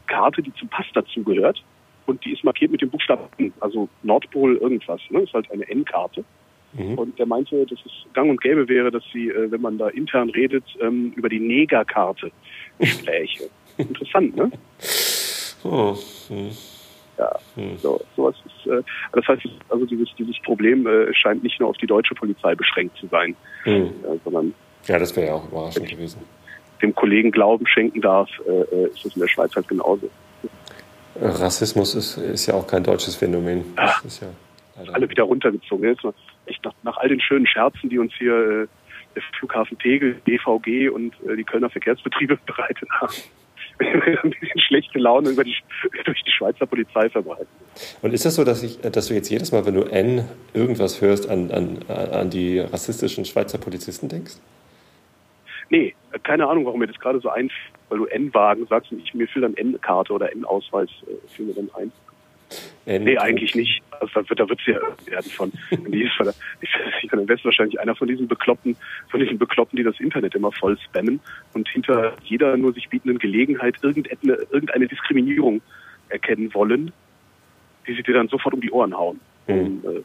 Karte, 0.06 0.42
die 0.42 0.52
zum 0.54 0.68
Pass 0.68 0.86
dazu 0.94 1.22
gehört 1.22 1.62
und 2.06 2.24
die 2.24 2.32
ist 2.32 2.44
markiert 2.44 2.70
mit 2.70 2.80
dem 2.80 2.90
Buchstaben 2.90 3.24
N, 3.38 3.52
also 3.60 3.88
Nordpol 4.02 4.56
irgendwas, 4.56 5.00
ne? 5.10 5.20
Ist 5.20 5.34
halt 5.34 5.50
eine 5.50 5.68
N-Karte. 5.68 6.24
Mhm. 6.72 6.94
Und 6.98 7.18
der 7.18 7.26
meinte, 7.26 7.66
dass 7.66 7.78
es 7.84 7.92
gang 8.14 8.30
und 8.30 8.40
gäbe 8.40 8.68
wäre, 8.68 8.90
dass 8.90 9.04
sie, 9.12 9.28
äh, 9.28 9.50
wenn 9.50 9.60
man 9.60 9.78
da 9.78 9.88
intern 9.88 10.30
redet, 10.30 10.64
ähm, 10.80 11.12
über 11.16 11.28
die 11.28 11.40
Negerkarte 11.40 12.30
spräche. 12.82 13.44
Interessant, 13.76 14.36
ne? 14.36 14.50
Oh. 15.64 15.96
Hm. 16.28 16.50
Ja, 17.18 17.30
hm. 17.56 17.78
so, 17.78 18.00
sowas 18.16 18.34
ist, 18.46 18.72
äh, 18.72 18.82
das 19.12 19.26
heißt, 19.28 19.42
also 19.68 19.84
dieses, 19.84 20.08
dieses 20.18 20.38
Problem 20.42 20.86
äh, 20.86 21.12
scheint 21.14 21.42
nicht 21.42 21.60
nur 21.60 21.68
auf 21.68 21.76
die 21.76 21.86
deutsche 21.86 22.14
Polizei 22.14 22.54
beschränkt 22.54 22.96
zu 22.96 23.06
sein, 23.08 23.36
hm. 23.64 23.86
äh, 23.86 24.18
sondern. 24.24 24.54
Ja, 24.86 24.98
das 24.98 25.14
wäre 25.14 25.28
ja 25.28 25.34
auch 25.34 25.46
überraschend 25.46 25.88
gewesen. 25.88 26.20
Dem 26.80 26.94
Kollegen 26.94 27.30
Glauben 27.30 27.66
schenken 27.66 28.00
darf, 28.00 28.28
äh, 28.46 28.50
äh 28.50 28.86
ist 28.88 29.04
das 29.04 29.14
in 29.14 29.20
der 29.20 29.28
Schweiz 29.28 29.54
halt 29.54 29.68
genauso. 29.68 30.10
Rassismus 31.20 31.94
ist, 31.94 32.16
ist 32.16 32.46
ja 32.46 32.54
auch 32.54 32.66
kein 32.66 32.82
deutsches 32.82 33.14
Phänomen. 33.16 33.64
Das 33.76 34.00
ja. 34.02 34.06
ist 34.06 34.22
ja 34.22 34.92
alle 34.92 35.08
wieder 35.08 35.24
runtergezogen. 35.24 35.86
Jetzt 35.86 36.02
echt 36.46 36.64
nach, 36.64 36.72
nach 36.82 36.96
all 36.96 37.08
den 37.08 37.20
schönen 37.20 37.46
Scherzen, 37.46 37.90
die 37.90 37.98
uns 37.98 38.12
hier 38.18 38.32
äh, 38.32 38.66
der 39.14 39.22
Flughafen 39.38 39.78
Tegel, 39.78 40.14
BVG 40.24 40.88
und 40.88 41.14
die 41.36 41.44
Kölner 41.44 41.68
Verkehrsbetriebe 41.68 42.38
bereitet 42.46 42.88
haben. 42.90 43.12
ein 44.22 44.30
bisschen 44.30 44.60
schlechte 44.60 44.98
Laune 44.98 45.30
über 45.30 45.44
die, 45.44 45.56
durch 46.04 46.22
die 46.22 46.30
Schweizer 46.30 46.66
Polizei 46.66 47.08
verbreiten. 47.08 47.46
Und 48.02 48.12
ist 48.12 48.24
das 48.24 48.34
so, 48.34 48.44
dass, 48.44 48.62
ich, 48.62 48.80
dass 48.80 49.08
du 49.08 49.14
jetzt 49.14 49.30
jedes 49.30 49.52
Mal, 49.52 49.64
wenn 49.66 49.74
du 49.74 49.82
N 49.82 50.24
irgendwas 50.54 51.00
hörst, 51.00 51.28
an, 51.28 51.50
an, 51.50 51.78
an 51.88 52.30
die 52.30 52.58
rassistischen 52.58 53.24
Schweizer 53.24 53.58
Polizisten 53.58 54.08
denkst? 54.08 54.34
Nee, 55.70 55.94
keine 56.22 56.46
Ahnung, 56.46 56.66
warum 56.66 56.80
mir 56.80 56.86
das 56.86 56.98
gerade 56.98 57.20
so 57.20 57.30
einfällt, 57.30 57.72
weil 57.88 57.98
du 57.98 58.04
N-Wagen 58.06 58.66
sagst 58.66 58.92
und 58.92 59.02
ich 59.02 59.14
mir 59.14 59.26
fiel 59.26 59.42
dann 59.42 59.54
N-Karte 59.54 60.12
oder 60.12 60.30
N-Ausweis, 60.32 60.90
äh, 61.06 61.28
fiel 61.28 61.46
mir 61.46 61.54
dann 61.54 61.70
ein. 61.74 61.92
N 62.86 63.04
nee, 63.04 63.16
eigentlich 63.16 63.54
nicht. 63.54 63.82
Also 63.90 64.20
da 64.20 64.28
wird 64.28 64.40
da 64.40 64.48
wird's 64.48 64.66
ja 64.66 64.80
werden 65.06 65.30
von. 65.30 65.52
Ich, 65.92 66.70
ich 67.02 67.10
bin 67.10 67.28
wahrscheinlich 67.28 67.80
einer 67.80 67.94
von 67.94 68.08
diesen 68.08 68.28
Bekloppten, 68.28 68.76
von 69.10 69.20
diesen 69.20 69.38
Bekloppten, 69.38 69.76
die 69.76 69.82
das 69.82 69.98
Internet 70.00 70.34
immer 70.34 70.52
voll 70.52 70.78
spammen 70.78 71.20
und 71.54 71.68
hinter 71.68 72.14
jeder 72.24 72.56
nur 72.56 72.72
sich 72.72 72.88
bietenden 72.88 73.18
Gelegenheit 73.18 73.76
irgendeine, 73.82 74.34
irgendeine 74.50 74.86
Diskriminierung 74.86 75.60
erkennen 76.08 76.52
wollen, 76.54 76.92
die 77.86 77.94
sie 77.94 78.02
dir 78.02 78.14
dann 78.14 78.28
sofort 78.28 78.54
um 78.54 78.60
die 78.60 78.70
Ohren 78.70 78.96
hauen. 78.96 79.20
Mhm. 79.46 79.54
Um 79.54 79.82
äh, 79.84 80.02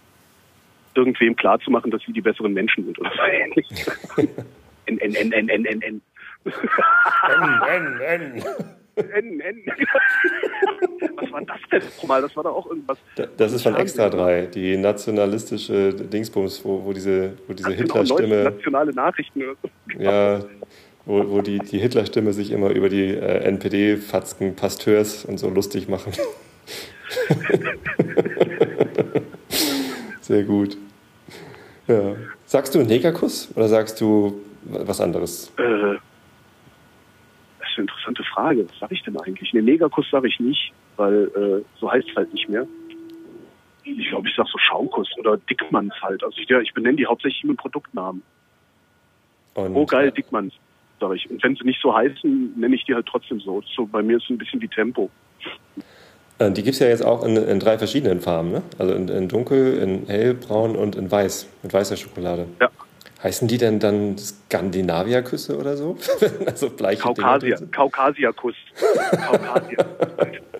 irgendwem 0.95 1.35
klarzumachen, 1.35 1.91
dass 1.91 2.01
sie 2.03 2.11
die 2.11 2.21
besseren 2.21 2.53
Menschen 2.53 2.85
sind 2.85 2.99
oder 2.99 3.11
so 3.15 3.21
ähnlich. 3.21 3.67
N, 4.87 4.99
N, 4.99 5.15
N, 5.15 5.31
N, 5.31 5.49
N, 5.49 5.65
N, 5.65 5.81
N. 5.81 6.01
N, 7.69 7.99
N, 7.99 8.63
N. 8.97 9.39
N, 9.39 9.41
N. 9.41 9.63
Was 11.15 11.31
war 11.31 11.41
das 11.41 11.57
denn 11.71 11.81
nochmal? 11.97 12.21
Das 12.21 12.35
war 12.35 12.43
doch 12.43 12.55
auch 12.55 12.67
irgendwas. 12.67 12.97
Das 13.37 13.53
ist 13.53 13.63
von 13.63 13.75
Extra 13.75 14.09
3, 14.09 14.47
die 14.47 14.77
nationalistische 14.77 15.93
Dingsbums, 15.93 16.63
wo, 16.63 16.83
wo 16.83 16.93
diese, 16.93 17.33
wo 17.47 17.53
diese 17.53 17.71
Hitler-Stimme. 17.71 18.43
Nationale 18.43 18.93
Nachrichten. 18.93 19.43
Ja, 19.97 20.39
wo, 21.05 21.29
wo 21.29 21.41
die, 21.41 21.59
die 21.59 21.79
Hitler-Stimme 21.79 22.33
sich 22.33 22.51
immer 22.51 22.69
über 22.71 22.89
die 22.89 23.13
äh, 23.13 23.43
NPD-Fatzken 23.45 24.55
Pasteurs 24.55 25.25
und 25.25 25.37
so 25.37 25.49
lustig 25.49 25.87
machen. 25.87 26.13
Sehr 30.21 30.43
gut. 30.43 30.77
Ja. 31.87 32.15
Sagst 32.45 32.75
du 32.75 32.79
Negerkuss 32.79 33.49
oder 33.55 33.67
sagst 33.69 34.01
du 34.01 34.41
was 34.63 34.99
anderes? 34.99 35.51
Äh, 35.57 35.95
eine 37.77 37.83
interessante 37.83 38.23
Frage. 38.23 38.67
Was 38.69 38.79
sage 38.79 38.93
ich 38.95 39.03
denn 39.03 39.19
eigentlich? 39.19 39.53
Ne, 39.53 39.61
Negerkuss 39.61 40.09
sage 40.09 40.27
ich 40.27 40.39
nicht, 40.39 40.73
weil 40.95 41.31
äh, 41.35 41.63
so 41.79 41.91
heißt 41.91 42.07
es 42.09 42.15
halt 42.15 42.33
nicht 42.33 42.49
mehr. 42.49 42.65
Ich 43.83 44.09
glaube, 44.09 44.27
ich 44.27 44.35
sag 44.35 44.47
so 44.47 44.57
Schaumkuss 44.57 45.09
oder 45.17 45.37
Dickmanns 45.37 45.93
halt. 46.01 46.23
Also 46.23 46.37
ich, 46.41 46.49
ja, 46.49 46.59
ich 46.59 46.73
benenne 46.73 46.97
die 46.97 47.05
hauptsächlich 47.05 47.43
mit 47.45 47.57
Produktnamen. 47.57 48.21
Und, 49.53 49.75
Oh 49.75 49.85
geil, 49.85 50.09
äh, 50.09 50.11
Dickmanns, 50.11 50.53
sag 50.99 51.15
ich. 51.15 51.29
Und 51.29 51.41
wenn 51.43 51.55
sie 51.55 51.63
nicht 51.63 51.81
so 51.81 51.95
heißen, 51.95 52.59
nenne 52.59 52.75
ich 52.75 52.83
die 52.85 52.93
halt 52.93 53.05
trotzdem 53.05 53.39
so. 53.39 53.63
so 53.75 53.85
bei 53.85 54.03
mir 54.03 54.17
ist 54.17 54.23
es 54.25 54.29
ein 54.29 54.37
bisschen 54.37 54.61
wie 54.61 54.67
Tempo. 54.67 55.09
Äh, 56.39 56.51
Die 56.51 56.63
gibt 56.63 56.73
es 56.73 56.79
ja 56.79 56.87
jetzt 56.87 57.05
auch 57.05 57.23
in, 57.23 57.37
in 57.37 57.59
drei 57.59 57.77
verschiedenen 57.77 58.19
Farben, 58.19 58.51
ne? 58.51 58.61
Also 58.77 58.93
in, 58.93 59.07
in 59.07 59.27
dunkel, 59.29 59.77
in 59.77 60.05
hellbraun 60.07 60.75
und 60.75 60.95
in 60.95 61.09
weiß, 61.09 61.47
mit 61.63 61.73
weißer 61.73 61.97
Schokolade. 61.97 62.47
Ja. 62.59 62.69
Heißen 63.27 63.45
die 63.49 63.57
denn 63.57 63.77
dann 63.77 64.17
Skandinavierküsse 64.17 65.57
oder 65.57 65.75
so? 65.75 65.97
also 66.45 66.69
bleiche 66.69 67.01
Kaukasier? 67.01 67.57
Kaukasierkuss. 67.73 68.55
Kaukasier. 69.11 69.85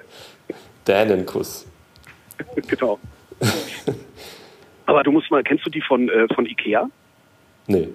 Dänenkuss. 0.86 1.65
genau. 2.68 2.99
Aber 4.86 5.01
du 5.03 5.13
musst 5.13 5.32
mal, 5.32 5.43
kennst 5.43 5.65
du 5.65 5.70
die 5.70 5.80
von, 5.80 6.09
äh, 6.09 6.28
von 6.36 6.45
Ikea? 6.45 6.89
Nee. 7.68 7.88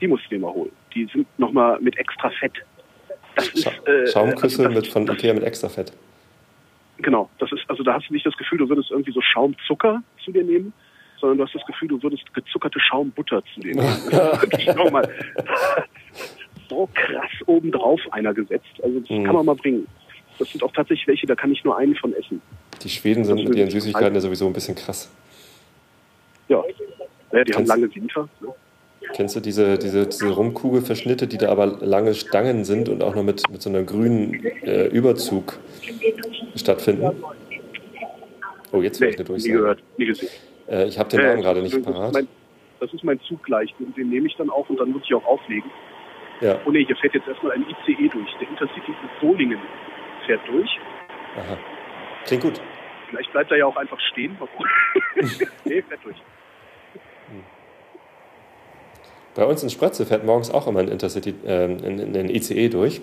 Die 0.00 0.08
musst 0.08 0.24
du 0.24 0.30
dir 0.30 0.38
mal 0.38 0.50
holen. 0.50 0.72
Die 0.94 1.04
sind 1.12 1.26
nochmal 1.38 1.78
mit 1.80 1.98
extra 1.98 2.30
Fett. 2.30 2.54
Das 3.34 3.48
ist, 3.48 3.64
Scha 3.64 3.72
äh, 3.84 4.06
Schaumküsse 4.06 4.62
also 4.62 4.74
das- 4.74 4.84
mit, 4.84 4.86
von 4.86 5.04
das- 5.04 5.16
Ikea 5.16 5.34
mit 5.34 5.42
extra 5.42 5.68
Fett. 5.68 5.92
Genau, 6.96 7.28
das 7.40 7.52
ist, 7.52 7.68
also 7.68 7.82
da 7.82 7.92
hast 7.92 8.08
du 8.08 8.14
nicht 8.14 8.24
das 8.24 8.36
Gefühl, 8.38 8.56
du 8.56 8.70
würdest 8.70 8.90
irgendwie 8.90 9.12
so 9.12 9.20
Schaumzucker 9.20 10.02
zu 10.24 10.32
dir 10.32 10.44
nehmen, 10.44 10.72
sondern 11.24 11.38
du 11.38 11.44
hast 11.44 11.54
das 11.54 11.64
Gefühl, 11.66 11.88
du 11.88 12.02
würdest 12.02 12.22
gezuckerte 12.34 12.78
Schaumbutter 12.80 13.42
zu 13.54 13.62
wirklich 13.64 14.66
nochmal 14.74 15.08
so 16.68 16.86
krass 16.92 17.30
obendrauf 17.46 18.00
einer 18.10 18.34
gesetzt. 18.34 18.66
Also 18.82 19.00
das 19.00 19.08
Mhm. 19.08 19.24
kann 19.24 19.34
man 19.34 19.46
mal 19.46 19.54
bringen. 19.56 19.86
Das 20.38 20.50
sind 20.50 20.62
auch 20.62 20.72
tatsächlich 20.72 21.06
welche, 21.06 21.26
da 21.26 21.34
kann 21.34 21.50
ich 21.52 21.64
nur 21.64 21.78
einen 21.78 21.94
von 21.94 22.12
essen. 22.12 22.42
Die 22.82 22.88
Schweden 22.90 23.24
sind 23.24 23.42
mit 23.48 23.54
ihren 23.56 23.70
Süßigkeiten 23.70 24.14
ja 24.14 24.20
sowieso 24.20 24.46
ein 24.46 24.52
bisschen 24.52 24.74
krass. 24.74 25.08
Ja, 26.48 26.58
ja 27.32 27.44
die 27.44 27.52
haben 27.54 27.64
Kennst- 27.64 27.68
lange 27.68 27.94
Winter. 27.94 28.28
Ne? 28.40 28.48
Kennst 29.14 29.36
du 29.36 29.40
diese, 29.40 29.78
diese, 29.78 30.06
diese 30.06 30.30
Rumkugelverschnitte, 30.30 31.26
die 31.26 31.38
da 31.38 31.48
aber 31.50 31.66
lange 31.66 32.14
Stangen 32.14 32.64
sind 32.64 32.88
und 32.88 33.02
auch 33.02 33.14
noch 33.14 33.22
mit, 33.22 33.42
mit 33.50 33.62
so 33.62 33.70
einem 33.70 33.86
grünen 33.86 34.44
äh, 34.62 34.86
Überzug 34.88 35.58
stattfinden? 36.56 37.10
Oh, 38.72 38.82
jetzt 38.82 39.00
höre 39.00 39.06
Nee, 39.08 39.12
ich 39.14 39.18
eine 39.20 39.24
nie 39.24 39.28
Durchsage. 39.28 39.52
gehört, 39.54 39.82
nie 39.98 40.06
gesehen. 40.06 40.28
Äh, 40.68 40.84
ich 40.86 40.98
habe 40.98 41.08
den 41.10 41.20
Äh, 41.20 41.28
Namen 41.28 41.42
gerade 41.42 41.62
nicht 41.62 41.72
das 41.74 41.80
ist 41.80 41.86
parat. 41.86 42.12
mein- 42.12 42.28
Das 42.80 42.92
ist 42.92 43.04
mein 43.04 43.20
Zug 43.20 43.42
gleich, 43.44 43.72
den, 43.78 43.94
den 43.94 44.10
nehme 44.10 44.26
ich 44.26 44.36
dann 44.36 44.50
auf 44.50 44.68
und 44.68 44.78
dann 44.78 44.90
muss 44.90 45.02
ich 45.04 45.14
auch 45.14 45.24
auflegen. 45.24 45.70
Ja, 46.40 46.58
Oh 46.66 46.70
nee, 46.70 46.84
hier 46.84 46.96
fährt 46.96 47.14
jetzt 47.14 47.28
erstmal 47.28 47.52
ein 47.52 47.64
ICE 47.86 48.08
durch. 48.08 48.30
Der 48.40 48.48
Intercity 48.48 48.90
in 48.90 49.08
Solingen 49.20 49.58
fährt 50.26 50.40
durch. 50.48 50.68
aha. 51.36 51.56
Klingt 52.26 52.42
gut. 52.42 52.60
Vielleicht 53.08 53.30
bleibt 53.32 53.50
er 53.52 53.58
ja 53.58 53.66
auch 53.66 53.76
einfach 53.76 53.98
stehen. 54.12 54.36
Nee, 55.64 55.82
fährt 55.82 56.04
durch. 56.04 56.16
Bei 59.34 59.44
uns 59.44 59.62
in 59.62 59.70
Spratze 59.70 60.06
fährt 60.06 60.24
morgens 60.24 60.50
auch 60.50 60.66
immer 60.66 60.80
ein 60.80 60.88
Intercity, 60.88 61.34
äh, 61.44 61.64
ein 61.66 62.28
ICE 62.28 62.68
durch. 62.68 63.00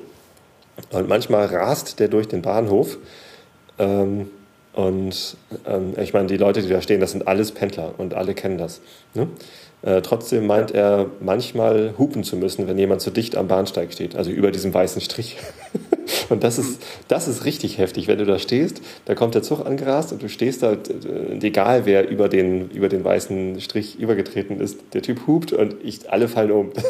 Und 0.91 1.09
manchmal 1.09 1.45
rast 1.47 1.99
der 1.99 2.07
durch 2.07 2.27
den 2.27 2.41
Bahnhof. 2.41 2.97
Ähm, 3.79 4.29
und 4.73 5.37
ähm, 5.65 5.93
ich 6.01 6.13
meine, 6.13 6.27
die 6.27 6.37
Leute, 6.37 6.61
die 6.61 6.69
da 6.69 6.81
stehen, 6.81 7.01
das 7.01 7.11
sind 7.11 7.27
alles 7.27 7.51
Pendler 7.51 7.93
und 7.97 8.13
alle 8.13 8.33
kennen 8.33 8.57
das. 8.57 8.81
Ne? 9.13 9.27
Äh, 9.81 10.01
trotzdem 10.01 10.45
meint 10.45 10.71
er 10.71 11.07
manchmal 11.19 11.95
hupen 11.97 12.23
zu 12.23 12.37
müssen, 12.37 12.67
wenn 12.67 12.77
jemand 12.77 13.01
zu 13.01 13.09
dicht 13.09 13.35
am 13.35 13.47
Bahnsteig 13.47 13.91
steht, 13.91 14.15
also 14.15 14.29
über 14.29 14.51
diesem 14.51 14.73
weißen 14.73 15.01
Strich. 15.01 15.37
und 16.29 16.43
das 16.43 16.59
ist, 16.59 16.81
das 17.07 17.27
ist 17.27 17.45
richtig 17.45 17.79
heftig, 17.79 18.07
wenn 18.07 18.19
du 18.19 18.25
da 18.25 18.37
stehst, 18.37 18.81
da 19.05 19.15
kommt 19.15 19.33
der 19.33 19.41
Zug 19.41 19.65
angerast 19.65 20.13
und 20.13 20.21
du 20.21 20.29
stehst 20.29 20.61
da, 20.61 20.73
äh, 20.73 21.31
und 21.31 21.43
egal 21.43 21.85
wer 21.85 22.07
über 22.09 22.29
den, 22.29 22.69
über 22.69 22.89
den 22.89 23.03
weißen 23.03 23.59
Strich 23.59 23.99
übergetreten 23.99 24.61
ist, 24.61 24.79
der 24.93 25.01
Typ 25.01 25.25
hupt 25.25 25.51
und 25.51 25.75
ich, 25.83 26.11
alle 26.11 26.27
fallen 26.27 26.51
um. 26.51 26.71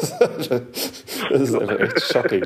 Das 1.29 1.41
ist 1.41 1.55
einfach 1.55 1.79
echt 1.79 2.01
shocking. 2.01 2.45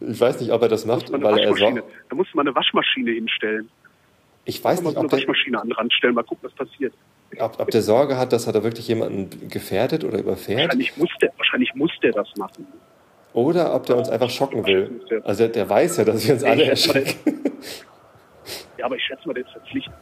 Ich 0.00 0.20
weiß 0.20 0.40
nicht, 0.40 0.52
ob 0.52 0.62
er 0.62 0.68
das 0.68 0.84
macht, 0.84 1.10
weil 1.10 1.38
er 1.38 1.54
so. 1.56 1.78
Da 2.08 2.14
musst 2.14 2.32
du 2.32 2.36
mal 2.36 2.42
eine 2.42 2.54
Waschmaschine 2.54 3.10
hinstellen. 3.10 3.68
Ich 4.44 4.62
weiß 4.62 4.82
nicht, 4.82 4.92
so 4.92 4.98
eine 4.98 5.06
ob 5.06 5.10
der, 5.10 5.18
Waschmaschine 5.18 5.60
an 5.60 5.68
den 5.68 5.72
Rand 5.72 5.92
stellen, 5.92 6.14
mal 6.14 6.22
gucken, 6.22 6.48
was 6.48 6.52
passiert. 6.52 6.92
ob, 7.38 7.60
ob 7.60 7.70
der 7.70 7.82
Sorge 7.82 8.16
hat, 8.18 8.32
dass 8.32 8.46
er 8.46 8.52
da 8.52 8.62
wirklich 8.62 8.88
jemanden 8.88 9.48
gefährdet 9.48 10.04
oder 10.04 10.18
überfährt. 10.18 10.60
Wahrscheinlich 10.60 10.96
muss 10.96 11.10
der, 11.20 11.32
wahrscheinlich 11.36 11.74
muss 11.74 11.90
der 12.02 12.12
das 12.12 12.28
machen. 12.36 12.66
Oder 13.32 13.74
ob 13.74 13.86
der 13.86 13.96
uns 13.96 14.08
einfach 14.08 14.30
schocken 14.30 14.64
will. 14.66 15.00
Also 15.24 15.44
der, 15.44 15.48
der 15.48 15.68
weiß 15.68 15.96
ja, 15.96 16.04
dass 16.04 16.26
wir 16.26 16.34
uns 16.34 16.44
alle 16.44 16.64
erschrecken. 16.64 17.40
Ja, 18.78 18.86
aber 18.86 18.96
ich 18.96 19.02
schätze 19.02 19.26
mal, 19.26 19.34
der 19.34 19.44
ist 19.44 19.52
verpflichtet. 19.52 19.94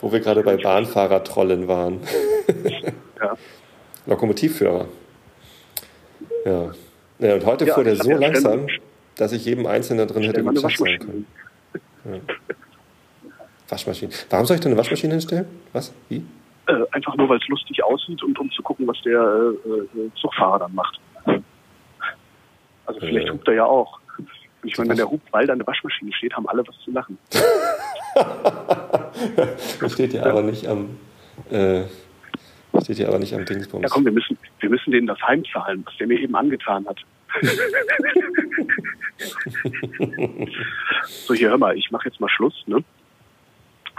Wo 0.00 0.12
wir 0.12 0.20
gerade 0.20 0.42
bei 0.42 0.56
Bahnfahrertrollen 0.56 1.68
waren. 1.68 2.00
Ja. 3.18 3.34
Lokomotivführer. 4.04 4.88
Ja. 6.44 6.74
ja 7.18 7.34
und 7.34 7.46
heute 7.46 7.64
Ja, 7.64 7.72
fuhr 7.72 7.82
der 7.82 7.96
so 7.96 8.10
ja, 8.10 8.18
langsam, 8.18 8.66
dass 9.16 9.32
ich 9.32 9.46
jedem 9.46 9.64
Einzelnen 9.66 10.06
da 10.06 10.12
drin 10.12 10.24
hätte 10.24 10.40
eine 10.40 10.50
überschätzt 10.50 10.78
sein 10.78 10.98
können. 10.98 11.26
Waschmaschine. 13.68 14.12
Warum 14.30 14.46
soll 14.46 14.56
ich 14.56 14.60
da 14.60 14.68
eine 14.68 14.78
Waschmaschine 14.78 15.14
hinstellen? 15.14 15.46
Was? 15.72 15.92
Wie? 16.08 16.24
Äh, 16.66 16.84
einfach 16.92 17.16
nur, 17.16 17.28
weil 17.28 17.38
es 17.38 17.48
lustig 17.48 17.82
aussieht 17.84 18.22
und 18.22 18.38
um 18.38 18.50
zu 18.50 18.62
gucken, 18.62 18.86
was 18.86 19.00
der 19.02 19.20
äh, 19.20 20.00
äh, 20.00 20.10
Zugfahrer 20.20 20.58
dann 20.60 20.74
macht. 20.74 20.98
Also 22.86 23.00
vielleicht 23.00 23.30
hupt 23.30 23.48
er 23.48 23.54
ja 23.54 23.64
auch. 23.64 23.98
Und 24.18 24.28
ich 24.62 24.78
meine, 24.78 24.90
wenn 24.90 24.96
der 24.96 25.10
hupt, 25.10 25.32
weil 25.32 25.46
da 25.46 25.52
eine 25.52 25.66
Waschmaschine 25.66 26.12
steht, 26.12 26.34
haben 26.34 26.48
alle 26.48 26.66
was 26.66 26.74
zu 26.84 26.90
lachen. 26.90 27.18
Das 29.80 29.92
steht 29.92 30.12
ja 30.12 30.24
aber 30.24 30.42
nicht 30.42 30.66
am. 30.66 30.98
Äh, 31.50 31.82
steht 32.82 32.98
ja 32.98 33.08
aber 33.08 33.18
nicht 33.18 33.34
am 33.34 33.44
Dingsbums. 33.44 33.82
Ja 33.82 33.88
komm, 33.88 34.04
wir 34.04 34.12
müssen, 34.12 34.38
wir 34.60 34.70
müssen 34.70 34.90
denen 34.92 35.06
das 35.06 35.20
heimzahlen, 35.22 35.84
was 35.84 35.96
der 35.98 36.06
mir 36.06 36.20
eben 36.20 36.34
angetan 36.34 36.86
hat. 36.86 36.98
so, 41.02 41.34
hier 41.34 41.50
hör 41.50 41.58
mal, 41.58 41.76
ich 41.76 41.90
mache 41.90 42.08
jetzt 42.08 42.20
mal 42.20 42.28
Schluss, 42.28 42.54
ne? 42.66 42.82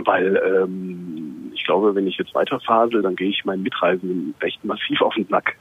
Weil 0.04 0.41
ähm, 0.45 1.52
ich 1.54 1.64
glaube, 1.64 1.95
wenn 1.95 2.08
ich 2.08 2.18
jetzt 2.18 2.34
weiterfasel, 2.36 3.02
dann 3.02 3.16
gehe 3.16 3.30
ich 3.30 3.43
meinen 3.45 3.64
Mitreisenden 3.64 4.36
recht 4.41 4.64
massiv 4.64 5.02
auf 5.02 5.14
den 5.16 5.28
Sack. 5.28 5.56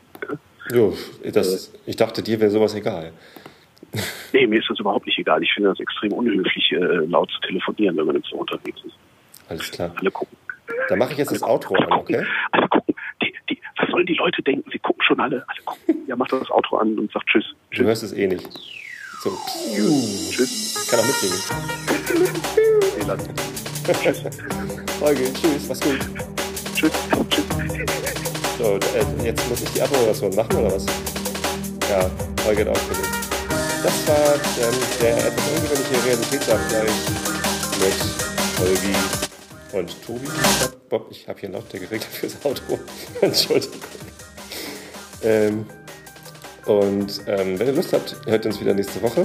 Jo, 0.73 0.97
das, 1.25 1.73
ich 1.87 1.97
dachte, 1.97 2.23
dir 2.23 2.41
wäre 2.41 2.51
sowas 2.51 2.75
egal. 2.75 3.13
Nee, 4.33 4.47
mir 4.47 4.61
ist 4.61 4.69
das 4.69 4.81
überhaupt 4.81 5.07
nicht 5.07 5.19
egal. 5.19 5.43
Ich 5.43 5.53
finde 5.53 5.71
das 5.71 5.81
extrem 5.81 6.13
unhöflich, 6.13 6.73
äh, 6.73 6.77
laut 7.07 7.31
zu 7.31 7.41
telefonieren, 7.41 7.97
wenn 7.97 8.07
man 8.07 8.17
im 8.17 8.23
Zoo 8.25 8.37
unterwegs 8.39 8.81
ist. 8.85 8.97
Alles 9.49 9.71
klar. 9.71 9.93
Alle 9.97 10.11
gucken. 10.11 10.37
Dann 10.89 10.99
mache 10.99 11.13
ich 11.13 11.19
jetzt 11.19 11.31
das 11.31 11.43
Outro 11.43 11.77
an, 11.77 11.93
okay? 11.93 12.25
Alle 12.51 12.69
gucken. 12.69 12.95
Die, 13.23 13.33
die, 13.49 13.59
was 13.77 13.89
sollen 13.91 14.07
die 14.07 14.15
Leute 14.15 14.43
denken? 14.43 14.69
Sie 14.71 14.79
gucken 14.79 15.03
schon 15.03 15.21
alle. 15.21 15.45
Alle 15.47 15.63
gucken. 15.65 16.07
Ja, 16.07 16.17
mach 16.17 16.29
das 16.29 16.51
Outro 16.51 16.79
an 16.79 16.99
und 16.99 17.13
sag 17.13 17.25
Tschüss. 17.27 17.55
Du 17.71 17.85
hörst 17.85 18.03
es 18.03 18.13
eh 18.13 18.27
nicht. 18.27 18.49
So, 19.21 19.31
Tschüss. 19.31 20.85
ich 20.85 20.91
kann 20.91 21.01
auch 21.01 21.07
mitsingen. 21.07 21.39
Lass. 23.07 23.66
Folge, 24.99 25.33
tschüss, 25.33 25.69
mach's 25.69 25.81
gut. 25.81 26.01
Tschüss. 26.75 26.91
Tschüss. 27.31 27.45
So, 28.59 28.75
äh, 28.75 29.25
jetzt 29.25 29.49
muss 29.49 29.61
ich 29.61 29.71
die 29.71 29.83
Abmoderation 29.83 30.35
machen, 30.35 30.57
oder 30.57 30.75
was? 30.75 30.87
Ja, 31.89 32.11
Folge 32.43 32.63
hat 32.63 32.69
aufgelegt. 32.71 33.09
Das 33.85 34.09
war 34.09 34.35
ähm, 34.35 34.75
der 35.01 35.17
etwas 35.19 35.45
ungewöhnliche 35.55 36.05
Realitätsabgleich 36.05 36.91
mit 37.79 37.95
Holgi 38.59 38.97
und 39.73 40.05
Tobi. 40.05 40.29
Bob, 40.89 41.07
ich 41.11 41.29
habe 41.29 41.39
hier 41.39 41.49
einen 41.49 41.55
Lautstärkeregler 41.59 42.09
fürs 42.09 42.45
Auto. 42.45 42.81
Entschuldigung. 43.21 43.81
Ähm, 45.23 45.67
und 46.65 47.21
ähm, 47.29 47.57
wenn 47.59 47.67
ihr 47.69 47.73
Lust 47.75 47.93
habt, 47.93 48.17
hört 48.27 48.47
uns 48.47 48.61
wieder 48.61 48.75
nächste 48.75 49.01
Woche. 49.01 49.25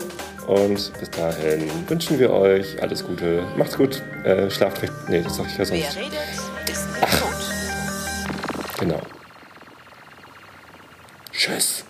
Und 0.51 0.91
bis 0.99 1.09
dahin 1.09 1.69
wünschen 1.87 2.19
wir 2.19 2.29
euch 2.33 2.83
alles 2.83 3.05
Gute. 3.05 3.41
Macht's 3.55 3.77
gut. 3.77 4.03
Äh, 4.25 4.51
schlaft 4.51 4.81
recht. 4.81 4.91
Nee, 5.07 5.21
das 5.21 5.37
sag 5.37 5.45
ich 5.47 5.53
ja 5.53 5.59
Wer 5.59 5.65
sonst. 5.65 5.95
redet, 5.95 6.13
ist 6.69 6.87
nicht 6.91 7.21
tot. 7.21 8.77
Genau. 8.79 8.99
Tschüss. 11.31 11.85